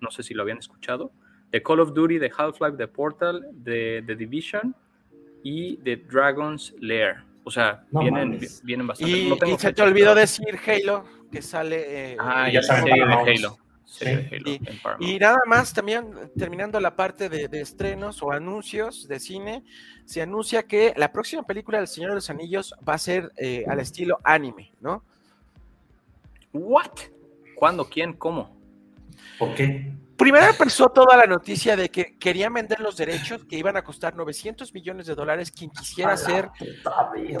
no 0.00 0.10
sé 0.10 0.22
si 0.22 0.32
lo 0.32 0.42
habían 0.42 0.58
escuchado, 0.58 1.12
de 1.50 1.62
Call 1.62 1.80
of 1.80 1.92
Duty, 1.92 2.18
de 2.18 2.32
Half-Life, 2.34 2.76
de 2.76 2.88
Portal, 2.88 3.46
de 3.52 4.02
The 4.06 4.16
Division 4.16 4.74
y 5.42 5.76
de 5.78 5.96
Dragon's 5.96 6.74
Lair. 6.80 7.24
O 7.44 7.50
sea, 7.50 7.84
No 7.90 8.00
vienen, 8.00 8.30
mames. 8.30 8.62
vienen 8.62 8.86
bastante. 8.86 9.16
Y, 9.18 9.28
no 9.28 9.36
tengo 9.36 9.54
y 9.54 9.58
se 9.58 9.72
te 9.72 9.82
olvidó 9.82 10.08
pero- 10.10 10.20
decir 10.20 10.58
Halo, 10.66 11.04
que 11.32 11.42
sale. 11.42 12.12
eh, 12.12 12.16
Ah, 12.20 12.48
ya 12.50 12.62
saben, 12.62 12.84
serie 12.84 13.06
de. 13.06 13.12
Halo. 13.14 13.56
Sí. 13.86 14.06
Halo 14.06 14.26
Y-. 15.00 15.14
Y 15.14 15.18
nada 15.18 15.38
más, 15.46 15.72
también 15.72 16.12
terminando 16.38 16.78
la 16.80 16.94
parte 16.94 17.28
de, 17.28 17.48
de 17.48 17.60
estrenos 17.60 18.22
o 18.22 18.30
anuncios 18.30 19.08
de 19.08 19.18
cine, 19.18 19.64
se 20.04 20.22
anuncia 20.22 20.62
que 20.64 20.92
la 20.96 21.10
próxima 21.12 21.42
película 21.44 21.78
del 21.78 21.88
Señor 21.88 22.10
de 22.10 22.14
los 22.16 22.30
Anillos 22.30 22.74
va 22.88 22.94
a 22.94 22.98
ser 22.98 23.32
eh, 23.36 23.64
al 23.68 23.80
estilo 23.80 24.20
anime, 24.22 24.72
¿no? 24.80 25.02
¿What? 26.52 26.90
¿Cuándo? 27.56 27.88
¿Quién? 27.88 28.12
¿Cómo? 28.14 28.56
¿Por 29.38 29.54
qué? 29.54 29.92
Primero 30.20 30.50
empezó 30.50 30.90
toda 30.90 31.16
la 31.16 31.24
noticia 31.24 31.76
de 31.76 31.88
que 31.88 32.18
querían 32.18 32.52
vender 32.52 32.78
los 32.80 32.98
derechos 32.98 33.46
que 33.46 33.56
iban 33.56 33.78
a 33.78 33.82
costar 33.82 34.14
900 34.14 34.74
millones 34.74 35.06
de 35.06 35.14
dólares 35.14 35.50
quien 35.50 35.70
quisiera 35.70 36.12
hacer 36.12 36.50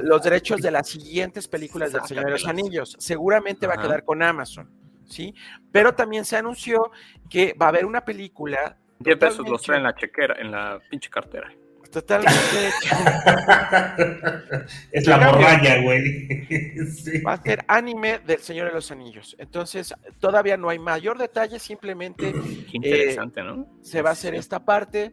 los 0.00 0.22
derechos 0.22 0.62
de 0.62 0.70
las 0.70 0.88
siguientes 0.88 1.46
películas 1.46 1.92
del 1.92 2.02
Señor 2.04 2.24
de 2.24 2.30
los. 2.30 2.46
Anillos. 2.46 2.96
Seguramente 2.98 3.66
va 3.66 3.74
a 3.74 3.76
quedar 3.76 4.02
con 4.02 4.22
Amazon, 4.22 4.70
¿sí? 5.04 5.34
Pero 5.70 5.94
también 5.94 6.24
se 6.24 6.38
anunció 6.38 6.90
que 7.28 7.54
va 7.60 7.66
a 7.66 7.68
haber 7.68 7.84
una 7.84 8.02
película 8.02 8.78
10 8.98 9.16
pesos 9.18 9.46
los 9.46 9.60
traen 9.60 9.80
en 9.80 9.84
la 9.84 9.94
chequera, 9.94 10.36
en 10.40 10.50
la 10.50 10.80
pinche 10.88 11.10
cartera. 11.10 11.52
Totalmente 11.90 12.34
es 14.92 15.06
la 15.06 15.18
morraña, 15.18 15.82
güey. 15.82 16.46
Sí. 16.90 17.20
Va 17.22 17.34
a 17.34 17.42
ser 17.42 17.64
anime 17.68 18.18
del 18.26 18.40
Señor 18.40 18.68
de 18.68 18.74
los 18.74 18.90
Anillos. 18.90 19.36
Entonces, 19.38 19.94
todavía 20.18 20.56
no 20.56 20.68
hay 20.68 20.78
mayor 20.78 21.18
detalle, 21.18 21.58
simplemente 21.58 22.32
Qué 22.32 22.66
interesante, 22.72 23.42
¿no? 23.42 23.66
se 23.82 24.02
va 24.02 24.10
a 24.10 24.12
hacer 24.12 24.34
Sí. 24.34 24.38
esta 24.40 24.64
parte. 24.64 25.12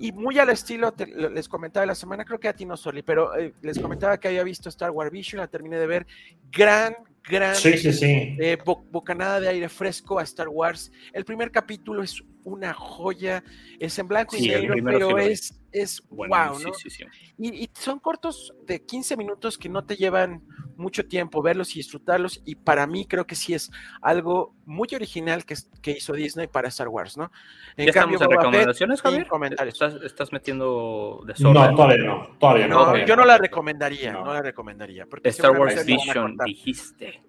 Y 0.00 0.10
muy 0.12 0.38
al 0.38 0.50
estilo, 0.50 0.92
te- 0.92 1.06
les 1.06 1.48
comentaba 1.48 1.86
la 1.86 1.94
semana, 1.94 2.24
creo 2.24 2.40
que 2.40 2.48
a 2.48 2.52
ti 2.52 2.64
no, 2.66 2.76
Soli, 2.76 3.02
pero 3.02 3.36
eh, 3.38 3.54
les 3.62 3.78
comentaba 3.78 4.18
que 4.18 4.28
había 4.28 4.42
visto 4.42 4.68
Star 4.68 4.90
Wars 4.90 5.12
Vision, 5.12 5.40
la 5.40 5.46
terminé 5.46 5.78
de 5.78 5.86
ver. 5.86 6.06
Gran, 6.50 6.96
gran 7.22 7.54
Sí, 7.54 7.78
sí, 7.78 7.92
sí. 7.92 8.36
eh, 8.40 8.58
bo- 8.64 8.84
bocanada 8.90 9.38
de 9.40 9.48
aire 9.48 9.68
fresco 9.68 10.18
a 10.18 10.24
Star 10.24 10.48
Wars. 10.48 10.90
El 11.12 11.24
primer 11.24 11.52
capítulo 11.52 12.02
es 12.02 12.20
una 12.42 12.74
joya, 12.74 13.44
es 13.78 13.96
en 14.00 14.08
blanco 14.08 14.36
Sí, 14.36 14.46
y 14.46 14.48
negro, 14.50 14.74
pero 14.84 15.18
es, 15.18 15.54
es 15.82 16.02
Bueno, 16.10 16.34
wow, 16.50 16.58
sí, 16.58 16.64
¿no? 16.66 16.74
sí, 16.74 16.90
sí. 16.90 17.04
Y, 17.38 17.64
y 17.64 17.70
son 17.74 17.98
cortos 18.00 18.52
de 18.66 18.84
15 18.84 19.16
minutos 19.16 19.56
que 19.58 19.68
no 19.68 19.84
te 19.84 19.96
llevan 19.96 20.42
mucho 20.76 21.06
tiempo 21.06 21.40
verlos 21.42 21.74
y 21.74 21.78
disfrutarlos. 21.78 22.42
Y 22.44 22.54
para 22.56 22.86
mí 22.86 23.06
creo 23.06 23.26
que 23.26 23.34
sí 23.34 23.54
es 23.54 23.70
algo 24.02 24.54
muy 24.64 24.88
original 24.94 25.44
que, 25.44 25.54
es- 25.54 25.70
que 25.82 25.92
hizo 25.92 26.12
Disney 26.12 26.46
para 26.48 26.68
Star 26.68 26.88
Wars, 26.88 27.16
¿no? 27.16 27.30
¿Ya 27.76 27.84
estamos 27.84 28.20
en 28.20 28.30
recomendaciones, 28.30 29.00
Javier? 29.02 29.26
comentarios. 29.26 29.74
¿Estás, 29.74 30.02
estás 30.02 30.32
metiendo 30.32 31.20
No, 31.20 31.26
desorden? 31.26 31.74
todavía 31.74 32.04
no. 32.04 32.36
Todavía 32.38 32.68
no. 32.68 32.74
No, 32.74 32.80
todavía 32.84 33.04
yo 33.06 33.16
no 33.16 33.24
la 33.24 33.38
recomendaría, 33.38 34.12
no, 34.12 34.24
No. 34.24 34.32
la 34.34 34.42
recomendaría. 34.42 35.06
Porque 35.06 35.28
Star 35.30 35.52
Wars 35.58 35.76
a 35.78 35.82
Vision, 35.82 36.36
dijiste. 36.44 37.22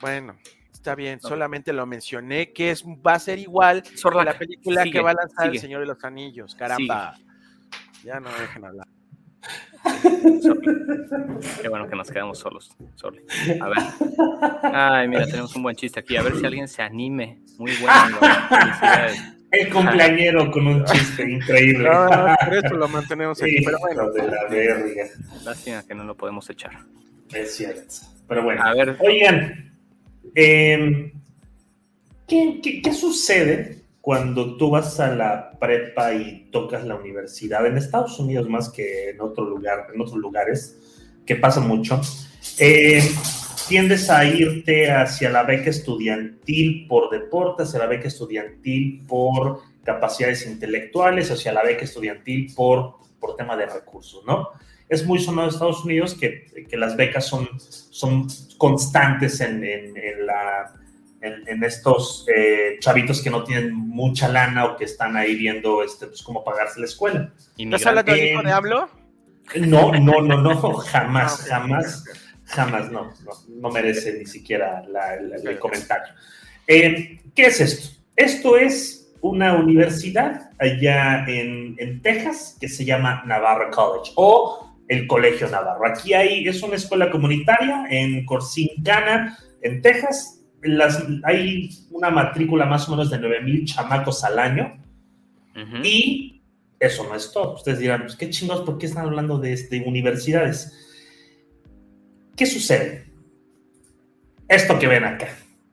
Bueno, 0.00 0.36
está 0.72 0.96
bien, 0.96 1.20
solamente 1.20 1.72
lo 1.72 1.86
mencioné 1.86 2.52
que 2.52 2.72
es 2.72 2.84
va 2.84 3.14
a 3.14 3.18
ser 3.20 3.38
igual 3.38 3.82
que 3.84 3.96
Sorlac, 3.96 4.26
la 4.26 4.36
película 4.38 4.82
sigue, 4.82 4.92
que 4.94 5.00
va 5.00 5.10
a 5.10 5.14
lanzar 5.14 5.48
El. 5.50 5.58
Señor 5.60 5.80
de 5.80 5.86
los 5.86 6.02
Anillos. 6.02 6.54
Caramba. 6.56 7.14
Ya 8.04 8.18
no 8.20 8.30
dejen 8.30 8.64
hablar. 8.64 8.86
Qué 11.60 11.68
bueno 11.68 11.88
que 11.88 11.96
nos 11.96 12.10
quedamos 12.10 12.38
solos. 12.38 12.70
Sorry. 12.96 13.20
A 13.60 13.68
ver. 13.68 13.78
Ay, 14.62 15.08
mira, 15.08 15.26
tenemos 15.26 15.54
un 15.56 15.62
buen 15.62 15.76
chiste 15.76 16.00
aquí. 16.00 16.16
A 16.16 16.22
ver 16.22 16.36
si 16.36 16.46
alguien 16.46 16.68
se 16.68 16.82
anime. 16.82 17.40
Muy 17.58 17.72
bueno. 17.76 18.18
Felicidades. 18.48 19.22
El 19.50 19.72
cumpleañero 19.72 20.50
con 20.50 20.66
un 20.66 20.84
chiste 20.84 21.30
increíble. 21.30 21.88
No, 21.88 22.08
no, 22.08 22.36
por 22.44 22.54
eso 22.54 22.74
lo 22.74 22.88
mantenemos 22.88 23.42
aquí. 23.42 23.62
Pero 23.64 23.78
bueno, 23.80 24.10
de 24.10 24.22
la 24.28 24.48
verga. 24.48 25.08
Lástima 25.44 25.86
que 25.86 25.94
no 25.94 26.04
lo 26.04 26.16
podemos 26.16 26.48
echar. 26.48 26.72
Es 27.32 27.56
cierto. 27.56 27.94
Pero 28.28 28.44
bueno. 28.44 28.62
A 28.62 28.74
ver, 28.74 28.96
Oigan, 29.00 29.74
eh, 30.34 31.12
¿qué, 32.26 32.60
qué, 32.62 32.80
qué 32.80 32.92
sucede 32.94 33.81
cuando 34.02 34.56
tú 34.58 34.68
vas 34.70 35.00
a 35.00 35.14
la 35.14 35.52
prepa 35.58 36.12
y 36.12 36.48
tocas 36.52 36.84
la 36.84 36.96
universidad 36.96 37.64
en 37.66 37.78
Estados 37.78 38.18
Unidos 38.18 38.48
más 38.48 38.68
que 38.68 39.10
en 39.10 39.20
otro 39.22 39.44
lugar, 39.44 39.86
en 39.94 40.00
otros 40.00 40.18
lugares, 40.18 40.76
que 41.24 41.36
pasa 41.36 41.60
mucho? 41.60 42.00
Eh, 42.58 43.00
tiendes 43.68 44.10
a 44.10 44.24
irte 44.24 44.90
hacia 44.90 45.30
la 45.30 45.44
beca 45.44 45.70
estudiantil 45.70 46.86
por 46.88 47.10
deporte, 47.10 47.62
hacia 47.62 47.78
la 47.78 47.86
beca 47.86 48.08
estudiantil 48.08 49.04
por 49.06 49.60
capacidades 49.84 50.46
intelectuales, 50.46 51.30
hacia 51.30 51.52
la 51.52 51.62
beca 51.62 51.84
estudiantil 51.84 52.52
por, 52.54 52.96
por 53.20 53.36
tema 53.36 53.56
de 53.56 53.66
recursos, 53.66 54.24
¿no? 54.26 54.48
Es 54.88 55.06
muy 55.06 55.20
sonado 55.20 55.48
en 55.48 55.54
Estados 55.54 55.84
Unidos 55.84 56.14
que, 56.14 56.66
que 56.68 56.76
las 56.76 56.96
becas 56.96 57.24
son, 57.26 57.48
son 57.60 58.26
constantes 58.58 59.40
en, 59.40 59.64
en- 59.64 59.96
en 59.96 60.26
la, 60.26 60.74
en, 61.22 61.46
en 61.48 61.64
estos 61.64 62.26
eh, 62.34 62.76
chavitos 62.80 63.22
que 63.22 63.30
no 63.30 63.44
tienen 63.44 63.72
mucha 63.74 64.28
lana 64.28 64.64
o 64.66 64.76
que 64.76 64.84
están 64.84 65.16
ahí 65.16 65.34
viendo 65.36 65.82
este, 65.82 66.06
pues, 66.06 66.22
cómo 66.22 66.44
pagarse 66.44 66.80
la 66.80 66.86
escuela. 66.86 67.32
¿Estás 67.56 67.86
hablando 67.86 68.12
del 68.12 68.20
Eh, 68.20 68.32
hijo 68.32 68.42
de 68.42 68.52
hablo? 68.52 68.88
No, 69.56 69.92
no, 69.92 70.20
no, 70.22 70.40
no, 70.40 70.74
jamás, 70.74 71.46
Ah, 71.50 71.54
jamás, 71.60 72.04
jamás, 72.44 72.90
no, 72.90 73.04
no, 73.24 73.32
no 73.48 73.70
merece 73.70 74.12
ni 74.18 74.26
siquiera 74.26 74.82
la- 74.88 75.16
la- 75.20 75.50
el 75.50 75.58
comentario. 75.58 76.12
Eh, 76.66 77.20
¿Qué 77.34 77.46
es 77.46 77.60
esto? 77.60 77.96
Esto 78.16 78.56
es 78.56 79.12
una 79.20 79.54
universidad 79.54 80.50
allá 80.58 81.24
en, 81.28 81.76
en 81.78 82.02
Texas 82.02 82.56
que 82.60 82.68
se 82.68 82.84
llama 82.84 83.22
Navarro 83.26 83.70
College 83.70 84.12
o 84.16 84.76
el 84.88 85.06
Colegio 85.06 85.48
Navarro. 85.48 85.86
Aquí 85.86 86.12
hay, 86.12 86.46
es 86.46 86.62
una 86.62 86.74
escuela 86.76 87.10
comunitaria 87.10 87.86
en 87.88 88.24
Corsicana, 88.26 89.38
en 89.62 89.80
Texas. 89.80 90.41
Las, 90.62 91.04
hay 91.24 91.70
una 91.90 92.10
matrícula 92.10 92.66
más 92.66 92.88
o 92.88 92.92
menos 92.92 93.10
de 93.10 93.18
9 93.18 93.40
mil 93.42 93.64
chamacos 93.64 94.22
al 94.24 94.38
año. 94.38 94.78
Ujú. 95.56 95.84
Y 95.84 96.42
eso 96.78 97.04
no 97.04 97.14
es 97.14 97.32
todo. 97.32 97.54
Ustedes 97.54 97.78
dirán, 97.78 98.02
pues 98.02 98.16
qué 98.16 98.30
chingados, 98.30 98.64
¿por 98.64 98.78
qué 98.78 98.86
están 98.86 99.06
hablando 99.06 99.38
de, 99.38 99.56
de 99.56 99.80
universidades? 99.80 100.72
¿Qué 102.36 102.46
sucede? 102.46 103.06
Esto 104.48 104.78
que 104.78 104.86
ven 104.86 105.04
acá, 105.04 105.28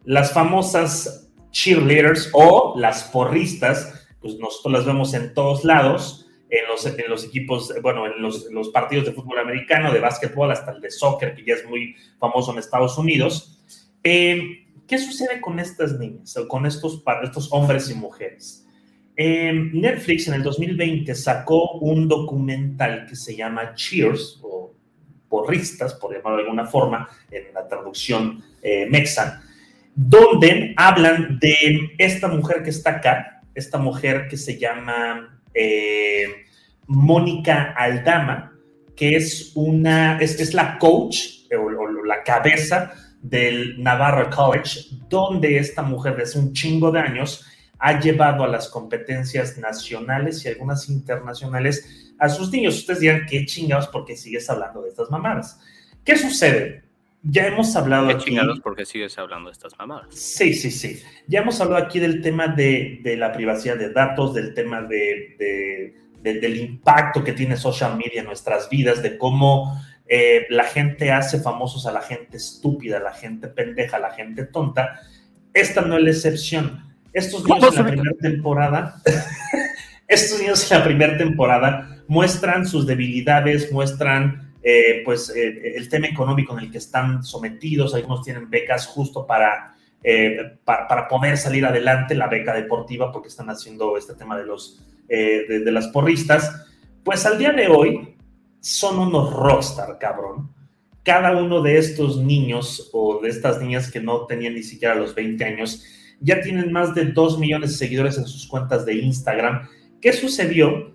las 0.05 0.31
famosas 0.31 1.29
cheerleaders 1.51 2.29
o 2.33 2.75
las 2.77 3.03
porristas, 3.05 4.07
pues 4.21 4.37
nosotros 4.37 4.73
las 4.73 4.85
vemos 4.85 5.13
en 5.13 5.33
todos 5.33 5.65
lados, 5.65 6.27
en 6.49 6.67
los, 6.67 6.85
en 6.85 7.09
los 7.09 7.25
equipos, 7.25 7.73
bueno, 7.81 8.05
en 8.05 8.21
los, 8.21 8.47
en 8.47 8.55
los 8.55 8.69
partidos 8.69 9.05
de 9.05 9.13
fútbol 9.13 9.39
americano, 9.39 9.91
de 9.91 9.99
básquetbol, 9.99 10.51
hasta 10.51 10.71
el 10.71 10.81
de 10.81 10.91
soccer, 10.91 11.35
que 11.35 11.45
ya 11.45 11.55
es 11.55 11.65
muy 11.67 11.95
famoso 12.19 12.51
en 12.51 12.59
Estados 12.59 12.97
Unidos. 12.97 13.61
Eh, 14.03 14.67
¿Qué 14.89 14.97
sucede 14.97 15.39
con 15.39 15.59
estas 15.59 15.99
niñas 15.99 16.35
o 16.35 16.47
con 16.47 16.65
estos, 16.65 17.03
estos 17.21 17.53
hombres 17.53 17.91
y 17.91 17.93
mujeres? 17.93 18.65
Eh, 19.15 19.53
Netflix 19.53 20.27
en 20.27 20.33
el 20.33 20.41
2020 20.41 21.13
sacó 21.13 21.73
un 21.73 22.07
documental 22.07 23.05
que 23.07 23.15
se 23.15 23.35
llama 23.35 23.75
Cheers, 23.75 24.39
o 24.41 24.73
porristas, 25.29 25.93
por 25.93 26.11
llamarlo 26.11 26.37
de 26.37 26.43
alguna 26.45 26.65
forma, 26.65 27.07
en 27.29 27.53
la 27.53 27.67
traducción 27.67 28.43
eh, 28.63 28.87
mexa, 28.89 29.43
donde 29.93 30.73
hablan 30.75 31.37
de 31.37 31.91
esta 31.99 32.27
mujer 32.27 32.63
que 32.63 32.71
está 32.71 32.89
acá, 32.97 33.43
esta 33.53 33.77
mujer 33.77 34.27
que 34.27 34.37
se 34.37 34.57
llama 34.57 35.39
eh, 35.53 36.45
Mónica 36.87 37.75
Aldama, 37.77 38.53
que 38.95 39.15
es 39.17 39.51
una, 39.53 40.17
es, 40.17 40.39
es 40.39 40.55
la 40.55 40.79
coach 40.79 41.45
o, 41.55 41.61
o 41.61 42.05
la 42.05 42.23
cabeza 42.23 42.91
del 43.21 43.81
Navarro 43.81 44.29
College, 44.29 44.81
donde 45.09 45.57
esta 45.57 45.81
mujer 45.81 46.15
desde 46.15 46.39
un 46.39 46.53
chingo 46.53 46.91
de 46.91 46.99
años 46.99 47.45
ha 47.79 47.99
llevado 47.99 48.43
a 48.43 48.47
las 48.47 48.67
competencias 48.69 49.57
nacionales 49.57 50.43
y 50.45 50.49
algunas 50.49 50.89
internacionales 50.89 52.13
a 52.19 52.27
sus 52.29 52.51
niños. 52.51 52.77
Ustedes 52.77 52.99
dirán, 52.99 53.25
qué 53.29 53.45
chingados, 53.45 53.87
porque 53.87 54.15
sigues 54.17 54.49
hablando 54.49 54.81
de 54.81 54.89
estas 54.89 55.09
mamadas. 55.09 55.59
¿Qué 56.03 56.17
sucede? 56.17 56.83
Ya 57.21 57.47
hemos 57.47 57.75
hablado 57.75 58.07
Qué 58.07 58.13
aquí. 58.13 58.25
chingados 58.25 58.59
porque 58.61 58.85
sigues 58.85 59.17
hablando 59.17 59.49
de 59.49 59.53
estas 59.53 59.77
mamadas. 59.77 60.07
Sí, 60.15 60.53
sí, 60.53 60.71
sí. 60.71 61.01
Ya 61.27 61.41
hemos 61.41 61.59
hablado 61.59 61.83
aquí 61.83 61.99
del 61.99 62.21
tema 62.21 62.47
de, 62.47 62.99
de 63.03 63.17
la 63.17 63.31
privacidad 63.33 63.77
de 63.77 63.91
datos, 63.91 64.33
del 64.33 64.53
tema 64.53 64.81
de- 64.81 65.95
del 66.21 66.57
impacto 66.57 67.23
que 67.23 67.31
tiene 67.31 67.55
social 67.55 67.95
media 67.97 68.19
en 68.19 68.25
nuestras 68.25 68.69
vidas, 68.69 69.01
de 69.01 69.17
cómo 69.17 69.81
eh, 70.11 70.47
la 70.49 70.63
gente 70.63 71.11
hace 71.11 71.39
famosos 71.39 71.85
a 71.85 71.91
la 71.91 72.01
gente 72.01 72.37
estúpida, 72.37 72.97
a 72.97 73.01
la 73.01 73.13
gente 73.13 73.47
pendeja, 73.47 73.97
a 73.97 73.99
la 73.99 74.11
gente 74.11 74.43
tonta. 74.45 74.99
Esta 75.53 75.81
no 75.81 75.97
es 75.97 76.03
la 76.03 76.09
excepción. 76.09 76.83
Estos 77.13 77.45
niños 77.45 77.77
en 77.77 77.85
la 77.85 77.91
primera 77.91 78.15
temporada, 78.19 79.01
estos 80.07 80.39
niños 80.39 80.71
en 80.71 80.79
la 80.79 80.83
primera 80.83 81.17
temporada 81.17 82.03
muestran 82.07 82.65
sus 82.65 82.87
debilidades, 82.87 83.71
muestran 83.71 84.51
eh, 84.63 85.03
pues 85.05 85.29
eh, 85.35 85.75
el 85.75 85.87
tema 85.89 86.07
económico 86.07 86.57
en 86.57 86.65
el 86.65 86.71
que 86.71 86.79
están 86.79 87.23
sometidos, 87.23 87.93
algunos 87.93 88.23
tienen 88.23 88.49
becas 88.49 88.87
justo 88.87 89.27
para, 89.27 89.75
pa- 90.65 90.87
para, 90.87 91.07
poder 91.07 91.37
salir 91.37 91.65
adelante, 91.65 92.15
la 92.15 92.27
beca 92.27 92.53
deportiva, 92.53 93.11
porque 93.11 93.27
están 93.27 93.49
haciendo 93.51 93.95
este 93.95 94.15
tema 94.15 94.35
de, 94.37 94.45
los, 94.45 94.81
de, 95.07 95.61
de 95.63 95.71
las 95.71 95.87
porristas, 95.89 96.65
pues 97.03 97.25
al 97.27 97.37
día 97.37 97.51
de 97.51 97.67
hoy 97.67 98.15
son 98.59 98.99
unos 98.99 99.33
rockstar, 99.33 99.97
cabrón. 99.99 100.53
Cada 101.03 101.35
uno 101.35 101.61
de 101.61 101.77
estos 101.77 102.17
niños 102.17 102.89
o 102.93 103.19
de 103.21 103.29
estas 103.29 103.61
niñas 103.61 103.91
que 103.91 103.99
no 103.99 104.25
tenían 104.25 104.53
ni 104.53 104.63
siquiera 104.63 104.95
los 104.95 105.15
20 105.15 105.43
años, 105.43 105.83
ya 106.19 106.41
tienen 106.41 106.71
más 106.71 106.93
de 106.93 107.05
2 107.05 107.39
millones 107.39 107.71
de 107.71 107.77
seguidores 107.77 108.17
en 108.17 108.27
sus 108.27 108.47
cuentas 108.47 108.85
de 108.85 108.95
Instagram. 108.95 109.67
¿Qué 110.01 110.13
sucedió? 110.13 110.93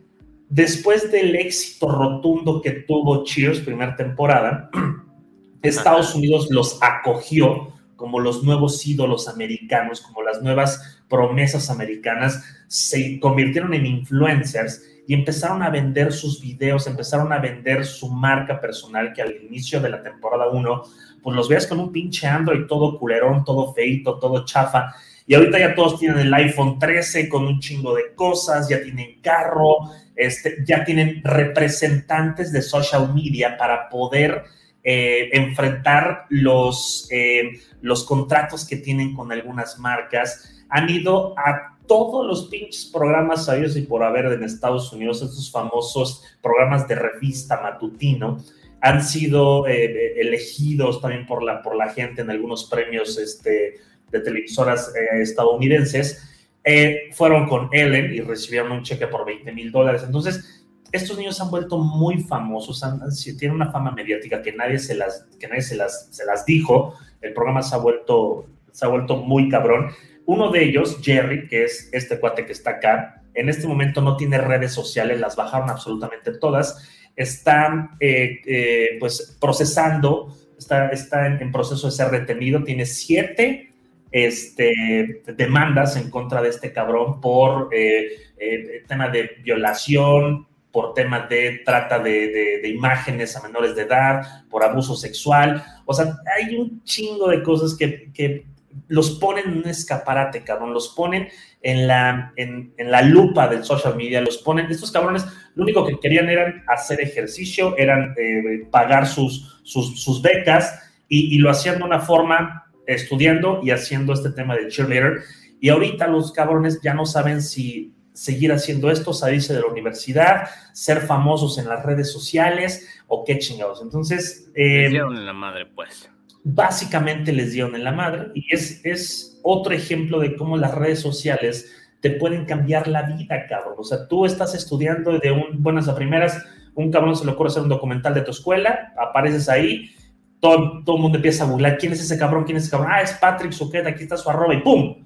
Después 0.48 1.10
del 1.10 1.34
éxito 1.34 1.88
rotundo 1.88 2.60
que 2.60 2.70
tuvo 2.72 3.24
Cheers, 3.24 3.60
primera 3.60 3.96
temporada, 3.96 4.70
Estados 5.62 6.14
Unidos 6.14 6.48
los 6.50 6.78
acogió 6.82 7.72
como 7.96 8.20
los 8.20 8.42
nuevos 8.42 8.86
ídolos 8.86 9.28
americanos, 9.28 10.00
como 10.02 10.22
las 10.22 10.42
nuevas 10.42 11.02
promesas 11.08 11.70
americanas, 11.70 12.44
se 12.66 13.18
convirtieron 13.20 13.72
en 13.72 13.86
influencers 13.86 14.82
y 15.06 15.14
empezaron 15.14 15.62
a 15.62 15.70
vender 15.70 16.12
sus 16.12 16.40
videos, 16.40 16.86
empezaron 16.86 17.32
a 17.32 17.38
vender 17.38 17.84
su 17.84 18.10
marca 18.10 18.60
personal, 18.60 19.12
que 19.12 19.22
al 19.22 19.34
inicio 19.42 19.80
de 19.80 19.90
la 19.90 20.02
temporada 20.02 20.48
1, 20.48 20.82
pues 21.22 21.36
los 21.36 21.48
veas 21.48 21.66
con 21.66 21.80
un 21.80 21.92
pinche 21.92 22.26
Android 22.26 22.66
todo 22.66 22.98
culerón, 22.98 23.44
todo 23.44 23.72
feito, 23.74 24.18
todo 24.18 24.44
chafa, 24.44 24.94
y 25.26 25.34
ahorita 25.34 25.58
ya 25.58 25.74
todos 25.74 25.98
tienen 25.98 26.18
el 26.18 26.34
iPhone 26.34 26.78
13 26.78 27.28
con 27.28 27.46
un 27.46 27.58
chingo 27.60 27.94
de 27.94 28.14
cosas, 28.14 28.68
ya 28.68 28.82
tienen 28.82 29.20
carro, 29.22 29.90
este, 30.14 30.56
ya 30.66 30.84
tienen 30.84 31.22
representantes 31.24 32.52
de 32.52 32.60
social 32.60 33.12
media 33.14 33.56
para 33.56 33.88
poder 33.88 34.44
eh, 34.82 35.30
enfrentar 35.32 36.26
los, 36.28 37.08
eh, 37.10 37.58
los 37.80 38.04
contratos 38.04 38.66
que 38.66 38.76
tienen 38.76 39.14
con 39.14 39.32
algunas 39.32 39.78
marcas. 39.78 40.62
Han 40.68 40.90
ido 40.90 41.34
a 41.38 41.73
todos 41.86 42.26
los 42.26 42.46
pinches 42.48 42.86
programas 42.86 43.46
sabios 43.46 43.76
y 43.76 43.82
por 43.82 44.02
haber 44.02 44.26
en 44.26 44.42
Estados 44.42 44.92
Unidos, 44.92 45.22
estos 45.22 45.50
famosos 45.50 46.22
programas 46.42 46.88
de 46.88 46.94
revista 46.94 47.60
matutino, 47.60 48.38
han 48.80 49.02
sido 49.02 49.66
eh, 49.66 50.20
elegidos 50.20 51.00
también 51.00 51.26
por 51.26 51.42
la, 51.42 51.62
por 51.62 51.74
la 51.74 51.88
gente 51.88 52.20
en 52.20 52.30
algunos 52.30 52.64
premios 52.64 53.16
este, 53.18 53.80
de 54.10 54.20
televisoras 54.20 54.92
eh, 54.94 55.22
estadounidenses. 55.22 56.30
Eh, 56.62 57.10
fueron 57.12 57.48
con 57.48 57.68
Ellen 57.72 58.12
y 58.12 58.20
recibieron 58.20 58.72
un 58.72 58.82
cheque 58.82 59.06
por 59.06 59.24
20 59.24 59.52
mil 59.52 59.72
dólares. 59.72 60.02
Entonces, 60.04 60.66
estos 60.92 61.16
niños 61.18 61.40
han 61.40 61.50
vuelto 61.50 61.78
muy 61.78 62.22
famosos, 62.22 62.84
han, 62.84 63.00
tienen 63.38 63.56
una 63.56 63.72
fama 63.72 63.90
mediática 63.90 64.42
que 64.42 64.52
nadie 64.52 64.78
se 64.78 64.94
las, 64.94 65.26
que 65.40 65.48
nadie 65.48 65.62
se 65.62 65.76
las, 65.76 66.08
se 66.10 66.24
las 66.24 66.44
dijo. 66.44 66.94
El 67.20 67.32
programa 67.32 67.62
se 67.62 67.74
ha, 67.74 67.78
vuelto, 67.78 68.46
se 68.70 68.84
ha 68.84 68.88
vuelto 68.88 69.16
muy 69.16 69.48
cabrón. 69.48 69.90
Uno 70.26 70.50
de 70.50 70.64
ellos, 70.64 70.98
Jerry, 71.02 71.46
que 71.48 71.64
es 71.64 71.90
este 71.92 72.18
cuate 72.18 72.46
que 72.46 72.52
está 72.52 72.70
acá, 72.70 73.24
en 73.34 73.48
este 73.48 73.66
momento 73.66 74.00
no 74.00 74.16
tiene 74.16 74.38
redes 74.38 74.72
sociales, 74.72 75.20
las 75.20 75.36
bajaron 75.36 75.68
absolutamente 75.68 76.32
todas. 76.38 76.88
Están 77.16 77.90
eh, 78.00 78.40
eh, 78.46 78.96
pues 79.00 79.36
procesando, 79.40 80.36
está, 80.56 80.88
está 80.88 81.26
en, 81.26 81.52
proceso 81.52 81.88
de 81.88 81.92
ser 81.92 82.08
retenido, 82.08 82.62
tiene 82.62 82.86
siete 82.86 83.72
este, 84.12 85.22
demandas 85.36 85.96
en 85.96 86.10
contra 86.10 86.40
de 86.40 86.48
este 86.48 86.72
cabrón 86.72 87.20
por 87.20 87.68
eh, 87.72 88.82
tema 88.86 89.08
de 89.08 89.30
violación, 89.42 90.46
por 90.70 90.94
tema 90.94 91.26
de 91.26 91.62
trata 91.64 91.98
de, 91.98 92.62
imágenes 92.68 93.36
a 93.36 93.42
menores 93.42 93.76
de 93.76 93.82
edad, 93.82 94.44
por 94.48 94.62
abuso 94.62 94.96
sexual. 94.96 95.62
O 95.84 95.92
sea, 95.92 96.16
hay 96.36 96.56
un 96.56 96.82
chingo 96.84 97.28
de 97.28 97.42
cosas 97.42 97.76
que 97.76 98.53
los 98.88 99.12
ponen 99.12 99.46
en 99.46 99.58
un 99.58 99.68
escaparate, 99.68 100.44
cabrón. 100.44 100.72
Los 100.72 100.88
ponen 100.90 101.28
en 101.62 101.86
la, 101.86 102.32
en, 102.36 102.74
la 102.78 103.02
lupa 103.02 103.48
del 103.48 103.64
social 103.64 103.96
media, 103.96 104.20
los 104.20 104.38
ponen. 104.38 104.70
Estos 104.70 104.92
cabrones 104.92 105.26
lo 105.54 105.62
único 105.62 105.86
que 105.86 105.98
querían 105.98 106.28
era 106.28 106.62
hacer 106.68 107.00
ejercicio, 107.00 107.76
eran 107.76 108.14
eh, 108.16 108.66
pagar 108.70 109.06
sus, 109.06 109.60
sus, 109.62 110.22
becas 110.22 110.92
y, 111.08 111.38
lo 111.38 111.50
hacían 111.50 111.78
de 111.78 111.84
una 111.84 112.00
forma 112.00 112.64
estudiando 112.86 113.60
y 113.62 113.70
haciendo 113.70 114.12
este 114.12 114.30
tema 114.30 114.56
de 114.56 114.68
cheerleader. 114.68 115.22
Y 115.60 115.70
ahorita 115.70 116.06
los 116.08 116.32
cabrones 116.32 116.80
ya 116.82 116.92
no 116.92 117.06
saben 117.06 117.40
si 117.40 117.94
seguir 118.12 118.52
haciendo 118.52 118.90
esto, 118.90 119.12
salirse 119.12 119.54
de 119.54 119.60
la 119.60 119.66
universidad, 119.66 120.48
ser 120.72 121.00
famosos 121.00 121.58
en 121.58 121.68
las 121.68 121.84
redes 121.84 122.12
sociales 122.12 122.88
o 123.08 123.24
qué 123.24 123.38
chingados. 123.38 123.82
Entonces... 123.82 124.50
Eh, 124.54 124.86
en 124.86 125.26
la 125.26 125.32
madre, 125.32 125.66
pues. 125.66 126.10
Básicamente 126.44 127.32
les 127.32 127.52
dieron 127.52 127.74
en 127.74 127.84
la 127.84 127.92
madre 127.92 128.28
y 128.34 128.46
es, 128.54 128.84
es 128.84 129.40
otro 129.42 129.72
ejemplo 129.72 130.20
de 130.20 130.36
cómo 130.36 130.56
las 130.58 130.74
redes 130.74 131.00
sociales 131.00 131.72
te 132.00 132.10
pueden 132.10 132.44
cambiar 132.44 132.86
la 132.86 133.02
vida, 133.02 133.46
cabrón. 133.48 133.74
O 133.78 133.82
sea, 133.84 134.06
tú 134.08 134.26
estás 134.26 134.54
estudiando 134.54 135.18
de 135.18 135.32
un, 135.32 135.62
buenas 135.62 135.88
a 135.88 135.94
primeras, 135.96 136.44
un 136.74 136.92
cabrón 136.92 137.16
se 137.16 137.24
le 137.24 137.32
ocurre 137.32 137.48
hacer 137.48 137.62
un 137.62 137.70
documental 137.70 138.12
de 138.12 138.20
tu 138.20 138.30
escuela, 138.30 138.92
apareces 138.98 139.48
ahí, 139.48 139.90
todo, 140.38 140.82
todo 140.84 140.96
el 140.96 141.02
mundo 141.02 141.16
empieza 141.16 141.44
a 141.44 141.46
burlar, 141.46 141.78
¿quién 141.78 141.92
es 141.94 142.00
ese 142.02 142.18
cabrón? 142.18 142.44
¿Quién 142.44 142.58
es 142.58 142.64
ese 142.64 142.72
cabrón? 142.72 142.90
Ah, 142.92 143.00
es 143.00 143.12
Patrick 143.14 143.52
Suquet, 143.52 143.86
aquí 143.86 144.02
está 144.02 144.18
su 144.18 144.28
arroba 144.28 144.52
y 144.54 144.60
¡pum! 144.60 145.02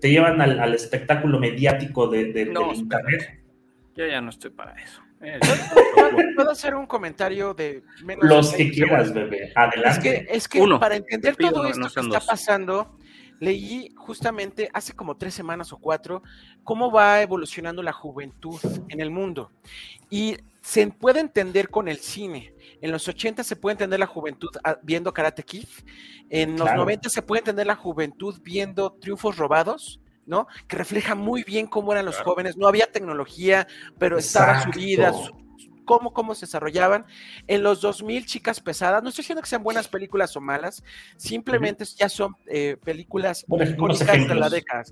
Te 0.00 0.10
llevan 0.10 0.40
al, 0.40 0.58
al 0.58 0.72
espectáculo 0.74 1.38
mediático 1.38 2.08
de, 2.08 2.32
de- 2.32 2.46
No, 2.46 2.68
del 2.68 2.76
internet. 2.78 3.40
Yo 3.94 4.06
ya 4.06 4.22
no 4.22 4.30
estoy 4.30 4.50
para 4.50 4.72
eso. 4.80 5.02
Eh, 5.20 5.38
¿Puedo, 5.94 6.10
puedo 6.36 6.50
hacer 6.52 6.74
un 6.74 6.86
comentario 6.86 7.52
de 7.54 7.82
menos 8.04 8.24
Los 8.24 8.52
de 8.52 8.56
que 8.58 8.62
20 8.64 8.74
quieras, 8.76 9.08
segundos? 9.08 9.30
bebé. 9.30 9.44
Es 9.48 9.52
Adelante. 9.56 10.00
que, 10.26 10.36
es 10.36 10.48
que 10.48 10.60
Uno. 10.60 10.78
para 10.80 10.96
entender 10.96 11.34
pido, 11.36 11.50
todo 11.52 11.62
no- 11.64 11.68
esto 11.68 11.80
no 11.80 11.86
que 11.92 12.00
está 12.00 12.18
dos. 12.18 12.26
pasando, 12.26 12.96
leí 13.40 13.92
justamente 13.96 14.68
hace 14.72 14.92
como 14.94 15.16
tres 15.16 15.34
semanas 15.34 15.72
o 15.72 15.78
cuatro 15.78 16.22
cómo 16.64 16.90
va 16.92 17.20
evolucionando 17.22 17.82
la 17.82 17.92
juventud 17.92 18.60
en 18.88 19.00
el 19.00 19.10
mundo. 19.10 19.50
Y 20.10 20.36
se 20.60 20.86
puede 20.88 21.20
entender 21.20 21.68
con 21.68 21.88
el 21.88 21.98
cine. 21.98 22.52
En 22.80 22.92
los 22.92 23.08
80 23.08 23.42
se 23.42 23.56
puede 23.56 23.72
entender 23.72 23.98
la 23.98 24.06
juventud 24.06 24.50
ah, 24.62 24.78
viendo 24.82 25.12
Karate 25.12 25.42
Kid. 25.42 25.66
En 26.30 26.52
los 26.52 26.62
Claro. 26.62 26.80
90 26.82 27.08
se 27.08 27.22
puede 27.22 27.40
entender 27.40 27.66
la 27.66 27.74
juventud 27.76 28.38
viendo 28.42 28.92
Triunfos 28.92 29.36
Robados. 29.36 29.98
¿No? 30.28 30.46
Que 30.68 30.76
refleja 30.76 31.16
muy 31.16 31.42
bien 31.42 31.66
cómo 31.66 31.90
eran 31.92 32.04
los 32.04 32.16
Claro. 32.16 32.30
jóvenes. 32.32 32.56
No 32.56 32.68
había 32.68 32.86
tecnología, 32.92 33.66
pero 33.98 34.18
estaba 34.18 34.62
su 34.62 34.68
Exacto. 34.68 34.78
vida, 34.78 35.12
su- 35.12 35.48
cómo, 35.84 36.12
cómo 36.12 36.34
se 36.34 36.44
desarrollaban. 36.44 37.06
En 37.46 37.62
los 37.62 37.80
2000, 37.80 38.26
Chicas 38.26 38.60
Pesadas, 38.60 39.02
no 39.02 39.08
estoy 39.08 39.22
diciendo 39.22 39.40
que 39.40 39.48
sean 39.48 39.62
buenas 39.62 39.88
películas 39.88 40.36
o 40.36 40.40
malas, 40.42 40.84
simplemente 41.16 41.84
ya 41.96 42.10
son 42.10 42.36
eh, 42.46 42.76
películas 42.84 43.44
icónicas 43.48 44.28
de 44.28 44.34
la 44.34 44.50
década. 44.50 44.84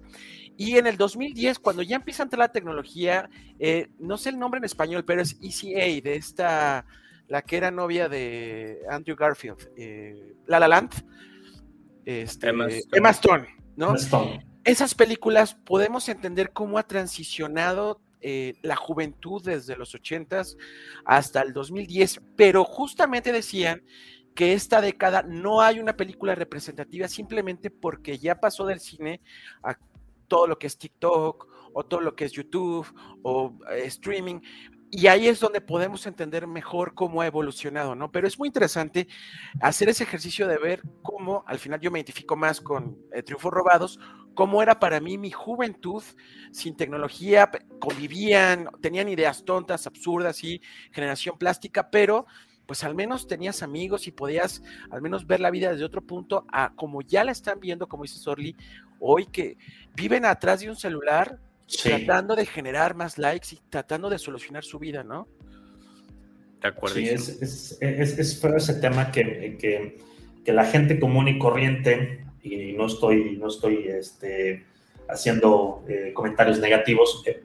Y 0.56 0.78
en 0.78 0.86
el 0.86 0.96
2010, 0.96 1.58
cuando 1.58 1.82
ya 1.82 1.96
empieza 1.96 2.22
a 2.22 2.24
entrar 2.24 2.38
la 2.38 2.48
tecnología, 2.52 3.28
eh, 3.58 3.88
no 3.98 4.16
sé 4.16 4.30
el 4.30 4.38
nombre 4.38 4.56
en 4.56 4.64
español, 4.64 5.04
pero 5.04 5.20
es 5.20 5.36
ECA, 5.42 6.02
de 6.02 6.16
esta, 6.16 6.86
la 7.28 7.42
que 7.42 7.58
era 7.58 7.70
novia 7.70 8.08
de 8.08 8.78
Andrew 8.88 9.16
Garfield, 9.16 9.68
eh, 9.76 10.32
La 10.46 10.58
La 10.58 10.66
Land, 10.68 10.92
este, 12.06 12.48
Emma 12.48 12.68
Emma, 12.92 13.10
Stone. 13.10 13.46
¿no? 13.76 13.94
Stone. 13.96 14.46
Esas 14.66 14.96
películas 14.96 15.54
podemos 15.54 16.08
entender 16.08 16.52
cómo 16.52 16.76
ha 16.76 16.82
transicionado 16.82 18.00
eh, 18.20 18.54
la 18.62 18.74
juventud 18.74 19.40
desde 19.40 19.76
los 19.76 19.94
80s 19.94 20.56
hasta 21.04 21.40
el 21.42 21.52
2010, 21.52 22.20
pero 22.34 22.64
justamente 22.64 23.30
decían 23.30 23.84
que 24.34 24.54
esta 24.54 24.80
década 24.80 25.22
no 25.22 25.60
hay 25.62 25.78
una 25.78 25.96
película 25.96 26.34
representativa 26.34 27.06
simplemente 27.06 27.70
porque 27.70 28.18
ya 28.18 28.40
pasó 28.40 28.66
del 28.66 28.80
cine 28.80 29.20
a 29.62 29.78
todo 30.26 30.48
lo 30.48 30.58
que 30.58 30.66
es 30.66 30.76
TikTok 30.76 31.46
o 31.72 31.86
todo 31.86 32.00
lo 32.00 32.16
que 32.16 32.24
es 32.24 32.32
YouTube 32.32 32.92
o 33.22 33.56
eh, 33.70 33.84
streaming. 33.84 34.40
Y 34.90 35.06
ahí 35.06 35.28
es 35.28 35.38
donde 35.38 35.60
podemos 35.60 36.06
entender 36.08 36.48
mejor 36.48 36.94
cómo 36.94 37.20
ha 37.20 37.26
evolucionado, 37.28 37.94
¿no? 37.94 38.10
Pero 38.10 38.26
es 38.26 38.36
muy 38.36 38.48
interesante 38.48 39.06
hacer 39.60 39.88
ese 39.88 40.02
ejercicio 40.02 40.48
de 40.48 40.58
ver 40.58 40.82
cómo, 41.02 41.44
al 41.46 41.60
final 41.60 41.78
yo 41.78 41.92
me 41.92 42.00
identifico 42.00 42.34
más 42.34 42.60
con 42.60 42.98
eh, 43.12 43.22
Triunfos 43.22 43.52
Robados, 43.52 44.00
cómo 44.36 44.62
era 44.62 44.78
para 44.78 45.00
mí 45.00 45.18
mi 45.18 45.32
juventud 45.32 46.04
sin 46.52 46.76
tecnología, 46.76 47.50
convivían, 47.80 48.68
tenían 48.80 49.08
ideas 49.08 49.44
tontas, 49.44 49.88
absurdas 49.88 50.44
y 50.44 50.60
generación 50.92 51.36
plástica, 51.36 51.90
pero 51.90 52.26
pues 52.66 52.84
al 52.84 52.94
menos 52.94 53.26
tenías 53.26 53.62
amigos 53.64 54.06
y 54.06 54.12
podías 54.12 54.62
al 54.90 55.02
menos 55.02 55.26
ver 55.26 55.40
la 55.40 55.50
vida 55.50 55.72
desde 55.72 55.84
otro 55.84 56.02
punto 56.02 56.46
a 56.52 56.72
como 56.74 57.02
ya 57.02 57.24
la 57.24 57.32
están 57.32 57.58
viendo, 57.58 57.88
como 57.88 58.04
dice 58.04 58.18
Sorli, 58.18 58.54
hoy 59.00 59.26
que 59.26 59.56
viven 59.94 60.24
atrás 60.24 60.60
de 60.60 60.70
un 60.70 60.76
celular 60.76 61.40
Sí. 61.68 61.88
tratando 61.88 62.36
de 62.36 62.46
generar 62.46 62.94
más 62.94 63.18
likes 63.18 63.48
y 63.50 63.58
tratando 63.68 64.08
de 64.08 64.18
solucionar 64.20 64.62
su 64.62 64.78
vida, 64.78 65.02
¿no? 65.02 65.26
De 66.62 66.68
acuerdo. 66.68 66.94
Sí, 66.94 67.08
es, 67.08 67.28
es, 67.42 67.78
es, 67.80 68.18
es 68.18 68.40
feo 68.40 68.56
ese 68.56 68.74
tema 68.74 69.10
que, 69.10 69.56
que, 69.58 69.98
que 70.44 70.52
la 70.52 70.64
gente 70.64 71.00
común 71.00 71.26
y 71.26 71.38
corriente, 71.40 72.24
y 72.54 72.72
no 72.72 72.86
estoy, 72.86 73.36
no 73.38 73.48
estoy 73.48 73.86
este, 73.88 74.64
haciendo 75.08 75.84
eh, 75.88 76.12
comentarios 76.14 76.58
negativos, 76.58 77.22
eh, 77.26 77.42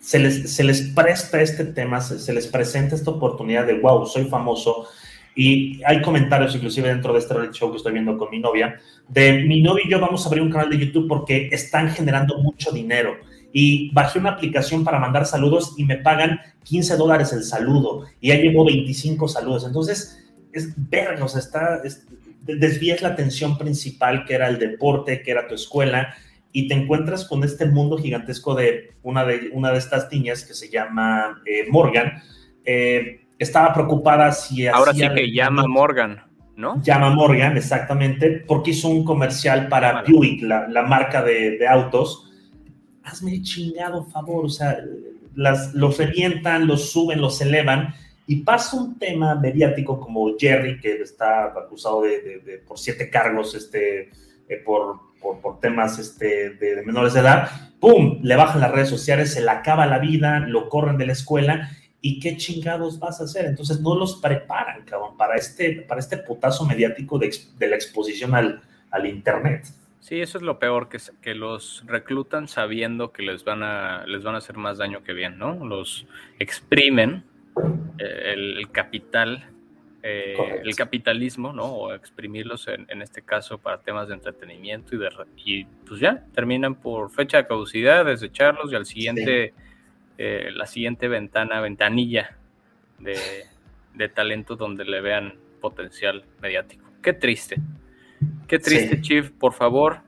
se, 0.00 0.18
les, 0.18 0.54
se 0.54 0.64
les 0.64 0.82
presta 0.82 1.40
este 1.40 1.64
tema, 1.64 2.00
se, 2.00 2.32
les 2.32 2.46
presenta 2.46 2.94
esta 2.94 3.10
oportunidad 3.10 3.66
de, 3.66 3.78
wow, 3.80 4.06
soy 4.06 4.24
famoso, 4.24 4.86
y 5.34 5.82
hay 5.84 6.00
comentarios, 6.00 6.54
inclusive 6.54 6.88
dentro 6.88 7.12
de 7.12 7.18
este 7.18 7.34
show 7.52 7.70
que 7.70 7.76
estoy 7.76 7.92
viendo 7.92 8.16
con 8.16 8.30
mi 8.30 8.38
novia, 8.38 8.80
de 9.08 9.44
mi 9.44 9.60
novio 9.60 9.84
y 9.86 9.90
yo 9.90 10.00
vamos 10.00 10.24
a 10.24 10.28
abrir 10.28 10.42
un 10.42 10.50
canal 10.50 10.70
de 10.70 10.78
YouTube 10.78 11.08
porque 11.08 11.50
están 11.52 11.90
generando 11.90 12.38
mucho 12.38 12.72
dinero. 12.72 13.16
Y 13.52 13.90
bajé 13.92 14.18
una 14.18 14.30
aplicación 14.30 14.82
para 14.82 14.98
mandar 14.98 15.26
saludos 15.26 15.74
y 15.76 15.84
me 15.84 15.96
pagan 15.98 16.40
15 16.64 16.96
dólares 16.96 17.32
el 17.32 17.42
saludo. 17.42 18.04
Y 18.20 18.28
ya 18.28 18.36
llevo 18.36 18.64
25 18.64 19.28
saludos. 19.28 19.64
Entonces, 19.66 20.18
es 20.52 20.72
verga, 20.90 21.24
está, 21.26 21.82
es- 21.84 22.06
desvías 22.42 23.02
la 23.02 23.08
atención 23.08 23.58
principal 23.58 24.24
que 24.24 24.34
era 24.34 24.48
el 24.48 24.58
deporte, 24.58 25.22
que 25.22 25.30
era 25.30 25.48
tu 25.48 25.54
escuela, 25.54 26.14
y 26.52 26.68
te 26.68 26.74
encuentras 26.74 27.26
con 27.26 27.44
este 27.44 27.66
mundo 27.66 27.98
gigantesco 27.98 28.54
de 28.54 28.94
una 29.02 29.24
de, 29.24 29.50
una 29.52 29.72
de 29.72 29.78
estas 29.78 30.10
niñas 30.10 30.44
que 30.44 30.54
se 30.54 30.70
llama 30.70 31.42
eh, 31.44 31.66
Morgan. 31.68 32.22
Eh, 32.64 33.26
estaba 33.38 33.74
preocupada 33.74 34.32
si 34.32 34.66
Ahora 34.66 34.94
sí 34.94 35.06
que 35.14 35.30
llama 35.30 35.66
Morgan, 35.66 36.22
¿no? 36.56 36.80
llama 36.82 37.10
Morgan, 37.10 37.56
exactamente, 37.56 38.44
porque 38.46 38.70
hizo 38.70 38.88
un 38.88 39.04
comercial 39.04 39.68
para 39.68 39.92
Vale. 39.92 40.12
Buick, 40.12 40.42
la, 40.42 40.66
la 40.68 40.82
marca 40.82 41.22
de, 41.22 41.58
de 41.58 41.68
autos. 41.68 42.32
Hazme 43.02 43.34
el 43.34 43.42
chingado 43.42 44.04
favor, 44.04 44.46
o 44.46 44.48
sea, 44.48 44.78
las, 45.34 45.74
los 45.74 45.98
revientan, 45.98 46.66
los 46.66 46.90
suben, 46.90 47.20
los 47.20 47.40
elevan, 47.40 47.94
y 48.26 48.36
pasa 48.36 48.76
un 48.76 48.98
tema 48.98 49.34
mediático 49.36 50.00
como 50.00 50.36
Jerry, 50.36 50.80
que 50.80 51.00
está 51.00 51.46
acusado 51.46 52.02
de, 52.02 52.62
por 52.66 52.78
siete 52.78 53.08
cargos 53.08 53.54
este, 53.54 54.10
eh, 54.48 54.56
por, 54.64 54.98
por, 55.20 55.40
por 55.40 55.60
temas 55.60 55.98
este, 55.98 56.50
de, 56.50 56.82
menores 56.82 57.14
de 57.14 57.20
edad, 57.20 57.48
¡pum! 57.78 58.18
Le 58.22 58.36
bajan 58.36 58.60
las 58.60 58.72
redes 58.72 58.88
sociales, 58.88 59.32
se 59.32 59.42
le 59.42 59.50
acaba 59.50 59.86
la 59.86 59.98
vida, 59.98 60.40
lo 60.40 60.68
corren 60.68 60.98
de 60.98 61.06
la 61.06 61.12
escuela, 61.12 61.70
¿y 62.00 62.18
qué 62.18 62.36
chingados 62.36 62.98
vas 62.98 63.20
a 63.20 63.24
hacer? 63.24 63.46
Entonces 63.46 63.80
no 63.80 63.94
los 63.94 64.16
preparan, 64.16 64.84
cabrón, 64.84 65.16
para 65.16 65.36
este, 65.36 65.82
para 65.82 66.00
este 66.00 66.16
putazo 66.18 66.64
mediático 66.66 67.18
de, 67.18 67.32
de 67.58 67.68
la 67.68 67.76
exposición 67.76 68.34
al, 68.34 68.60
al 68.90 69.06
Internet. 69.06 69.66
Sí, 70.00 70.20
eso 70.20 70.38
es 70.38 70.42
lo 70.42 70.60
peor, 70.60 70.88
que, 70.88 70.98
que 71.20 71.34
los 71.34 71.82
reclutan 71.86 72.46
sabiendo 72.46 73.12
que 73.12 73.22
les 73.22 73.44
van 73.44 73.62
a, 73.64 74.04
les 74.06 74.22
van 74.22 74.36
a 74.36 74.38
hacer 74.38 74.56
más 74.56 74.78
daño 74.78 75.02
que 75.02 75.12
bien, 75.12 75.36
¿no? 75.36 75.64
Los 75.64 76.06
exprimen 76.38 77.24
el, 77.98 78.58
el 78.58 78.70
capital, 78.70 79.50
eh, 80.02 80.60
el 80.62 80.76
capitalismo, 80.76 81.52
¿no? 81.52 81.64
O 81.64 81.94
exprimirlos 81.94 82.68
en, 82.68 82.86
en 82.88 83.02
este 83.02 83.22
caso 83.22 83.58
para 83.58 83.80
temas 83.80 84.08
de 84.08 84.14
entretenimiento 84.14 84.94
y 84.94 84.98
de 84.98 85.08
y 85.36 85.64
pues 85.64 86.00
ya 86.00 86.24
terminan 86.34 86.74
por 86.74 87.10
fecha 87.10 87.38
de 87.38 87.46
caducidad, 87.46 88.04
desecharlos 88.04 88.72
y 88.72 88.76
al 88.76 88.86
siguiente, 88.86 89.54
eh, 90.18 90.50
la 90.54 90.66
siguiente 90.66 91.08
ventana, 91.08 91.60
ventanilla 91.60 92.36
de, 92.98 93.18
de 93.94 94.08
talento 94.08 94.56
donde 94.56 94.84
le 94.84 95.00
vean 95.00 95.34
potencial 95.60 96.24
mediático. 96.40 96.84
Qué 97.02 97.12
triste. 97.12 97.56
Qué 98.46 98.58
triste, 98.58 98.96
Sí. 98.96 99.02
Chief. 99.02 99.30
Por 99.30 99.52
favor, 99.52 100.00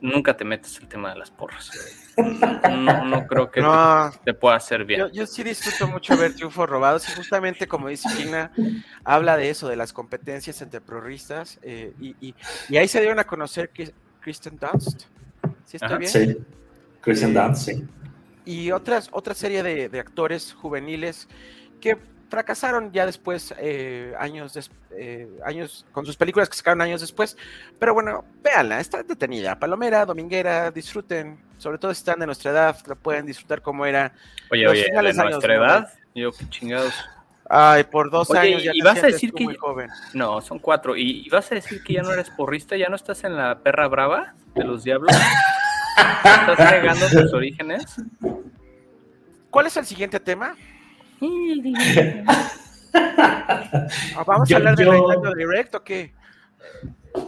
nunca 0.00 0.36
te 0.36 0.44
metas 0.44 0.78
el 0.80 0.88
tema 0.88 1.12
de 1.12 1.18
las 1.18 1.30
porras. 1.30 1.70
No, 2.16 3.04
no 3.04 3.26
creo 3.26 3.50
que 3.50 3.60
No, 3.60 4.10
te, 4.12 4.32
te 4.32 4.34
pueda 4.34 4.56
hacer 4.56 4.84
bien. 4.84 5.00
Yo, 5.00 5.08
yo 5.12 5.26
sí 5.26 5.42
disfruto 5.42 5.88
mucho 5.88 6.16
ver 6.16 6.34
triunfos 6.34 6.68
robados 6.68 7.08
y 7.08 7.12
justamente 7.12 7.66
como 7.66 7.88
dice 7.88 8.08
Gina, 8.10 8.52
habla 9.04 9.36
de 9.36 9.50
eso, 9.50 9.68
de 9.68 9.76
las 9.76 9.92
competencias 9.92 10.60
entre 10.62 10.80
prorristas 10.80 11.58
eh, 11.62 11.92
y, 12.00 12.16
y- 12.28 12.34
y 12.68 12.76
ahí 12.76 12.88
se 12.88 13.00
dieron 13.00 13.18
a 13.18 13.24
conocer 13.24 13.70
que 13.70 13.92
Kristen 14.20 14.58
Dunst, 14.58 15.02
¿sí 15.64 15.76
estoy 15.76 15.88
Ajá, 15.88 15.98
bien? 15.98 16.10
Sí. 16.10 16.36
Christian 17.00 17.32
Eh, 17.36 17.40
Dunst, 17.40 17.62
sí. 17.64 17.84
Y 18.46 18.70
otras, 18.72 19.08
otra 19.12 19.34
serie 19.34 19.62
de, 19.62 19.88
de 19.88 20.00
actores 20.00 20.52
juveniles 20.52 21.28
que 21.80 21.98
fracasaron 22.30 22.90
ya 22.92 23.06
después, 23.06 23.54
eh, 23.58 24.12
años, 24.18 24.54
des- 24.54 24.70
eh, 24.98 25.28
años, 25.44 25.86
con 25.92 26.04
sus 26.06 26.16
películas 26.16 26.48
que 26.48 26.56
sacaron 26.56 26.80
años 26.80 27.00
después, 27.00 27.36
pero 27.78 27.94
bueno, 27.94 28.24
véanla, 28.42 28.80
está 28.80 29.02
detenida, 29.02 29.58
palomera, 29.58 30.04
dominguera, 30.04 30.70
disfruten, 30.70 31.38
sobre 31.64 31.78
todo 31.78 31.94
si 31.94 31.98
están 32.00 32.20
de 32.20 32.26
nuestra 32.26 32.50
edad, 32.50 32.76
la 32.86 32.94
pueden 32.94 33.24
disfrutar 33.24 33.62
como 33.62 33.86
era 33.86 34.12
Oye, 34.50 34.68
oye, 34.68 34.84
de 34.92 34.98
años 34.98 35.16
nuestra 35.16 35.56
90. 35.56 35.56
edad, 35.56 35.88
yo 36.14 36.30
qué 36.30 36.46
chingados. 36.50 36.92
Ay, 37.48 37.84
por 37.84 38.10
dos 38.10 38.28
Oye, 38.30 38.38
años 38.40 38.62
ya 38.62 38.72
y 38.74 38.80
te 38.80 38.84
vas 38.84 39.02
a 39.02 39.06
decir 39.06 39.32
que 39.32 39.44
muy 39.44 39.54
ya- 39.54 39.60
joven. 39.60 39.88
No, 40.12 40.42
son 40.42 40.58
cuatro. 40.58 40.94
¿Y, 40.94 41.26
y 41.26 41.28
vas 41.30 41.50
a 41.50 41.54
decir 41.54 41.82
que 41.82 41.94
ya 41.94 42.02
no 42.02 42.12
eres 42.12 42.28
porrista? 42.30 42.76
¿Ya 42.76 42.88
no 42.90 42.96
estás 42.96 43.24
en 43.24 43.34
la 43.36 43.58
perra 43.60 43.88
brava 43.88 44.34
de 44.54 44.64
los 44.64 44.84
diablos? 44.84 45.10
¿Estás 46.24 46.70
negando 46.70 47.06
tus 47.08 47.32
orígenes? 47.32 47.96
¿Cuál 49.50 49.66
es 49.66 49.76
el 49.78 49.86
siguiente 49.86 50.20
tema? 50.20 50.54
Ah, 52.92 54.24
¿Vamos 54.26 54.48
Yo- 54.48 54.56
a 54.56 54.58
hablar 54.58 54.76
de 54.76 54.84
yo- 54.84 54.92
Nintendo 54.92 55.34
Direct 55.34 55.74
o 55.74 55.82
qué? 55.82 56.12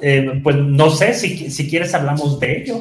Eh, 0.03 0.41
pues 0.43 0.57
no 0.57 0.91
sé, 0.91 1.15
si, 1.15 1.49
si 1.51 1.71
quieres 1.71 1.95
hablamos 1.95 2.41
de 2.41 2.63
ello. 2.63 2.77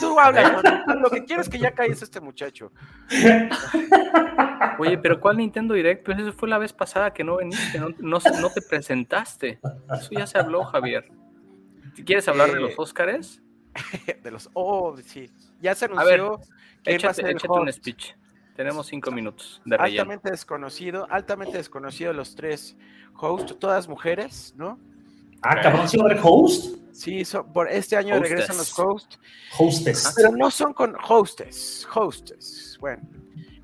Tú 0.00 0.18
habla, 0.18 0.62
¿no? 0.86 0.94
lo 0.94 1.10
que 1.10 1.24
quieres 1.24 1.46
es 1.46 1.52
que 1.52 1.58
ya 1.58 1.72
calles 1.72 2.00
este 2.02 2.20
muchacho. 2.20 2.72
Oye, 4.78 4.96
pero 4.98 5.20
¿cuál 5.20 5.36
Nintendo 5.36 5.74
Direct? 5.74 6.04
Pues 6.04 6.18
eso 6.18 6.32
fue 6.32 6.48
la 6.48 6.58
vez 6.58 6.72
pasada 6.72 7.12
que 7.12 7.22
no 7.22 7.36
viniste, 7.36 7.78
no, 7.78 7.90
no, 7.98 8.20
te 8.20 8.62
presentaste. 8.62 9.60
Eso 9.92 10.08
ya 10.10 10.26
se 10.26 10.38
habló, 10.38 10.64
Javier. 10.64 11.10
¿Quieres 12.04 12.26
hablar 12.28 12.50
de 12.52 12.58
Eh, 12.58 12.60
los 12.60 12.78
Óscares? 12.78 13.42
De 14.22 14.30
los. 14.30 14.48
Oh, 14.54 14.96
sí. 14.96 15.30
Ya 15.60 15.74
se 15.74 15.84
A 15.94 16.04
ver, 16.04 16.20
anunció 16.20 16.30
va 16.30 16.40
a 16.92 16.94
Échate, 16.94 17.14
ser 17.14 17.26
el 17.26 17.36
échate 17.36 17.52
un 17.52 17.72
speech. 17.72 18.14
Tenemos 18.56 18.86
cinco 18.86 19.10
minutos 19.10 19.60
de 19.64 19.76
relleno. 19.76 20.02
altamente 20.02 20.30
desconocido, 20.30 21.06
altamente 21.10 21.58
desconocido 21.58 22.12
los 22.12 22.34
tres 22.34 22.76
hosts, 23.14 23.56
todas 23.58 23.88
mujeres, 23.88 24.54
¿no? 24.56 24.80
Ah, 25.42 25.60
cabrón, 25.60 25.88
¿sí 25.88 25.96
va 25.96 26.04
a 26.04 26.06
haber 26.10 26.20
host? 26.22 26.76
Sí, 26.92 27.24
son- 27.24 27.52
por 27.52 27.70
este 27.70 27.96
año 27.96 28.14
Hostess. 28.16 28.28
regresan 28.30 28.56
los 28.56 28.78
hosts, 28.78 29.18
Hostess. 29.56 30.12
pero 30.16 30.32
no 30.32 30.50
son 30.50 30.72
con 30.72 30.96
hostes, 31.08 31.86
hostes. 31.94 32.76
Bueno, 32.80 33.02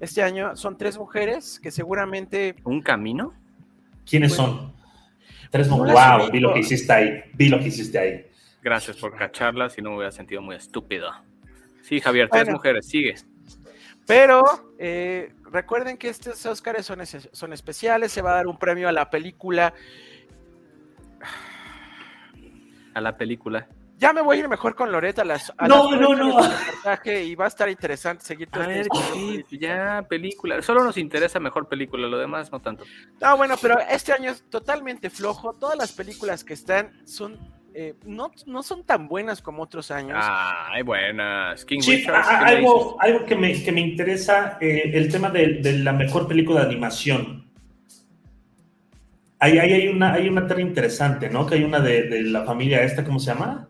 este 0.01 0.23
año 0.23 0.55
son 0.57 0.77
tres 0.79 0.97
mujeres 0.97 1.59
que 1.61 1.71
seguramente 1.73 2.55
¿Un 2.65 2.81
camino? 2.81 3.35
¿Quiénes 4.09 4.37
Bueno. 4.37 4.53
son? 4.59 4.75
Tres 5.51 5.69
No 5.69 5.79
mo- 5.79 5.85
las 5.87 6.19
Wow, 6.19 6.31
vi 6.31 6.41
lo 6.41 6.53
que 6.55 6.61
hiciste 6.61 6.93
ahí. 6.93 7.23
Vi 7.35 7.49
lo 7.49 7.59
que 7.59 7.69
hiciste 7.69 7.99
ahí. 7.99 8.27
Gracias 8.63 8.97
por 8.97 9.17
cacharla, 9.17 9.69
si 9.69 9.83
no 9.83 9.91
me 9.91 9.97
hubiera 9.97 10.13
sentido 10.13 10.41
muy 10.43 10.57
estúpido. 10.57 11.11
Sí, 11.83 12.01
Javier, 12.01 12.29
tres 12.31 12.45
Bueno. 12.45 12.57
mujeres, 12.59 12.87
sigue. 12.87 13.15
Pero 14.07 14.43
eh, 14.79 15.33
recuerden 15.51 15.97
que 15.97 16.09
estos 16.09 16.45
Oscars 16.47 16.85
son, 16.87 17.01
son 17.33 17.53
especiales, 17.53 18.13
se 18.13 18.21
va 18.23 18.33
a 18.33 18.37
dar 18.37 18.47
un 18.47 18.59
premio 18.59 18.89
a 18.89 18.93
la 18.93 19.09
película. 19.11 19.75
A 22.95 23.01
la 23.01 23.17
película. 23.17 23.69
Ya 23.97 24.13
me 24.13 24.23
voy 24.23 24.37
a 24.37 24.41
ir 24.41 24.49
mejor 24.49 24.75
con 24.75 24.91
Loreta 24.91 25.23
a 25.23 25.25
las. 25.25 25.53
a 25.57 25.69
No, 25.69 25.91
las 25.93 26.01
no, 26.01 26.15
no. 26.15 26.41
Y 27.07 27.35
va 27.35 27.45
a 27.45 27.49
estar 27.49 27.69
interesante 27.69 28.25
seguir 28.25 28.49
todo 28.49 28.65
A 28.65 28.75
este 28.75 28.99
sí, 29.13 29.59
ya, 29.59 30.05
película. 30.09 30.61
Solo 30.63 30.83
nos 30.83 30.99
interesa 30.99 31.39
mejor 31.39 31.69
película, 31.69 32.09
lo 32.09 32.19
demás 32.19 32.51
no 32.51 32.61
tanto. 32.61 32.85
No, 33.21 33.37
bueno, 33.37 33.55
pero 33.61 33.79
este 33.89 34.13
año 34.13 34.31
es 34.33 34.45
totalmente 34.51 35.11
flojo. 35.11 35.55
Todas 35.55 35.79
las 35.79 35.93
películas 35.93 36.43
que 36.43 36.55
están 36.55 37.07
son 37.07 37.39
eh, 37.77 37.95
no, 38.05 38.31
no 38.47 38.63
son 38.63 38.85
tan 38.85 39.09
buenas 39.09 39.43
como 39.43 39.63
otros 39.63 39.91
años. 39.91 40.17
Ay, 40.21 40.83
buenas. 40.83 41.65
King 41.65 41.81
Sí, 41.81 41.97
Richards, 41.97 42.29
algo, 42.29 42.97
algo 43.01 43.25
que, 43.25 43.35
me, 43.35 43.65
que 43.65 43.73
me 43.73 43.81
interesa, 43.81 44.59
eh, 44.61 44.93
el 44.95 45.11
tema 45.11 45.29
de, 45.31 45.55
de 45.61 45.79
la 45.79 45.93
mejor 45.93 46.29
película 46.29 46.61
de 46.61 46.67
animación. 46.67 47.44
Ahí, 49.45 49.59
ahí 49.59 49.73
hay, 49.73 49.89
una, 49.89 50.13
hay 50.15 50.29
una 50.29 50.47
terna 50.47 50.63
interesante, 50.63 51.29
¿no? 51.29 51.47
Que 51.47 51.57
hay 51.57 51.65
una 51.65 51.81
de, 51.81 52.05
de 52.09 52.23
la 52.23 52.45
familia 52.45 52.83
esta, 52.83 53.05
¿cómo 53.05 53.19
se 53.19 53.27
llama? 53.33 53.69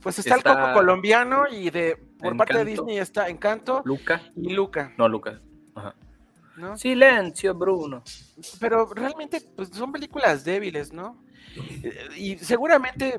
pues 0.00 0.18
está, 0.18 0.36
está- 0.36 0.52
el 0.52 0.58
Coco 0.58 0.72
colombiano 0.74 1.44
y 1.50 1.70
de 1.70 1.96
por 2.18 2.36
parte 2.36 2.58
de. 2.58 2.64
Disney 2.66 2.98
está 2.98 3.28
Encanto 3.28 3.80
Luca. 3.86 4.20
y 4.36 4.52
Luca, 4.52 4.92
No, 4.98 5.08
Luca. 5.08 5.40
Ajá. 5.74 5.94
¿no? 6.58 6.76
Silencio, 6.76 7.54
Bruno. 7.54 8.02
Pero 8.60 8.86
realmente 8.94 9.40
pues, 9.56 9.70
son 9.70 9.90
películas 9.92 10.44
débiles, 10.44 10.92
¿no? 10.92 11.24
Y 12.16 12.36
seguramente 12.38 13.18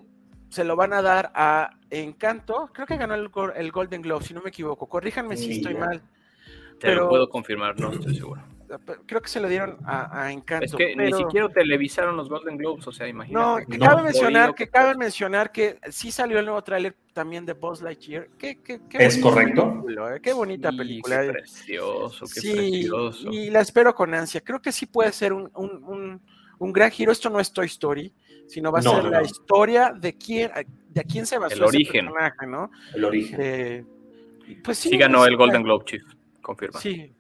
se 0.50 0.64
lo 0.64 0.76
van 0.76 0.94
a 0.94 1.02
dar 1.02 1.32
a 1.34 1.72
Encanto. 1.90 2.70
Creo 2.72 2.86
que 2.88 2.98
ganó 2.98 3.16
el, 3.16 3.30
go- 3.30 3.52
el 3.54 3.72
Golden 3.72 4.02
Globe, 4.04 4.24
si 4.24 4.34
no 4.36 4.42
me 4.42 4.50
equivoco. 4.50 4.88
Corríjanme 4.88 5.36
si 5.38 5.54
estoy 5.58 5.74
ya. 5.74 5.80
mal. 5.80 6.00
Te 6.80 6.88
Pero- 6.88 7.02
lo 7.06 7.10
puedo 7.10 7.30
confirmar, 7.30 7.80
no 7.80 7.92
estoy 7.92 8.16
seguro. 8.16 8.42
Creo 9.06 9.22
que 9.22 9.30
se 9.30 9.40
lo 9.40 9.48
dieron 9.48 9.78
a, 9.86 10.24
a 10.24 10.32
Encanto. 10.32 10.66
Es 10.66 10.74
que 10.76 10.96
ni 10.96 11.12
siquiera 11.14 11.48
televisaron 11.50 12.18
los 12.18 12.30
Golden 12.30 12.58
Globes, 12.58 12.88
o 12.88 12.92
sea, 12.92 13.06
No, 13.06 13.10
imagínate. 13.12 13.66
que 13.72 13.78
No. 13.78 13.86
cabe 13.86 14.04
mencionar 14.04 14.56
que 14.56 14.68
cabe 14.70 14.96
mencionar 14.96 15.52
que 15.52 15.80
sí 15.90 16.12
salió 16.12 16.40
el 16.40 16.46
nuevo 16.46 16.64
tráiler 16.64 16.96
también 17.14 17.46
de 17.46 17.54
Buzz 17.54 17.82
Lightyear. 17.82 18.28
Qué, 18.38 18.60
qué, 18.62 18.82
qué 18.90 19.06
Es 19.06 19.18
correcto. 19.20 19.70
película, 19.70 20.16
eh, 20.16 20.20
Qué 20.22 20.34
bonita 20.34 20.70
Y 20.72 20.78
película. 20.78 21.22
Qué 21.22 21.32
precioso, 21.32 22.26
qué 22.26 22.40
Sí, 22.42 22.54
precioso. 22.54 23.30
y 23.32 23.50
la 23.50 23.62
espero 23.62 23.94
con 23.94 24.14
ansia. 24.14 24.42
Creo 24.42 24.62
que 24.62 24.72
sí 24.72 24.86
puede 24.86 25.12
ser 25.12 25.32
un, 25.34 25.50
un- 25.56 25.84
un- 25.84 26.22
un 26.58 26.74
gran 26.74 26.90
giro. 26.92 27.12
Esto 27.12 27.30
no 27.30 27.40
es 27.40 27.52
Toy 27.52 27.66
Story, 27.68 28.14
sino 28.48 28.72
va 28.72 28.80
a 28.80 28.82
No, 28.82 28.92
ser 28.96 29.04
no, 29.06 29.10
la 29.12 29.20
no. 29.20 29.26
historia 29.26 29.94
de 29.94 30.18
quién, 30.18 30.52
de 30.90 31.02
a 31.02 31.04
quién 31.04 31.26
se 31.26 31.38
basó 31.38 31.54
El 31.56 31.60
ese 31.64 31.68
origen. 31.68 32.06
personaje, 32.08 32.48
¿no? 32.48 32.72
El 32.94 33.06
origen. 33.06 33.40
Eh, 33.42 33.86
pues 34.64 34.78
sí, 34.78 34.90
Sí 34.90 34.98
ganó 34.98 35.26
el 35.26 35.36
Golden 35.38 35.64
Globe, 35.64 35.86
Chief. 35.86 36.04
Confirma. 36.42 36.80
Sí. 36.80 37.12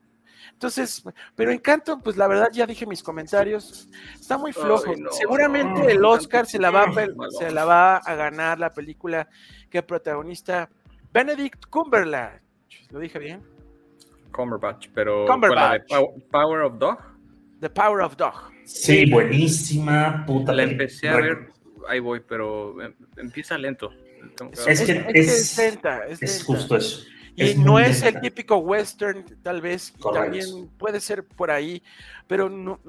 Entonces, 0.53 1.03
pero 1.35 1.51
Encanto, 1.51 1.99
pues 1.99 2.17
la 2.17 2.27
verdad 2.27 2.49
ya 2.51 2.65
dije 2.65 2.85
mis 2.85 3.03
comentarios, 3.03 3.89
está 4.19 4.37
muy 4.37 4.53
flojo. 4.53 4.91
Ay, 4.91 5.01
no, 5.01 5.11
Seguramente 5.11 5.81
no, 5.81 5.89
el 5.89 6.05
Oscar 6.05 6.45
se 6.45 6.59
la, 6.59 6.71
va 6.71 6.83
a, 6.83 6.85
sí, 6.85 6.91
pel- 6.91 7.15
malo. 7.15 7.31
se 7.31 7.51
la 7.51 7.65
va 7.65 7.97
a 7.97 8.15
ganar 8.15 8.59
la 8.59 8.71
película 8.73 9.27
que 9.69 9.83
protagonista 9.83 10.69
Benedict 11.13 11.65
Cumberbatch. 11.69 12.41
¿Lo 12.91 12.99
dije 12.99 13.19
bien? 13.19 13.41
Cumberbatch, 14.31 14.89
pero 14.93 15.25
Cumberbatch. 15.25 15.83
¿cuál, 15.87 16.01
la 16.01 16.07
de 16.07 16.13
Pow- 16.13 16.23
Power 16.31 16.61
of 16.61 16.77
Dog. 16.77 16.97
The 17.61 17.69
Power 17.69 18.01
of 18.01 18.15
Dog. 18.17 18.33
Sí, 18.65 19.09
buenísima, 19.09 20.25
puta. 20.25 20.51
La 20.53 20.63
empecé 20.63 21.07
a 21.09 21.15
re- 21.17 21.21
ver, 21.35 21.49
ahí 21.87 21.99
voy, 21.99 22.19
pero 22.19 22.81
em- 22.81 22.95
empieza 23.17 23.57
lento. 23.57 23.89
Que- 24.37 24.49
Es 24.53 24.65
que 24.65 24.71
Es, 24.71 24.81
que 25.05 25.19
es- 25.19 25.27
es 25.29 25.57
lenta, 25.57 26.05
es, 26.07 26.21
Es 26.21 26.31
lenta. 26.39 26.45
justo 26.45 26.75
eso. 26.77 27.05
Y 27.38 27.43
Es 27.49 27.57
no 27.57 27.79
es 27.79 28.01
el 28.01 28.19
típico 28.21 28.57
western, 28.57 29.25
tal 29.43 29.59
vez, 29.61 29.93
y 29.97 30.13
también 30.13 30.69
puede 30.77 31.01
ser 31.01 31.25
por 31.25 31.51
ahí, 31.51 31.83
pero 32.27 32.49
no, 32.49 32.79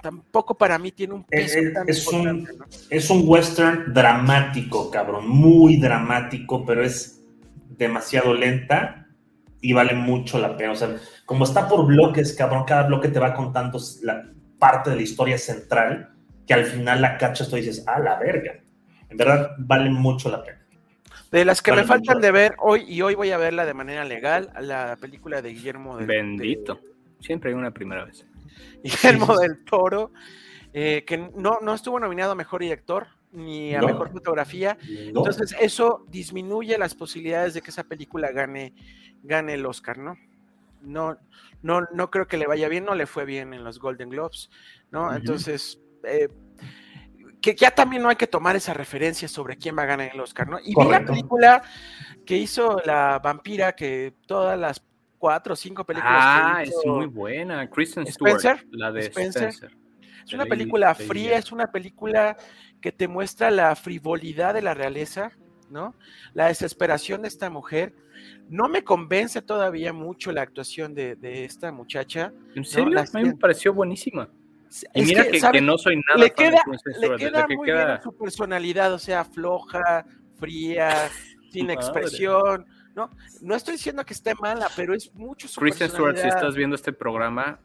tampoco 0.00 0.56
para 0.56 0.78
mí 0.78 0.90
tiene 0.92 1.12
un 1.14 1.26
Es- 1.30 1.52
peso 1.52 1.58
es- 1.68 1.72
tan 1.74 1.88
es 1.88 2.06
un-. 2.08 2.48
Es 2.88 3.10
un 3.10 3.22
western 3.26 3.92
dramático, 3.92 4.90
cabrón. 4.90 5.28
Muy 5.28 5.76
dramático, 5.76 6.64
pero 6.64 6.82
es 6.82 7.22
demasiado 7.76 8.32
lenta 8.32 9.06
y 9.60 9.72
vale 9.74 9.94
mucho 9.94 10.38
la 10.38 10.56
pena. 10.56 10.72
O 10.72 10.76
sea, 10.76 10.96
como 11.26 11.44
está 11.44 11.68
por 11.68 11.84
bloques, 11.86 12.32
cabrón, 12.32 12.64
cada 12.64 12.84
bloque 12.84 13.08
te 13.08 13.18
va 13.18 13.34
contando 13.34 13.78
la 14.02 14.24
parte 14.58 14.90
de 14.90 14.96
la 14.96 15.02
historia 15.02 15.36
central 15.36 16.14
que 16.46 16.54
al 16.54 16.64
final 16.64 17.02
la 17.02 17.18
cachas 17.18 17.48
tú 17.50 17.56
y 17.56 17.60
dices, 17.60 17.84
ah, 17.86 17.98
la 17.98 18.18
verga. 18.18 18.54
En 19.10 19.16
verdad, 19.18 19.50
vale 19.58 19.90
mucho 19.90 20.30
la 20.30 20.42
pena. 20.42 20.61
De 21.32 21.46
las 21.46 21.62
que 21.62 21.72
me 21.72 21.84
faltan 21.84 22.16
mucho. 22.18 22.26
de 22.26 22.30
ver 22.30 22.54
hoy, 22.58 22.84
y 22.86 23.00
hoy 23.00 23.14
voy 23.14 23.30
a 23.30 23.38
verla 23.38 23.64
de 23.64 23.72
manera 23.72 24.04
legal, 24.04 24.52
la 24.60 24.96
película 25.00 25.40
de 25.40 25.54
Guillermo 25.54 25.96
del, 25.96 26.06
Bendito. 26.06 26.78
Siempre 27.20 27.50
hay 27.50 27.56
una 27.56 27.70
primera 27.70 28.04
vez. 28.04 28.26
Guillermo 28.84 29.38
del 29.38 29.64
Toro, 29.64 30.12
eh, 30.74 31.04
que 31.06 31.16
no, 31.16 31.58
no 31.62 31.72
estuvo 31.74 31.98
nominado 31.98 32.32
a 32.32 32.34
mejor 32.34 32.60
director 32.60 33.06
ni 33.32 33.74
a 33.74 33.80
No. 33.80 33.86
mejor 33.86 34.12
fotografía. 34.12 34.76
¿no? 34.82 35.20
Entonces, 35.20 35.56
eso 35.58 36.04
disminuye 36.10 36.76
las 36.76 36.94
posibilidades 36.94 37.54
de 37.54 37.62
que 37.62 37.70
esa 37.70 37.84
película 37.84 38.30
gane, 38.30 38.74
gane 39.22 39.54
el 39.54 39.64
Oscar, 39.64 39.96
¿no? 39.96 40.18
No, 40.82 41.16
no, 41.62 41.80
no 41.94 42.10
creo 42.10 42.26
que 42.26 42.36
le 42.36 42.46
vaya 42.46 42.68
bien, 42.68 42.84
no 42.84 42.94
le 42.94 43.06
fue 43.06 43.24
bien 43.24 43.54
en 43.54 43.64
los 43.64 43.78
Golden 43.78 44.10
Globes, 44.10 44.50
¿no? 44.90 45.14
Entonces, 45.14 45.80
eh, 46.04 46.28
que 47.42 47.54
ya 47.54 47.70
también 47.72 48.02
no 48.02 48.08
hay 48.08 48.16
que 48.16 48.26
tomar 48.28 48.56
esa 48.56 48.72
referencia 48.72 49.28
sobre 49.28 49.56
quién 49.56 49.76
va 49.76 49.82
a 49.82 49.86
ganar 49.86 50.10
el 50.14 50.20
Oscar, 50.20 50.48
¿no? 50.48 50.58
Y 50.60 50.68
vi 50.68 50.74
la 50.76 50.84
Correcto. 50.84 51.12
película 51.12 51.62
que 52.24 52.36
hizo 52.36 52.80
la 52.86 53.18
vampira, 53.18 53.72
que 53.72 54.14
todas 54.26 54.58
las 54.58 54.82
cuatro 55.18 55.52
o 55.54 55.56
cinco 55.56 55.84
películas 55.84 56.14
Ah, 56.16 56.60
que 56.62 56.70
es 56.70 56.76
muy 56.86 57.06
buena. 57.06 57.68
Kristen 57.68 58.06
Stewart. 58.06 58.36
Spencer, 58.36 58.66
La 58.70 58.92
de 58.92 59.00
Spencer. 59.02 59.48
Spencer. 59.48 59.76
es 60.24 60.32
una 60.32 60.46
película 60.46 60.94
fría, 60.94 61.36
es 61.36 61.50
una 61.52 61.66
película 61.66 62.36
que 62.80 62.92
te 62.92 63.08
muestra 63.08 63.50
la 63.50 63.74
frivolidad 63.76 64.54
de 64.54 64.62
la 64.62 64.74
realeza, 64.74 65.32
¿no? 65.68 65.94
La 66.34 66.46
desesperación 66.46 67.22
de 67.22 67.28
esta 67.28 67.50
mujer. 67.50 67.92
No 68.48 68.68
me 68.68 68.84
convence 68.84 69.42
todavía 69.42 69.92
mucho 69.92 70.30
la 70.30 70.42
actuación 70.42 70.94
de, 70.94 71.16
de 71.16 71.44
esta 71.44 71.72
muchacha. 71.72 72.32
¿En 72.54 72.64
serio? 72.64 72.90
la 72.90 73.00
a 73.02 73.18
mí 73.18 73.24
me 73.24 73.34
pareció 73.36 73.72
buenísima. 73.74 74.28
Y 74.94 75.00
Es 75.02 75.06
mira 75.08 75.26
que, 75.52 75.60
no 75.60 75.76
soy 75.76 75.96
nada 75.96 76.18
le 76.18 76.30
queda, 76.30 76.62
le 77.00 77.16
queda 77.16 77.46
que 77.46 77.56
muy 77.56 77.66
queda- 77.66 77.86
bien 77.86 78.02
su 78.02 78.16
personalidad, 78.16 78.92
o 78.94 78.98
sea, 78.98 79.24
floja, 79.24 80.06
fría, 80.38 80.90
sin 81.52 81.66
Madre. 81.66 81.74
expresión. 81.74 82.66
No, 82.94 83.10
no 83.42 83.54
estoy 83.54 83.74
diciendo 83.74 84.04
que 84.04 84.14
esté 84.14 84.34
mala, 84.34 84.68
pero 84.76 84.94
es 84.94 85.12
mucho 85.14 85.46
su 85.48 85.60
Kristen 85.60 85.88
Stewart, 85.90 86.16
si 86.16 86.26
estás 86.28 86.54
viendo 86.54 86.76
este 86.76 86.92
programa, 86.92 87.60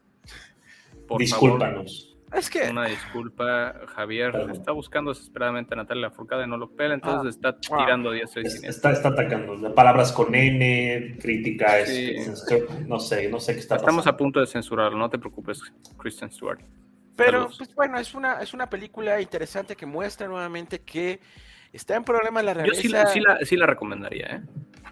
por 1.07 1.19
Discúlpanos. 1.19 2.13
Es 2.33 2.49
que 2.49 2.69
una 2.69 2.85
disculpa. 2.87 3.73
Javier 3.95 4.33
Perdón. 4.33 4.51
está 4.51 4.73
buscando 4.73 5.13
desesperadamente 5.13 5.73
a 5.73 5.77
Natalia 5.77 6.09
Lafourcade, 6.09 6.45
no 6.45 6.57
lo 6.57 6.69
pela, 6.71 6.93
entonces 6.93 7.39
Ah. 7.41 7.49
está 7.55 7.77
tirando 7.77 8.11
10 8.11 8.35
Es- 8.35 8.53
cine. 8.55 8.67
Está, 8.67 8.91
está 8.91 9.09
atacando. 9.09 9.73
Palabras 9.73 10.11
con 10.11 10.35
N, 10.35 11.17
crítica, 11.21 11.79
es- 11.79 11.87
Sí. 11.89 12.11
es- 12.17 12.45
no 12.85 12.99
sé, 12.99 13.29
no 13.29 13.39
sé 13.39 13.53
qué 13.53 13.59
está 13.61 13.77
Estamos 13.77 14.01
pasando. 14.03 14.15
a 14.15 14.17
punto 14.17 14.39
de 14.41 14.47
censurarlo, 14.47 14.97
no 14.97 15.09
te 15.09 15.17
preocupes, 15.17 15.61
Kristen 15.97 16.29
Stewart. 16.29 16.59
Pero, 17.17 17.39
Saludos. 17.39 17.57
pues 17.57 17.75
bueno, 17.75 17.99
es 17.99 18.13
una, 18.13 18.41
es 18.41 18.53
una 18.53 18.69
película 18.69 19.19
interesante 19.19 19.75
que 19.75 19.85
muestra 19.85 20.27
nuevamente 20.27 20.79
que 20.79 21.19
está 21.73 21.95
en 21.95 22.03
problemas 22.05 22.45
la 22.45 22.53
Yo 22.53 22.59
realeza. 22.59 22.81
sí, 22.81 22.87
sí 23.13 23.19
la, 23.19 23.39
sí 23.45 23.57
la 23.57 23.65
recomendaría, 23.65 24.27
¿eh? 24.27 24.41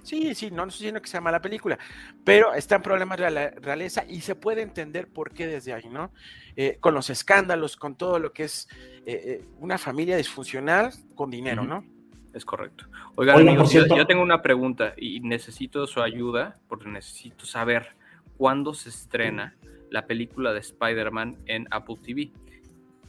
Sí, 0.03 0.35
sí, 0.35 0.51
no, 0.51 0.57
no 0.57 0.67
estoy 0.67 0.79
diciendo 0.83 1.01
que 1.01 1.07
sea 1.07 1.19
mala 1.21 1.41
película, 1.41 1.79
pero 2.23 2.53
está 2.53 2.75
en 2.75 2.83
problemas 2.83 3.17
de 3.17 3.31
la 3.31 3.49
realeza 3.49 4.03
y 4.07 4.21
se 4.21 4.35
puede 4.35 4.61
entender 4.61 5.07
por 5.07 5.31
qué 5.31 5.47
desde 5.47 5.73
ahí, 5.73 5.87
¿no? 5.89 6.11
Eh, 6.55 6.77
con 6.79 6.93
los 6.93 7.09
escándalos, 7.09 7.75
con 7.75 7.95
todo 7.95 8.19
lo 8.19 8.31
que 8.31 8.43
es 8.43 8.67
eh, 9.07 9.39
eh, 9.41 9.45
una 9.57 9.79
familia 9.79 10.15
disfuncional 10.17 10.91
con 11.15 11.31
dinero. 11.31 11.63
¿no? 11.63 11.83
Es 12.33 12.45
correcto. 12.45 12.85
Oigan, 13.15 13.37
Oigan, 13.37 13.49
amigos, 13.55 13.71
yo, 13.71 13.87
yo 13.87 14.05
tengo 14.05 14.21
una 14.21 14.43
pregunta 14.43 14.93
y 14.97 15.21
necesito 15.21 15.87
su 15.87 16.01
ayuda 16.01 16.59
porque 16.67 16.87
necesito 16.87 17.45
saber 17.45 17.95
cuándo 18.37 18.73
se 18.75 18.89
estrena 18.89 19.55
la 19.95 20.07
película 20.07 20.51
de 20.51 20.59
Spider-Man 20.59 21.37
en 21.45 21.67
Apple 21.71 21.95
TV. 22.03 22.29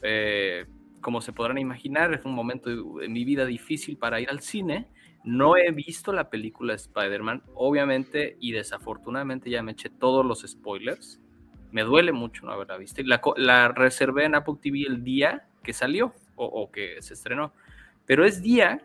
Eh, 0.03 0.67
como 1.01 1.21
se 1.21 1.33
podrán 1.33 1.59
imaginar, 1.59 2.15
es 2.15 2.25
un 2.25 2.33
momento 2.33 2.71
de 2.71 3.09
mi 3.09 3.25
vida 3.25 3.45
difícil 3.45 3.97
para 3.97 4.21
ir 4.21 4.31
al 4.31 4.39
cine. 4.39 4.87
No 5.25 5.57
he 5.57 5.73
visto 5.73 6.13
la 6.13 6.31
película 6.31 6.75
de 6.75 6.77
Spider-Man, 6.77 7.43
obviamente 7.55 8.37
y 8.39 8.53
desafortunadamente 8.53 9.51
ya 9.51 9.65
me 9.65 9.73
eché 9.73 9.91
todos 9.91 10.25
los 10.25 10.43
spoilers. 10.43 11.21
Me 11.73 11.83
duele 11.83 12.13
mucho 12.13 12.47
no 12.47 12.53
haberla 12.53 12.77
visto. 12.79 13.03
La, 13.05 13.21
la 13.37 13.67
reservé 13.67 14.27
en 14.27 14.37
Apple 14.37 14.55
TV 14.63 14.85
el 14.87 15.03
día 15.03 15.49
que 15.65 15.73
salió 15.73 16.15
o, 16.37 16.45
o 16.47 16.71
que 16.71 17.03
se 17.03 17.15
estrenó. 17.15 17.53
Pero 18.07 18.25
es 18.25 18.43
día 18.43 18.81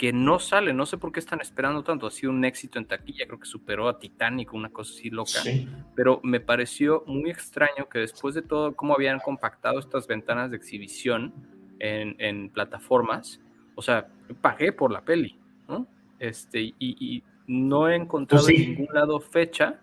que 0.00 0.14
no 0.14 0.38
sale, 0.38 0.72
no 0.72 0.86
sé 0.86 0.96
por 0.96 1.12
qué 1.12 1.20
están 1.20 1.42
esperando 1.42 1.84
tanto. 1.84 2.06
Ha 2.06 2.10
sido 2.10 2.32
un 2.32 2.42
éxito 2.46 2.78
en 2.78 2.86
taquilla, 2.86 3.26
creo 3.26 3.38
que 3.38 3.44
superó 3.44 3.86
a 3.86 3.98
Titanic, 3.98 4.54
una 4.54 4.70
cosa 4.70 4.94
así 4.94 5.10
loca 5.10 5.28
Sí. 5.42 5.68
pero 5.94 6.20
me 6.22 6.40
pareció 6.40 7.04
muy 7.06 7.28
extraño 7.28 7.86
que 7.86 7.98
después 7.98 8.34
de 8.34 8.40
todo 8.40 8.74
cómo 8.74 8.94
habían 8.94 9.18
compactado 9.20 9.78
estas 9.78 10.06
ventanas 10.06 10.50
de 10.50 10.56
exhibición 10.56 11.34
en, 11.80 12.16
en 12.18 12.48
plataformas, 12.48 13.40
o 13.74 13.82
sea, 13.82 14.08
pagué 14.40 14.72
por 14.72 14.90
la 14.90 15.02
peli, 15.02 15.38
¿no? 15.68 15.86
Este, 16.18 16.60
y, 16.62 16.74
y 16.78 17.22
no 17.46 17.86
he 17.86 17.94
encontrado 17.94 18.42
Pues 18.46 18.56
sí. 18.56 18.62
en 18.64 18.70
ningún 18.78 18.94
lado 18.94 19.20
fecha. 19.20 19.80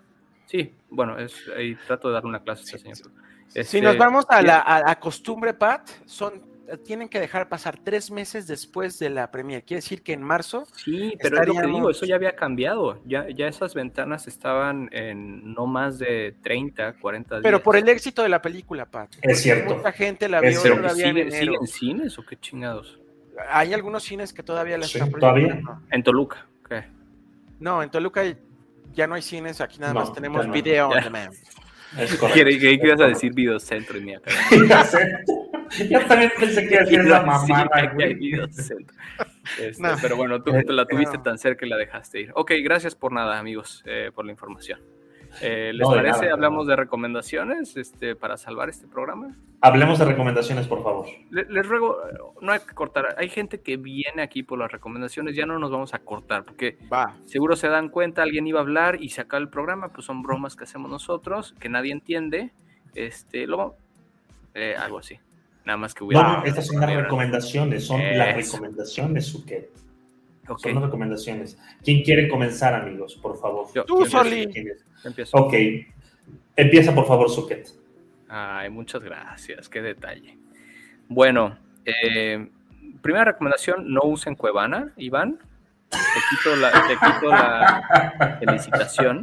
Sí, 0.47 0.73
bueno, 0.89 1.19
es, 1.19 1.35
ahí 1.55 1.75
trato 1.85 2.07
de 2.07 2.15
darle 2.15 2.29
una 2.29 2.39
clase 2.41 2.61
a 2.61 2.63
este 2.63 2.79
señor. 2.79 3.11
Si 3.49 3.59
Este, 3.59 3.81
nos 3.83 3.95
vamos 3.99 4.25
a 4.29 4.37
bien. 4.37 4.47
la, 4.47 4.59
a 4.61 4.79
la 4.81 4.99
costumbre, 4.99 5.53
Pat, 5.53 5.87
son 6.07 6.41
tienen 6.85 7.07
que 7.09 7.19
dejar 7.19 7.47
pasar 7.49 7.77
tres 7.83 8.11
meses 8.11 8.45
después 8.47 8.99
de 8.99 9.09
la 9.09 9.31
premier. 9.31 9.63
Quiere 9.63 9.79
decir 9.79 10.01
que 10.03 10.13
en 10.13 10.21
marzo 10.21 10.67
Sí, 10.75 11.13
pero 11.21 11.41
es 11.41 11.47
lo 11.47 11.53
que 11.53 11.61
digo, 11.61 11.61
estaríamos- 11.61 11.95
eso 11.97 12.05
ya 12.05 12.15
había 12.15 12.35
cambiado. 12.35 13.01
Ya, 13.05 13.27
ya 13.29 13.47
esas 13.47 13.73
ventanas 13.73 14.27
estaban 14.27 14.89
en 14.91 15.53
no 15.53 15.65
más 15.65 15.97
de 15.99 16.35
30, 16.43 16.93
40 16.99 17.35
días. 17.35 17.43
Pero 17.43 17.63
por 17.63 17.77
el 17.77 17.87
éxito 17.89 18.21
de 18.23 18.29
la 18.29 18.41
película, 18.41 18.85
Pat. 18.85 19.09
Es 19.21 19.41
cierto. 19.41 19.75
Mucha 19.77 19.91
gente 19.91 20.27
la 20.27 20.41
vio 20.41 20.51
cierto. 20.59 20.81
todavía 20.81 21.07
en 21.07 21.15
¿Sigue, 21.15 21.27
enero. 21.27 21.39
sigue 21.39 21.55
en 21.61 21.67
cines 21.67 22.19
o 22.19 22.25
qué 22.25 22.35
chingados? 22.37 22.99
Hay 23.49 23.73
algunos 23.73 24.03
cines 24.03 24.33
que 24.33 24.43
todavía 24.43 24.77
la 24.77 24.85
Sí, 24.87 24.97
están 24.97 25.11
todavía. 25.11 25.47
proyectando. 25.47 25.81
En 25.91 26.03
Toluca. 26.03 26.47
¿qué? 26.67 26.83
No, 27.59 27.81
en 27.83 27.89
Toluca 27.89 28.23
ya 28.93 29.07
no 29.07 29.15
hay 29.15 29.21
cines, 29.21 29.61
aquí 29.61 29.79
nada 29.79 29.93
No, 29.93 29.99
más 30.01 30.11
tenemos 30.13 30.45
no. 30.47 30.51
video 30.51 30.89
on 30.89 31.03
demand. 31.03 31.33
Es 31.97 32.15
correcto. 32.17 32.41
creí 32.43 32.59
que 32.59 32.87
ibas 32.87 32.99
a 32.99 33.07
decir 33.07 33.33
videocentro 33.33 33.97
y 33.97 34.01
mía. 34.01 34.21
Yo 35.89 36.05
también 36.05 36.31
pensé 36.39 36.67
que 36.67 36.73
iba 36.73 36.81
a 36.81 36.85
decir 36.85 36.99
esa 37.01 37.23
mamada, 37.23 37.91
güey. 37.93 38.31
Este, 39.59 39.81
No. 39.81 39.89
Pero 40.01 40.15
bueno, 40.17 40.41
tú, 40.41 40.51
tú 40.65 40.73
la 40.73 40.85
tuviste 40.85 41.17
no. 41.17 41.23
tan 41.23 41.37
cerca 41.37 41.65
y 41.65 41.69
la 41.69 41.77
dejaste 41.77 42.21
ir. 42.21 42.31
Ok, 42.35 42.51
gracias 42.63 42.95
por 42.95 43.11
nada, 43.11 43.39
amigos, 43.39 43.83
eh, 43.85 44.11
por 44.13 44.25
la 44.25 44.31
información. 44.31 44.79
Eh, 45.41 45.71
¿Les 45.73 45.87
No, 45.87 45.93
parece? 45.93 46.21
nada, 46.21 46.33
Hablamos 46.33 46.65
no. 46.65 46.69
de 46.71 46.75
recomendaciones 46.77 47.75
este, 47.77 48.15
para 48.15 48.37
salvar 48.37 48.69
este 48.69 48.87
programa. 48.87 49.35
Hablemos 49.61 49.99
de 49.99 50.05
recomendaciones, 50.05 50.67
por 50.67 50.81
favor. 50.83 51.05
Le- 51.31 51.45
Les 51.49 51.67
ruego, 51.67 51.97
eh, 52.09 52.17
no 52.41 52.51
hay 52.51 52.59
que 52.59 52.73
cortar. 52.73 53.15
Hay 53.17 53.29
gente 53.29 53.59
que 53.61 53.75
viene 53.77 54.21
aquí 54.21 54.43
por 54.43 54.57
las 54.57 54.71
recomendaciones, 54.71 55.35
ya 55.35 55.45
no 55.45 55.59
nos 55.59 55.69
vamos 55.71 55.93
a 55.93 55.99
cortar, 55.99 56.43
porque 56.43 56.77
Va. 56.91 57.17
seguro 57.25 57.55
se 57.55 57.67
dan 57.67 57.89
cuenta, 57.89 58.23
alguien 58.23 58.47
iba 58.47 58.59
a 58.59 58.63
hablar 58.63 59.01
y 59.01 59.09
se 59.09 59.21
acaba 59.21 59.41
el 59.41 59.49
programa, 59.49 59.89
pues 59.89 60.05
son 60.05 60.21
bromas 60.23 60.55
que 60.55 60.63
hacemos 60.63 60.89
nosotros, 60.89 61.53
que 61.59 61.69
nadie 61.69 61.91
entiende. 61.91 62.51
Este, 62.95 63.45
lo, 63.47 63.75
eh, 64.55 64.75
algo 64.79 64.97
así. 64.99 65.19
Nada 65.67 65.75
más 65.75 65.93
que 65.93 65.99
No, 65.99 66.07
hubiera. 66.07 66.27
no, 66.37 66.45
estas 66.45 66.65
son 66.67 66.79
las 66.79 66.89
recomendaciones, 66.95 67.85
son 67.85 67.99
las 68.01 68.35
recomendaciones, 68.37 69.25
Suket. 69.25 69.69
Ok, 70.47 70.59
Son 70.61 70.75
las 70.75 70.83
recomendaciones. 70.85 71.57
¿Quién 71.83 72.03
quiere 72.03 72.29
comenzar, 72.29 72.73
amigos? 72.73 73.15
Por 73.21 73.37
favor. 73.37 73.67
Yo- 73.75 73.83
Tú, 73.83 74.05
Soli. 74.05 74.47
Ok. 75.33 75.53
Empieza, 76.55 76.95
por 76.95 77.05
favor, 77.05 77.29
Suket. 77.29 77.67
Ay, 78.29 78.69
muchas 78.69 79.03
gracias, 79.03 79.67
qué 79.67 79.81
detalle. 79.81 80.37
Bueno, 81.09 81.57
eh, 81.83 82.47
primera 83.01 83.25
recomendación, 83.25 83.91
no 83.93 84.03
usen 84.05 84.35
Cuevana, 84.35 84.93
Iván. 84.95 85.37
Te 85.89 85.97
quito 86.29 86.55
la, 86.55 86.71
te 86.71 86.93
quito 86.95 87.29
la 87.29 88.37
felicitación 88.39 89.21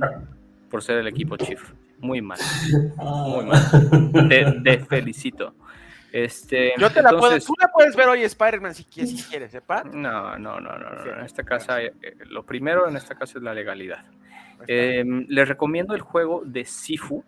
por 0.70 0.82
ser 0.82 0.98
el 0.98 1.06
equipo 1.08 1.38
Chief. 1.38 1.72
Muy 2.00 2.20
mal, 2.20 2.38
muy 2.98 3.46
mal. 3.46 4.28
Te, 4.28 4.44
te 4.62 4.78
felicito. 4.84 5.54
Este, 6.14 6.74
Yo 6.78 6.90
te 6.90 7.02
la 7.02 7.10
puedo, 7.10 7.36
tú 7.40 7.54
la 7.60 7.66
puedes 7.72 7.96
ver 7.96 8.06
hoy 8.08 8.22
Spider-Man 8.22 8.72
si 8.72 8.84
quieres, 8.84 9.16
si 9.16 9.22
quieres, 9.24 9.52
¿eh, 9.52 9.60
Pat? 9.60 9.86
No, 9.86 10.38
no, 10.38 10.60
no, 10.60 10.78
no, 10.78 10.90
no. 10.90 11.12
En 11.18 11.24
esta 11.24 11.42
casa, 11.42 11.82
eh, 11.82 11.92
eh, 12.00 12.14
lo 12.26 12.44
primero 12.46 12.88
en 12.88 12.94
esta 12.96 13.16
casa 13.16 13.38
es 13.38 13.42
la 13.42 13.52
legalidad. 13.52 14.04
Eh, 14.68 15.02
les 15.26 15.48
recomiendo 15.48 15.92
el 15.92 16.02
juego 16.02 16.42
de 16.44 16.64
Sifu 16.66 17.24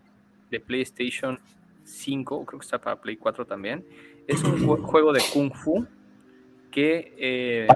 de 0.52 0.60
PlayStation 0.60 1.40
5, 1.82 2.46
creo 2.46 2.60
que 2.60 2.64
está 2.64 2.78
para 2.80 2.94
Play 3.00 3.16
4 3.16 3.44
también. 3.44 3.84
Es 4.28 4.44
un 4.44 4.64
jue- 4.64 4.80
juego 4.80 5.12
de 5.12 5.20
Kung 5.32 5.52
Fu 5.52 5.84
que 6.70 7.12
eh, 7.18 7.66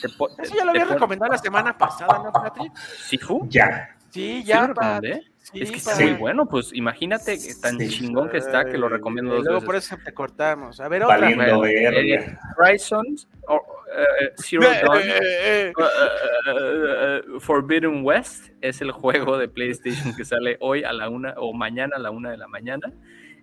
te 0.00 0.06
Eso 0.42 0.56
ya 0.56 0.64
lo 0.64 0.70
había 0.70 0.86
recomendado 0.86 1.30
la 1.30 1.36
semana 1.38 1.76
pasada, 1.76 2.22
¿no, 2.24 2.32
Patrick? 2.32 2.74
¿Sifu? 2.76 3.46
Ya. 3.50 3.98
Sí, 4.12 4.42
¿Sí 4.42 4.44
ya, 4.44 4.60
Pat. 4.74 5.02
recomendé? 5.02 5.22
Sí, 5.38 5.60
es 5.62 5.70
que 5.70 5.78
Pat. 5.78 5.86
está 5.94 6.04
muy 6.04 6.12
bueno, 6.14 6.46
pues 6.46 6.72
imagínate 6.72 7.36
tan 7.60 7.78
Sí. 7.78 7.88
chingón 7.88 8.28
que 8.30 8.36
está 8.38 8.64
que 8.64 8.78
lo 8.78 8.88
recomiendo 8.88 9.32
dos 9.34 9.42
luego 9.44 9.56
veces. 9.60 9.66
por 9.66 9.76
eso 9.76 9.96
te 10.04 10.12
cortamos. 10.14 10.80
A 10.80 10.88
ver, 10.88 11.02
otra. 11.02 11.18
Verga. 11.18 11.68
eh, 11.68 12.36
Horizon 12.56 13.04
o, 13.48 13.56
eh, 13.96 14.32
Zero 14.36 14.62
Eh, 14.70 14.80
Dawn 14.84 14.98
eh, 14.98 15.02
eh, 15.22 15.72
Uh, 15.76 17.32
uh, 17.32 17.36
uh, 17.36 17.40
Forbidden 17.40 18.04
West 18.04 18.50
es 18.60 18.80
el 18.80 18.92
juego 18.92 19.36
de 19.38 19.48
PlayStation 19.48 20.14
que 20.14 20.24
sale 20.24 20.56
hoy 20.60 20.84
a 20.84 20.92
la 20.92 21.08
una 21.08 21.34
o 21.36 21.52
mañana 21.52 21.96
a 21.96 21.98
la 21.98 22.10
una 22.10 22.30
de 22.30 22.36
la 22.36 22.48
mañana. 22.48 22.92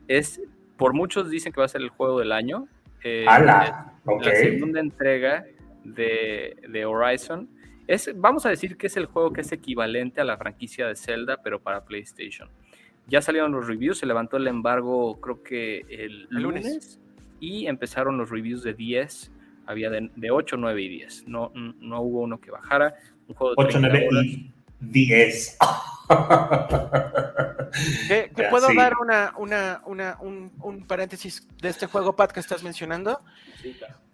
Es, 0.07 0.41
por 0.77 0.93
muchos 0.93 1.29
dicen 1.29 1.51
que 1.51 1.59
va 1.59 1.65
a 1.65 1.69
ser 1.69 1.81
el 1.81 1.89
juego 1.89 2.19
del 2.19 2.31
año. 2.31 2.67
Eh, 3.03 3.25
¡Hala! 3.27 3.93
Ok. 4.05 4.25
La 4.25 4.35
segunda 4.35 4.79
entrega 4.79 5.43
de, 5.83 6.55
de 6.67 6.85
Horizon. 6.85 7.49
Es, 7.89 8.11
vamos 8.15 8.45
a 8.45 8.49
decir 8.49 8.77
que 8.77 8.85
es 8.85 8.97
el 8.97 9.07
juego 9.07 9.33
que 9.33 9.41
es 9.41 9.51
equivalente 9.51 10.21
a 10.21 10.23
la 10.23 10.37
franquicia 10.37 10.87
de 10.87 10.95
Zelda, 10.95 11.37
pero 11.43 11.59
para 11.59 11.83
PlayStation. 11.85 12.47
Ya 13.07 13.19
salieron 13.19 13.51
los 13.51 13.65
reviews, 13.65 13.97
se 13.97 14.05
levantó 14.05 14.37
el 14.37 14.45
embargo 14.47 15.19
creo 15.19 15.41
que 15.41 15.79
el, 15.89 16.27
El 16.29 16.43
lunes. 16.43 16.65
lunes. 16.65 16.99
y 17.39 17.65
empezaron 17.65 18.15
los 18.19 18.29
reviews 18.29 18.61
de 18.61 18.75
10, 18.75 19.31
había 19.65 19.89
de, 19.89 20.11
de 20.15 20.29
8, 20.29 20.55
9 20.57 20.81
y 20.83 20.89
10. 20.89 21.27
No, 21.29 21.51
no 21.55 22.01
hubo 22.01 22.21
uno 22.21 22.39
que 22.39 22.51
bajara. 22.51 22.93
Un 23.27 23.33
juego 23.33 23.55
de 23.55 23.65
8, 23.65 23.79
30 23.79 23.89
9 23.89 24.07
horas. 24.11 24.25
y 24.25 24.53
10. 24.79 25.57
¿Te, 28.07 28.29
puedo 28.49 28.67
sí. 28.69 28.75
dar 28.75 28.93
una, 28.97 29.33
una, 29.37 29.81
una, 29.85 30.17
un, 30.21 30.51
un 30.61 30.87
paréntesis 30.87 31.47
de 31.61 31.69
este 31.69 31.85
juego, 31.85 32.15
Pat, 32.15 32.31
que 32.31 32.39
estás 32.39 32.63
mencionando? 32.63 33.21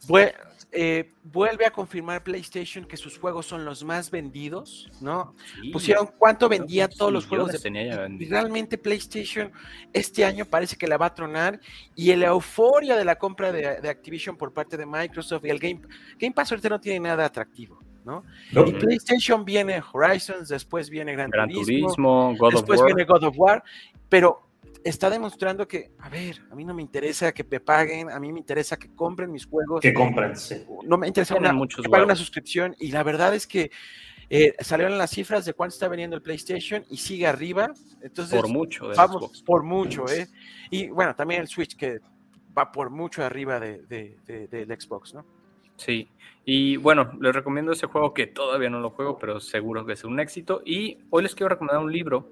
Vue- 0.07 0.33
eh, 0.77 1.13
vuelve 1.23 1.65
a 1.65 1.71
confirmar 1.71 2.21
PlayStation 2.21 2.83
que 2.83 2.97
sus 2.97 3.17
juegos 3.17 3.45
son 3.45 3.63
los 3.63 3.85
más 3.85 4.11
vendidos, 4.11 4.89
¿no? 4.99 5.33
Sí, 5.61 5.69
Pusieron 5.69 6.09
cuánto 6.17 6.49
vendía 6.49 6.89
todos 6.89 7.13
los 7.13 7.25
juegos 7.27 7.53
de 7.61 8.09
Y 8.19 8.25
realmente 8.25 8.77
PlayStation 8.77 9.53
este 9.93 10.25
año 10.25 10.43
parece 10.43 10.75
que 10.75 10.85
la 10.87 10.97
va 10.97 11.05
a 11.05 11.15
tronar 11.15 11.61
y 11.95 12.13
la 12.15 12.27
euforia 12.27 12.97
de 12.97 13.05
la 13.05 13.15
compra 13.15 13.53
de, 13.53 13.79
de 13.79 13.89
Activision 13.89 14.35
por 14.35 14.51
parte 14.51 14.75
de 14.75 14.85
Microsoft 14.85 15.45
y 15.45 15.49
el 15.49 15.59
Game, 15.59 15.79
Game 16.19 16.33
Pass 16.33 16.51
ahorita 16.51 16.67
no 16.67 16.81
tiene 16.81 16.99
nada 16.99 17.23
atractivo, 17.23 17.79
¿no? 18.05 18.23
Y 18.51 18.71
PlayStation 18.73 19.43
viene 19.43 19.81
Horizons, 19.91 20.47
después 20.49 20.89
viene 20.89 21.11
Gran, 21.13 21.29
Gran 21.31 21.49
Turismo, 21.49 21.87
Turismo, 21.87 22.35
God 22.37 22.47
of 22.47 22.53
después 22.53 22.79
War. 22.79 22.85
viene 22.87 23.03
God 23.05 23.23
of 23.23 23.37
War, 23.37 23.63
pero 24.07 24.41
está 24.83 25.09
demostrando 25.09 25.67
que, 25.67 25.91
a 25.99 26.09
ver, 26.09 26.43
a 26.51 26.55
mí 26.55 26.63
no 26.63 26.73
me 26.75 26.83
interesa 26.83 27.31
que 27.33 27.43
me 27.43 27.59
paguen, 27.59 28.09
a 28.11 28.19
mí 28.19 28.31
me 28.31 28.39
interesa 28.39 28.77
que 28.77 28.93
compren 28.95 29.31
mis 29.31 29.45
juegos, 29.47 29.81
Que 29.81 29.93
compren, 29.93 30.35
sí. 30.37 30.63
no 30.85 30.97
me 30.97 31.07
interesa 31.07 31.35
una, 31.35 31.51
muchos 31.51 31.83
que 31.83 31.89
paguen 31.89 32.05
una 32.05 32.15
suscripción 32.15 32.75
y 32.79 32.91
la 32.91 33.01
verdad 33.01 33.33
es 33.33 33.47
que 33.47 33.71
eh, 34.29 34.53
salieron 34.59 34.97
las 34.97 35.09
cifras 35.11 35.45
de 35.45 35.53
cuánto 35.53 35.73
está 35.73 35.87
vendiendo 35.87 36.15
el 36.15 36.21
PlayStation 36.21 36.83
y 36.89 36.97
sigue 36.97 37.25
arriba, 37.27 37.73
entonces 38.01 38.39
por 38.39 38.47
mucho 38.49 38.87
vamos 38.95 39.17
Xbox. 39.17 39.41
por 39.43 39.63
mucho, 39.63 40.05
¿eh? 40.09 40.27
Y 40.71 40.87
bueno, 40.89 41.15
también 41.15 41.41
el 41.41 41.47
Switch 41.47 41.75
que 41.75 41.99
va 42.57 42.71
por 42.71 42.89
mucho 42.89 43.23
arriba 43.23 43.59
de, 43.59 43.81
de- 43.83 44.17
de- 44.25 44.47
del 44.47 44.79
Xbox, 44.81 45.13
¿no? 45.13 45.25
Sí, 45.77 46.09
y 46.45 46.77
bueno, 46.77 47.11
les 47.19 47.33
recomiendo 47.33 47.71
ese 47.71 47.87
juego 47.87 48.13
que 48.13 48.27
todavía 48.27 48.69
no 48.69 48.79
lo 48.79 48.91
juego, 48.91 49.17
pero 49.17 49.39
seguro 49.39 49.85
que 49.85 49.93
es 49.93 50.03
un 50.03 50.19
éxito. 50.19 50.61
Y 50.63 50.99
hoy 51.09 51.23
les 51.23 51.33
quiero 51.33 51.49
recomendar 51.49 51.83
un 51.83 51.91
libro 51.91 52.29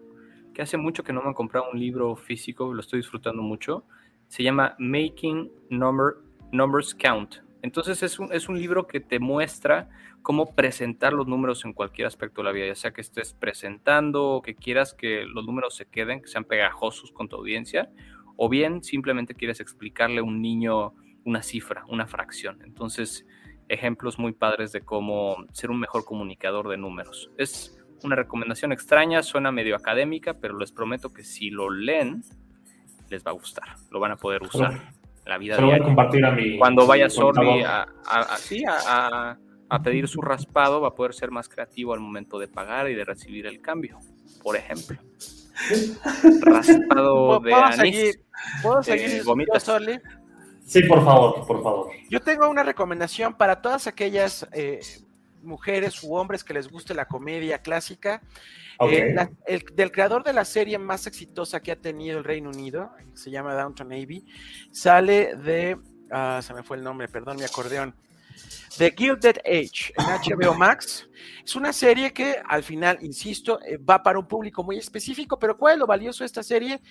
que 0.54 0.62
hace 0.62 0.78
mucho 0.78 1.04
que 1.04 1.12
no 1.12 1.22
me 1.22 1.30
han 1.30 1.34
comprado 1.34 1.72
un 1.74 1.80
libro 1.80 2.16
físico, 2.16 2.74
lo 2.74 2.80
estoy 2.80 3.00
disfrutando 3.00 3.42
mucho. 3.42 3.86
Se 4.28 4.44
llama 4.44 4.76
Making 4.78 5.52
Number, 5.70 6.18
Numbers 6.52 6.94
Count. 6.94 7.38
Entonces 7.64 8.04
es 8.04 8.20
un, 8.20 8.32
es 8.32 8.50
un 8.50 8.60
libro 8.60 8.86
que 8.86 9.00
te 9.00 9.20
muestra 9.20 9.90
cómo 10.22 10.54
presentar 10.54 11.14
los 11.14 11.28
números 11.28 11.66
en 11.66 11.74
cualquier 11.74 12.06
aspecto 12.06 12.42
de 12.42 12.46
la 12.46 12.52
vida, 12.52 12.68
ya 12.68 12.76
sea 12.76 12.94
que 12.94 13.02
estés 13.02 13.34
presentando 13.34 14.26
o 14.26 14.42
que 14.44 14.54
quieras 14.54 14.94
que 14.94 15.26
los 15.26 15.46
números 15.46 15.76
se 15.76 15.86
queden, 15.86 16.22
que 16.22 16.28
sean 16.28 16.46
pegajosos 16.46 17.12
con 17.12 17.30
tu 17.30 17.38
audiencia, 17.38 17.90
o 18.36 18.48
bien 18.48 18.84
simplemente 18.84 19.34
quieres 19.34 19.60
explicarle 19.60 20.20
a 20.20 20.24
un 20.24 20.42
niño 20.42 20.94
una 21.26 21.42
cifra, 21.44 21.84
una 21.88 22.06
fracción. 22.08 22.62
Entonces, 22.64 23.26
ejemplos 23.70 24.20
muy 24.20 24.34
padres 24.34 24.72
de 24.72 24.82
cómo 24.82 25.38
ser 25.52 25.72
un 25.72 25.80
mejor 25.80 26.04
comunicador 26.06 26.68
de 26.70 26.78
números. 26.78 27.30
Es 27.38 27.78
una 28.04 28.16
recomendación 28.16 28.72
extraña, 28.74 29.24
suena 29.24 29.52
medio 29.52 29.76
académica, 29.76 30.34
pero 30.34 30.58
les 30.58 30.72
prometo 30.72 31.14
que 31.14 31.24
si 31.24 31.50
lo 31.50 31.70
leen, 31.70 32.24
les 33.10 33.24
va 33.26 33.32
a 33.32 33.34
gustar, 33.34 33.76
lo 33.92 34.00
van 34.00 34.12
a 34.12 34.18
poder 34.18 34.42
usar 34.44 34.72
en 34.74 34.82
la 35.26 35.38
vida 35.38 35.56
Se 35.56 35.62
lo 35.62 35.68
voy 35.68 35.76
a 35.76 35.78
diaria. 35.78 35.86
compartir 35.96 36.26
a 36.26 36.32
mi. 36.32 36.58
Cuando 36.58 36.86
vaya. 36.86 37.10
Sorry 37.10 37.62
a, 37.64 37.84
a- 38.06 38.20
a- 38.34 38.38
sí, 38.38 38.64
a- 38.66 38.80
a- 39.32 39.38
a 39.70 39.82
pedir 39.82 40.08
su 40.10 40.22
raspado, 40.22 40.82
va 40.82 40.90
a 40.90 40.96
poder 40.96 41.14
ser 41.14 41.32
más 41.32 41.48
creativo 41.48 41.94
al 41.94 42.00
momento 42.02 42.38
de 42.38 42.48
pagar 42.50 42.90
y 42.90 42.96
de 42.96 43.06
recibir 43.06 43.46
el 43.48 43.62
cambio, 43.62 43.98
por 44.44 44.56
ejemplo. 44.58 44.98
Raspado 46.42 47.40
de 47.40 47.52
¿Puedo 47.52 47.64
anís. 47.64 47.78
seguir? 47.78 48.16
¿Puedo 48.62 48.84
seguir? 48.84 49.24
Sí, 50.66 50.84
por 50.84 51.04
favor, 51.04 51.46
por 51.46 51.62
favor. 51.64 51.92
Yo 52.10 52.20
tengo 52.22 52.50
una 52.50 52.64
recomendación 52.64 53.34
para 53.36 53.62
todas 53.62 53.86
aquellas 53.88 54.48
eh, 54.54 54.80
mujeres 55.42 56.02
u 56.04 56.16
hombres 56.16 56.44
que 56.44 56.54
les 56.54 56.70
guste 56.70 56.94
la 56.94 57.06
comedia 57.06 57.60
clásica. 57.60 58.22
Ok. 58.80 58.92
Eh, 58.94 59.14
la- 59.14 59.30
el- 59.46 59.66
del 59.76 59.92
creador 59.92 60.24
de 60.24 60.34
la 60.34 60.46
serie 60.46 60.78
más 60.78 61.06
exitosa 61.06 61.60
que 61.62 61.72
ha 61.72 61.76
tenido 61.76 62.18
el 62.18 62.24
Reino 62.24 62.50
Unido, 62.50 62.92
se 63.14 63.30
llama 63.30 63.54
Downton 63.54 63.88
Abbey, 63.92 64.26
sale 64.72 65.36
de. 65.36 65.78
ah, 66.12 66.40
se 66.42 66.54
me 66.54 66.64
fue 66.64 66.78
el 66.78 66.84
nombre, 66.84 67.08
perdón, 67.08 67.38
mi 67.38 67.44
acordeón. 67.44 67.94
The 68.80 68.92
Gilded 68.98 69.38
Age 69.46 69.94
en 69.96 70.06
HBO 70.06 70.56
Max. 70.56 71.08
Es 71.46 71.56
una 71.56 71.72
serie 71.72 72.12
que 72.12 72.38
al 72.48 72.64
final, 72.64 72.98
insisto, 73.02 73.60
eh, 73.62 73.78
va 73.78 74.02
para 74.02 74.18
un 74.18 74.28
público 74.28 74.64
muy 74.64 74.78
específico, 74.80 75.38
pero 75.38 75.56
¿cuál 75.56 75.74
es 75.74 75.80
lo 75.80 75.86
valioso 75.86 76.24
de 76.24 76.28
esta 76.28 76.42
serie? 76.42 76.82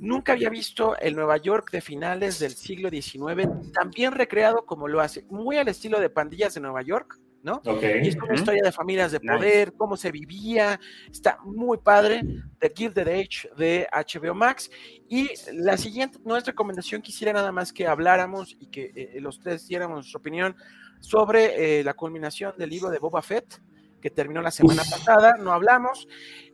Nunca 0.00 0.32
había 0.32 0.48
visto 0.48 0.96
el 0.96 1.14
Nueva 1.14 1.36
York 1.36 1.70
de 1.72 1.82
finales 1.82 2.38
del 2.38 2.52
siglo 2.52 2.88
XIX 2.88 3.46
tan 3.70 3.90
bien 3.90 4.12
recreado 4.12 4.64
como 4.64 4.88
lo 4.88 5.02
hace, 5.02 5.26
muy 5.28 5.58
al 5.58 5.68
estilo 5.68 6.00
de 6.00 6.08
pandillas 6.08 6.54
de 6.54 6.62
Nueva 6.62 6.80
York, 6.80 7.20
¿no? 7.42 7.60
Ok. 7.66 7.82
Y 8.02 8.08
es 8.08 8.16
una 8.16 8.34
historia 8.34 8.62
de 8.64 8.72
familias 8.72 9.12
de 9.12 9.20
Nice. 9.20 9.34
poder, 9.34 9.72
cómo 9.74 9.98
se 9.98 10.10
vivía, 10.10 10.80
está 11.12 11.38
muy 11.44 11.76
padre, 11.76 12.22
The 12.60 12.72
Gilded 12.74 13.08
Age 13.08 13.50
de 13.58 13.86
HBO 13.92 14.34
Max. 14.34 14.70
Y 15.06 15.28
la 15.52 15.76
siguiente, 15.76 16.18
no 16.24 16.34
es 16.34 16.46
recomendación, 16.46 17.02
quisiera 17.02 17.34
nada 17.34 17.52
más 17.52 17.70
que 17.70 17.86
habláramos 17.86 18.56
y 18.58 18.68
que 18.68 18.92
eh, 18.94 19.20
los 19.20 19.38
tres 19.38 19.68
diéramos 19.68 19.96
nuestra 19.96 20.18
opinión 20.18 20.56
sobre 21.00 21.80
eh, 21.80 21.84
la 21.84 21.92
culminación 21.92 22.54
del 22.56 22.70
libro 22.70 22.88
de 22.88 22.98
Boba 22.98 23.20
Fett, 23.20 23.60
que 24.00 24.08
terminó 24.08 24.40
la 24.40 24.50
semana 24.50 24.82
pasada, 24.90 25.34
no 25.38 25.52
hablamos, 25.52 26.08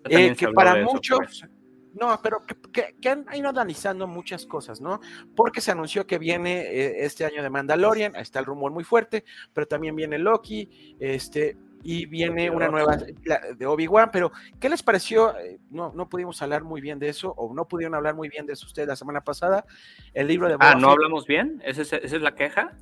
eh, 0.08 0.34
que 0.34 0.46
habló 0.46 0.54
para 0.56 0.74
de 0.74 0.80
eso, 0.82 0.92
muchos... 0.92 1.18
pues. 1.18 1.55
No, 1.98 2.20
pero 2.22 2.44
que, 2.44 2.54
que- 2.72 2.94
que 3.00 3.08
han 3.08 3.24
ido 3.34 3.48
analizando 3.48 4.06
muchas 4.06 4.44
cosas, 4.46 4.80
¿no? 4.80 5.00
Porque 5.34 5.60
se 5.60 5.70
anunció 5.72 6.06
que 6.06 6.18
viene 6.18 6.60
eh, 6.60 7.04
este 7.04 7.24
año 7.24 7.42
de 7.42 7.50
Mandalorian, 7.50 8.14
ahí 8.14 8.22
está 8.22 8.38
el 8.38 8.44
rumor 8.44 8.70
muy 8.70 8.84
fuerte, 8.84 9.24
pero 9.54 9.66
también 9.66 9.96
viene 9.96 10.18
Loki, 10.18 10.96
este, 11.00 11.56
y 11.82 12.04
viene 12.06 12.50
una 12.50 12.68
nueva 12.68 12.98
la- 13.24 13.40
de 13.56 13.64
Obi-Wan, 13.66 14.10
pero 14.12 14.30
¿qué 14.60 14.68
les 14.68 14.82
pareció? 14.82 15.38
Eh, 15.38 15.58
No, 15.70 15.92
no 15.94 16.08
pudimos 16.08 16.40
hablar 16.42 16.64
muy 16.64 16.80
bien 16.80 16.98
de 16.98 17.08
eso, 17.08 17.32
o 17.36 17.54
no 17.54 17.66
pudieron 17.66 17.94
hablar 17.94 18.14
muy 18.14 18.28
bien 18.28 18.44
de 18.46 18.52
eso 18.54 18.66
ustedes 18.66 18.88
la 18.88 18.96
semana 18.96 19.22
pasada, 19.22 19.64
el 20.12 20.26
libro 20.26 20.48
de 20.48 20.56
Boba 20.56 20.70
Ah, 20.70 20.74
¿no 20.74 20.88
Fett. 20.88 20.90
hablamos 20.96 21.26
bien? 21.26 21.62
¿Esa 21.64 21.82
es, 21.82 21.92
esa 21.92 22.16
es 22.16 22.22
la 22.22 22.34
queja? 22.34 22.72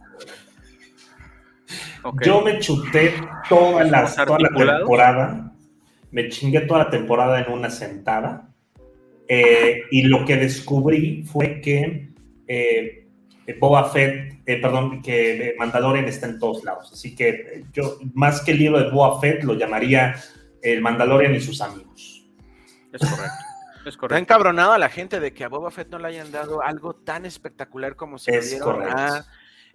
Yo 2.22 2.40
me 2.42 2.58
chuté 2.58 3.14
toda 3.48 3.84
la, 3.84 4.02
¿Estamos 4.04 4.26
toda 4.26 4.38
la 4.40 4.78
temporada. 4.78 5.52
Me 6.10 6.28
chingué 6.28 6.60
toda 6.62 6.84
la 6.84 6.90
temporada 6.90 7.40
en 7.40 7.52
una 7.52 7.70
sentada. 7.70 8.48
Eh, 9.28 9.82
y 9.90 10.02
lo 10.02 10.24
que 10.24 10.36
descubrí 10.36 11.22
fue 11.24 11.60
que 11.60 12.10
eh, 12.46 13.06
Boba 13.58 13.90
Fett, 13.90 14.40
eh, 14.46 14.60
perdón, 14.60 15.00
que 15.02 15.48
eh, 15.50 15.54
Mandalorian 15.58 16.06
está 16.06 16.26
en 16.26 16.38
todos 16.38 16.62
lados. 16.64 16.90
Así 16.92 17.14
que 17.14 17.28
eh, 17.28 17.64
yo, 17.72 17.98
más 18.14 18.40
que 18.42 18.52
el 18.52 18.58
libro 18.58 18.78
de 18.82 18.90
Boba 18.90 19.20
Fett, 19.20 19.42
lo 19.44 19.54
llamaría 19.54 20.16
el 20.62 20.80
Mandalorian 20.82 21.34
y 21.34 21.40
sus 21.40 21.60
amigos. 21.60 22.26
Es 22.92 23.00
correcto. 23.00 23.22
Es 23.86 23.88
Está 23.88 24.00
correcto. 24.00 24.16
encabronado 24.22 24.72
a 24.72 24.78
la 24.78 24.88
gente 24.88 25.20
de 25.20 25.32
que 25.34 25.44
a 25.44 25.48
Boba 25.48 25.70
Fett 25.70 25.90
no 25.90 25.98
le 25.98 26.08
hayan 26.08 26.30
dado 26.32 26.62
algo 26.62 26.94
tan 26.94 27.26
espectacular 27.26 27.96
como 27.96 28.18
se 28.18 28.32
lo 28.32 28.38
Es 28.38 28.50
dieron 28.50 28.76
correcto. 28.76 28.96
a, 28.96 29.26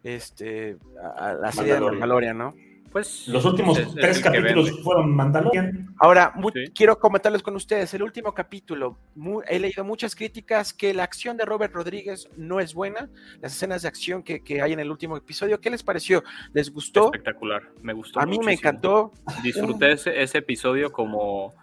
este, 0.03 0.77
a, 1.03 1.29
a 1.29 1.33
la 1.33 1.51
serie 1.51 1.73
de 1.75 1.79
Mandalorian. 1.79 2.37
Mandalorian, 2.37 2.37
¿no? 2.37 2.68
Pues 2.91 3.27
Los 3.27 3.45
últimos 3.45 3.77
es- 3.77 3.87
es 3.87 3.95
tres 3.95 4.19
capítulos 4.19 4.81
fueron 4.83 5.15
Mandalorian. 5.15 5.93
Ahora, 5.99 6.33
Sí. 6.53 6.71
quiero 6.73 6.97
comentarles 6.97 7.43
con 7.43 7.55
ustedes, 7.55 7.93
el 7.93 8.01
último 8.03 8.33
capítulo, 8.33 8.97
he 9.47 9.59
leído 9.59 9.83
muchas 9.83 10.15
críticas 10.15 10.73
que 10.73 10.93
la 10.93 11.03
acción 11.03 11.37
de 11.37 11.45
Robert 11.45 11.73
Rodríguez 11.73 12.27
no 12.35 12.59
es 12.59 12.73
buena, 12.73 13.09
las 13.41 13.53
escenas 13.55 13.83
de 13.83 13.87
acción 13.89 14.23
que, 14.23 14.43
que 14.43 14.61
hay 14.61 14.73
en 14.73 14.79
el 14.79 14.89
último 14.89 15.17
episodio, 15.17 15.59
¿qué 15.59 15.69
les 15.69 15.83
pareció? 15.83 16.23
¿Les 16.53 16.71
gustó? 16.73 17.05
Espectacular. 17.05 17.63
Me 17.81 17.93
gustó. 17.93 18.19
A 18.19 18.25
mí 18.25 18.31
me 18.39 18.45
muchísimo. 18.45 18.51
encantó. 18.69 19.11
Disfruté 19.43 19.91
ese, 19.91 20.21
ese 20.21 20.39
episodio 20.39 20.91
como, 20.91 21.53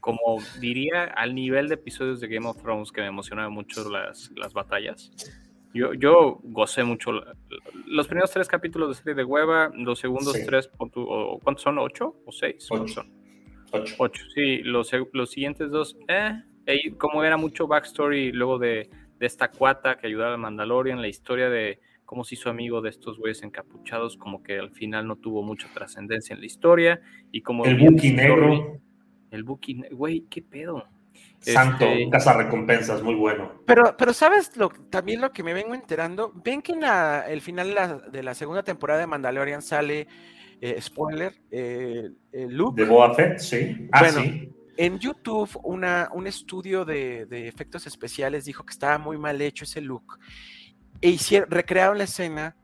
como 0.00 0.38
diría, 0.60 1.04
al 1.04 1.34
nivel 1.34 1.68
de 1.68 1.74
episodios 1.74 2.20
de 2.20 2.28
Game 2.28 2.46
of 2.46 2.62
Thrones 2.62 2.92
que 2.92 3.00
me 3.00 3.08
emocionaban 3.08 3.52
mucho 3.52 3.88
las, 3.90 4.30
las 4.36 4.52
batallas. 4.52 5.10
Yo, 5.76 5.92
yo 5.94 6.40
gocé 6.42 6.82
mucho. 6.84 7.12
Los 7.86 8.06
primeros 8.06 8.30
tres 8.30 8.48
capítulos 8.48 8.88
de 8.88 8.94
serie 8.94 9.14
de 9.14 9.24
hueva, 9.24 9.70
los 9.74 9.98
segundos 9.98 10.32
Sí. 10.34 10.46
tres, 10.46 10.70
o- 10.78 11.38
¿cuántos 11.42 11.62
son? 11.62 11.78
¿Ocho 11.78 12.16
o 12.24 12.32
seis? 12.32 12.66
¿Cuántos 12.68 12.92
Ocho. 12.92 13.02
son? 13.02 13.12
Ocho. 13.72 13.94
Ocho, 13.98 14.24
sí. 14.34 14.58
Los, 14.62 14.90
los 15.12 15.30
siguientes 15.30 15.70
dos, 15.70 15.96
eh. 16.08 16.42
eh, 16.66 16.92
como 16.96 17.22
era 17.24 17.36
mucho 17.36 17.66
backstory 17.66 18.32
luego 18.32 18.58
de, 18.58 18.88
de 19.18 19.26
esta 19.26 19.50
cuata 19.50 19.98
que 19.98 20.06
ayudaba 20.06 20.34
a 20.34 20.38
Mandalorian, 20.38 21.00
la 21.00 21.08
historia 21.08 21.48
de 21.50 21.80
cómo 22.04 22.22
se 22.24 22.36
hizo 22.36 22.48
amigo 22.50 22.80
de 22.80 22.90
estos 22.90 23.18
güeyes 23.18 23.42
encapuchados, 23.42 24.16
como 24.16 24.42
que 24.42 24.58
al 24.58 24.70
final 24.70 25.06
no 25.08 25.16
tuvo 25.16 25.42
mucha 25.42 25.68
trascendencia 25.74 26.34
en 26.34 26.40
la 26.40 26.46
historia. 26.46 27.00
Y 27.32 27.42
como 27.42 27.64
El 27.64 27.76
Buki 27.76 28.12
Negro, 28.12 28.80
El 29.30 29.42
Buki, 29.42 29.74
ne- 29.74 29.88
güey, 29.90 30.24
qué 30.30 30.40
pedo. 30.42 30.84
Santo, 31.40 31.84
Este- 31.84 32.10
casa 32.10 32.32
recompensas, 32.32 33.02
muy 33.02 33.14
bueno. 33.14 33.62
Pero, 33.66 33.96
pero 33.96 34.12
¿sabes 34.12 34.56
lo, 34.56 34.68
también 34.90 35.20
lo 35.20 35.32
que 35.32 35.42
me 35.42 35.54
vengo 35.54 35.74
enterando? 35.74 36.32
Ven 36.44 36.62
que 36.62 36.72
en 36.72 36.80
la- 36.80 37.24
el 37.28 37.40
final 37.40 37.68
de 37.68 37.74
la, 37.74 37.94
de 37.98 38.22
la 38.22 38.34
segunda 38.34 38.62
temporada 38.62 39.00
de 39.00 39.06
Mandalorian 39.06 39.62
sale, 39.62 40.06
eh, 40.60 40.80
spoiler, 40.80 41.34
eh, 41.50 42.10
eh, 42.32 42.46
Luke. 42.48 42.80
De 42.82 42.88
Boba 42.88 43.14
Fett, 43.14 43.38
sí. 43.38 43.88
Ah, 43.92 44.00
Bueno, 44.00 44.20
sí. 44.22 44.52
En 44.78 44.98
YouTube, 44.98 45.48
una, 45.62 46.10
un 46.12 46.26
estudio 46.26 46.84
de, 46.84 47.24
de 47.26 47.48
efectos 47.48 47.86
especiales 47.86 48.44
dijo 48.44 48.64
que 48.64 48.72
estaba 48.72 48.98
muy 48.98 49.16
mal 49.16 49.40
hecho 49.40 49.64
ese 49.64 49.80
look. 49.80 50.18
E 51.00 51.10
hicieron, 51.10 51.50
recrearon 51.50 51.96
la 51.98 52.04
escena 52.04 52.56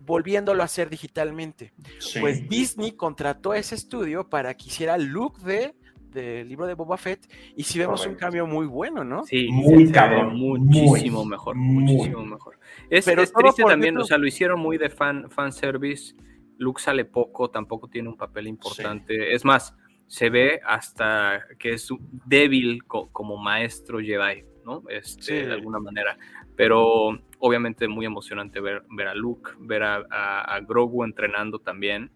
volviéndolo 0.00 0.62
a 0.62 0.66
hacer 0.66 0.88
digitalmente. 0.88 1.72
sí. 1.98 2.20
Pues 2.20 2.48
Disney 2.48 2.92
contrató 2.92 3.52
a 3.52 3.58
ese 3.58 3.74
estudio 3.74 4.28
para 4.28 4.54
que 4.54 4.66
hiciera 4.68 4.94
el 4.94 5.06
look 5.06 5.38
de 5.42 5.74
del 6.20 6.48
libro 6.48 6.66
de 6.66 6.74
Boba 6.74 6.96
Fett 6.96 7.20
y 7.56 7.62
si 7.62 7.78
vemos 7.78 8.06
un 8.06 8.14
cambio 8.14 8.46
muy 8.46 8.66
bueno, 8.66 9.04
¿no? 9.04 9.24
Sí, 9.24 9.48
Muy 9.50 9.90
cabrón, 9.90 10.36
Muchísimo 10.36 11.20
muy, 11.24 11.30
mejor, 11.30 11.56
muy. 11.56 11.84
muchísimo 11.84 12.24
mejor. 12.24 12.58
Es, 12.90 13.04
Pero 13.04 13.22
es 13.22 13.32
todo 13.32 13.42
triste 13.42 13.64
también, 13.64 13.96
o 13.96 14.04
sea, 14.04 14.18
lo 14.18 14.26
hicieron 14.26 14.60
muy 14.60 14.78
de 14.78 14.90
fan, 14.90 15.30
fan 15.30 15.52
service. 15.52 16.14
Luke 16.58 16.80
sale 16.82 17.04
poco, 17.04 17.50
tampoco 17.50 17.88
tiene 17.88 18.08
un 18.08 18.16
papel 18.16 18.46
importante. 18.48 19.32
Es 19.32 19.44
más, 19.44 19.74
se 20.06 20.28
ve 20.30 20.60
hasta 20.66 21.42
que 21.58 21.70
es 21.74 21.88
débil 22.26 22.84
co- 22.84 23.10
como 23.12 23.36
maestro 23.36 24.00
Jedi, 24.00 24.44
¿no? 24.64 24.82
Este, 24.88 25.22
Sí. 25.22 25.34
De 25.46 25.52
alguna 25.52 25.78
manera. 25.78 26.18
Pero 26.56 27.10
obviamente 27.38 27.86
muy 27.86 28.06
emocionante 28.06 28.58
ver, 28.60 28.82
ver 28.90 29.06
a 29.08 29.14
Luke, 29.14 29.52
ver 29.60 29.82
a, 29.84 30.04
a- 30.10 30.54
a 30.56 30.60
Grogu 30.60 31.04
entrenando 31.04 31.60
también. 31.60 32.10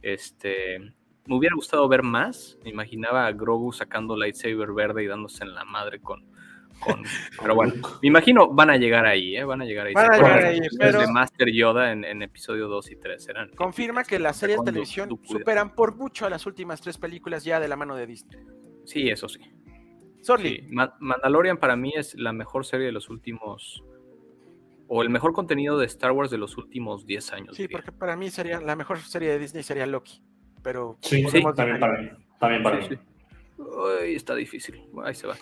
Este, 0.00 0.78
me 1.26 1.36
hubiera 1.36 1.54
gustado 1.54 1.86
ver 1.88 2.02
más. 2.02 2.58
Me 2.64 2.70
imaginaba 2.70 3.26
a 3.26 3.32
Grogu 3.32 3.72
sacando 3.72 4.16
lightsaber 4.16 4.72
verde 4.72 5.04
y 5.04 5.06
dándose 5.06 5.44
en 5.44 5.54
la 5.54 5.64
madre 5.64 6.00
con. 6.00 6.24
con- 6.80 7.02
pero 7.40 7.54
bueno, 7.54 7.74
me 8.02 8.08
imagino 8.08 8.48
van 8.52 8.70
a 8.70 8.76
llegar 8.76 9.06
ahí, 9.06 9.36
¿eh? 9.36 9.44
Van 9.44 9.62
a 9.62 9.64
llegar 9.64 9.86
ahí. 9.86 9.94
Van 9.94 10.06
¿Se 10.06 10.12
a 10.12 10.16
llegar 10.22 10.44
ahí, 10.44 10.60
pero- 10.78 11.00
de 11.00 11.06
Master 11.08 11.48
Yoda 11.52 11.92
en, 11.92 12.04
en 12.04 12.22
episodio 12.22 12.68
2 12.68 12.90
y 12.90 12.96
3 12.96 13.28
eran. 13.28 13.48
Confirma 13.50 14.04
que 14.04 14.18
las 14.18 14.36
series 14.36 14.56
de 14.58 14.60
Du- 14.60 14.64
televisión 14.64 15.20
superan 15.24 15.74
por 15.74 15.94
mucho 15.96 16.26
a 16.26 16.30
las 16.30 16.44
últimas 16.46 16.80
tres 16.80 16.98
películas 16.98 17.44
ya 17.44 17.60
de 17.60 17.68
la 17.68 17.76
mano 17.76 17.94
de 17.96 18.06
Disney. 18.06 18.40
Sí, 18.84 19.08
eso 19.08 19.28
sí. 19.28 19.40
Sorry, 20.22 20.60
Sí, 20.60 20.66
Ma- 20.70 20.94
Mandalorian 21.00 21.56
para 21.58 21.74
mí 21.76 21.92
es 21.96 22.14
la 22.14 22.32
mejor 22.32 22.64
serie 22.64 22.86
de 22.86 22.92
los 22.92 23.10
últimos. 23.10 23.82
O 24.88 25.02
el 25.02 25.08
mejor 25.10 25.32
contenido 25.32 25.78
de 25.78 25.86
Star 25.86 26.12
Wars 26.12 26.30
de 26.30 26.36
los 26.38 26.56
últimos 26.58 27.06
10 27.06 27.32
años. 27.32 27.56
sí, 27.56 27.62
diría. 27.62 27.78
porque 27.78 27.92
para 27.92 28.14
mí 28.14 28.28
sería 28.30 28.60
la 28.60 28.76
mejor 28.76 28.98
serie 28.98 29.30
de 29.30 29.38
Disney 29.38 29.62
sería 29.62 29.86
Loki, 29.86 30.20
pero 30.62 30.96
Sí, 31.02 31.22
podemos 31.22 31.54
también 31.54 31.80
para 31.80 31.98
mí. 32.00 32.10
También 32.38 32.62
para 32.62 32.82
Sí, 32.82 32.90
mí. 32.90 32.96
sí. 32.96 33.62
Uy, 33.62 34.14
está 34.14 34.34
difícil. 34.34 34.82
Ahí 35.04 35.14
se 35.14 35.26
va. 35.26 35.34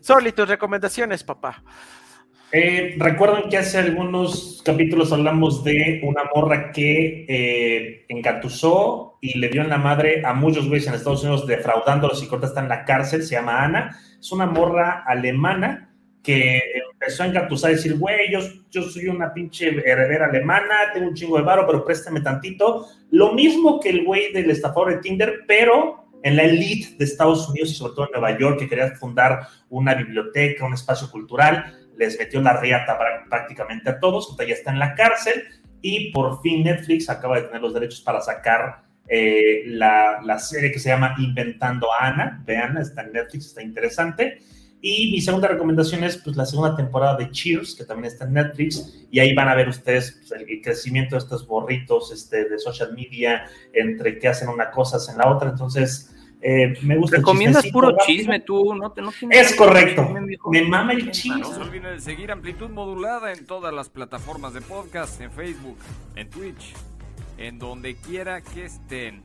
Sorry, 0.00 0.32
tus 0.32 0.48
recomendaciones, 0.48 1.22
papá. 1.24 1.62
Eh, 2.50 2.96
Recuerden 2.98 3.50
que 3.50 3.58
hace 3.58 3.76
algunos 3.78 4.62
capítulos 4.64 5.12
hablamos 5.12 5.62
de 5.64 6.00
una 6.02 6.22
morra 6.34 6.72
que 6.72 7.26
eh, 7.28 8.06
engatusó 8.08 9.18
y 9.20 9.38
le 9.38 9.48
dio 9.48 9.60
en 9.60 9.68
la 9.68 9.76
madre 9.76 10.22
a 10.24 10.32
muchos 10.32 10.66
güeyes 10.66 10.86
en 10.88 10.94
Estados 10.94 11.22
Unidos 11.24 11.46
defraudándolos 11.46 12.22
y 12.22 12.26
corta 12.26 12.46
está 12.46 12.60
en 12.60 12.68
la 12.70 12.84
cárcel. 12.86 13.22
Se 13.22 13.34
llama 13.34 13.62
Ana. 13.62 13.98
Es 14.18 14.32
una 14.32 14.46
morra 14.46 15.04
alemana 15.06 15.87
que 16.22 16.60
empezó 16.92 17.22
a 17.22 17.26
engatusar 17.26 17.70
y 17.70 17.74
decir, 17.74 17.96
güey, 17.96 18.30
yo, 18.30 18.40
yo 18.70 18.82
soy 18.82 19.06
una 19.08 19.32
pinche 19.32 19.68
heredera 19.68 20.26
alemana, 20.26 20.92
tengo 20.92 21.08
un 21.08 21.14
chingo 21.14 21.36
de 21.38 21.44
varo, 21.44 21.66
pero 21.66 21.84
préstame 21.84 22.20
tantito. 22.20 22.86
Lo 23.10 23.32
mismo 23.32 23.80
que 23.80 23.90
el 23.90 24.04
güey 24.04 24.32
del 24.32 24.50
estafador 24.50 24.90
de 24.90 24.98
Tinder, 24.98 25.40
pero 25.46 26.04
en 26.22 26.36
la 26.36 26.42
elite 26.42 26.96
de 26.98 27.04
Estados 27.04 27.48
Unidos 27.48 27.70
y 27.70 27.74
sobre 27.74 27.94
todo 27.94 28.06
en 28.06 28.12
Nueva 28.12 28.38
York, 28.38 28.58
que 28.58 28.68
quería 28.68 28.90
fundar 28.96 29.46
una 29.70 29.94
biblioteca, 29.94 30.66
un 30.66 30.74
espacio 30.74 31.10
cultural 31.10 31.74
les 31.98 32.18
metió 32.18 32.40
la 32.40 32.58
riata 32.58 32.96
prácticamente 33.28 33.90
a 33.90 33.98
todos, 33.98 34.34
ya 34.38 34.54
está 34.54 34.70
en 34.70 34.78
la 34.78 34.94
cárcel 34.94 35.44
y 35.82 36.12
por 36.12 36.40
fin 36.40 36.64
Netflix 36.64 37.10
acaba 37.10 37.36
de 37.36 37.42
tener 37.42 37.60
los 37.60 37.74
derechos 37.74 38.00
para 38.00 38.20
sacar 38.20 38.82
eh, 39.08 39.62
la, 39.66 40.20
la, 40.22 40.38
serie 40.38 40.70
que 40.70 40.78
se 40.78 40.90
llama 40.90 41.14
Inventando 41.18 41.88
a 41.92 42.08
Ana. 42.08 42.42
Vean, 42.44 42.76
está 42.78 43.02
en 43.02 43.12
Netflix, 43.12 43.46
está 43.46 43.62
interesante. 43.62 44.38
Y 44.80 45.10
mi 45.10 45.20
segunda 45.20 45.48
recomendación 45.48 46.04
es 46.04 46.18
pues, 46.18 46.36
la 46.36 46.46
segunda 46.46 46.76
temporada 46.76 47.16
de 47.16 47.30
Cheers, 47.30 47.74
que 47.74 47.84
también 47.84 48.12
está 48.12 48.26
en 48.26 48.34
Netflix, 48.34 49.06
y 49.10 49.18
ahí 49.18 49.34
van 49.34 49.48
a 49.48 49.54
ver 49.54 49.68
ustedes 49.68 50.20
pues, 50.20 50.40
el, 50.40 50.62
crecimiento 50.62 51.16
de 51.16 51.20
estos 51.20 51.46
borritos 51.46 52.12
este, 52.12 52.48
de 52.48 52.58
social 52.58 52.94
media, 52.94 53.46
entre 53.72 54.18
que 54.18 54.28
hacen 54.28 54.48
una 54.48 54.70
cosa, 54.70 54.98
hacen 54.98 55.18
la 55.18 55.28
otra. 55.28 55.50
Entonces, 55.50 56.14
eh, 56.40 56.74
me 56.82 56.96
gusta. 56.96 57.16
Recomiendas 57.16 57.66
puro 57.68 57.96
chisme 58.06 58.38
tú, 58.40 58.72
no, 58.74 58.94
no 58.96 59.12
Es 59.30 59.54
correcto. 59.56 60.08
Me 60.50 60.62
mama 60.62 60.92
el 60.92 61.10
chisme. 61.10 61.40
No 61.40 61.52
se 61.52 61.60
olviden 61.60 61.94
de 61.94 62.00
seguir 62.00 62.30
Amplitud 62.30 62.68
Modulada 62.68 63.32
en 63.32 63.46
todas 63.46 63.74
las 63.74 63.88
plataformas 63.88 64.54
de 64.54 64.60
podcast, 64.60 65.20
en 65.20 65.32
Facebook, 65.32 65.76
en 66.14 66.30
Twitch, 66.30 66.74
en 67.36 67.58
donde 67.58 67.96
quiera 67.96 68.40
que 68.42 68.66
estén. 68.66 69.24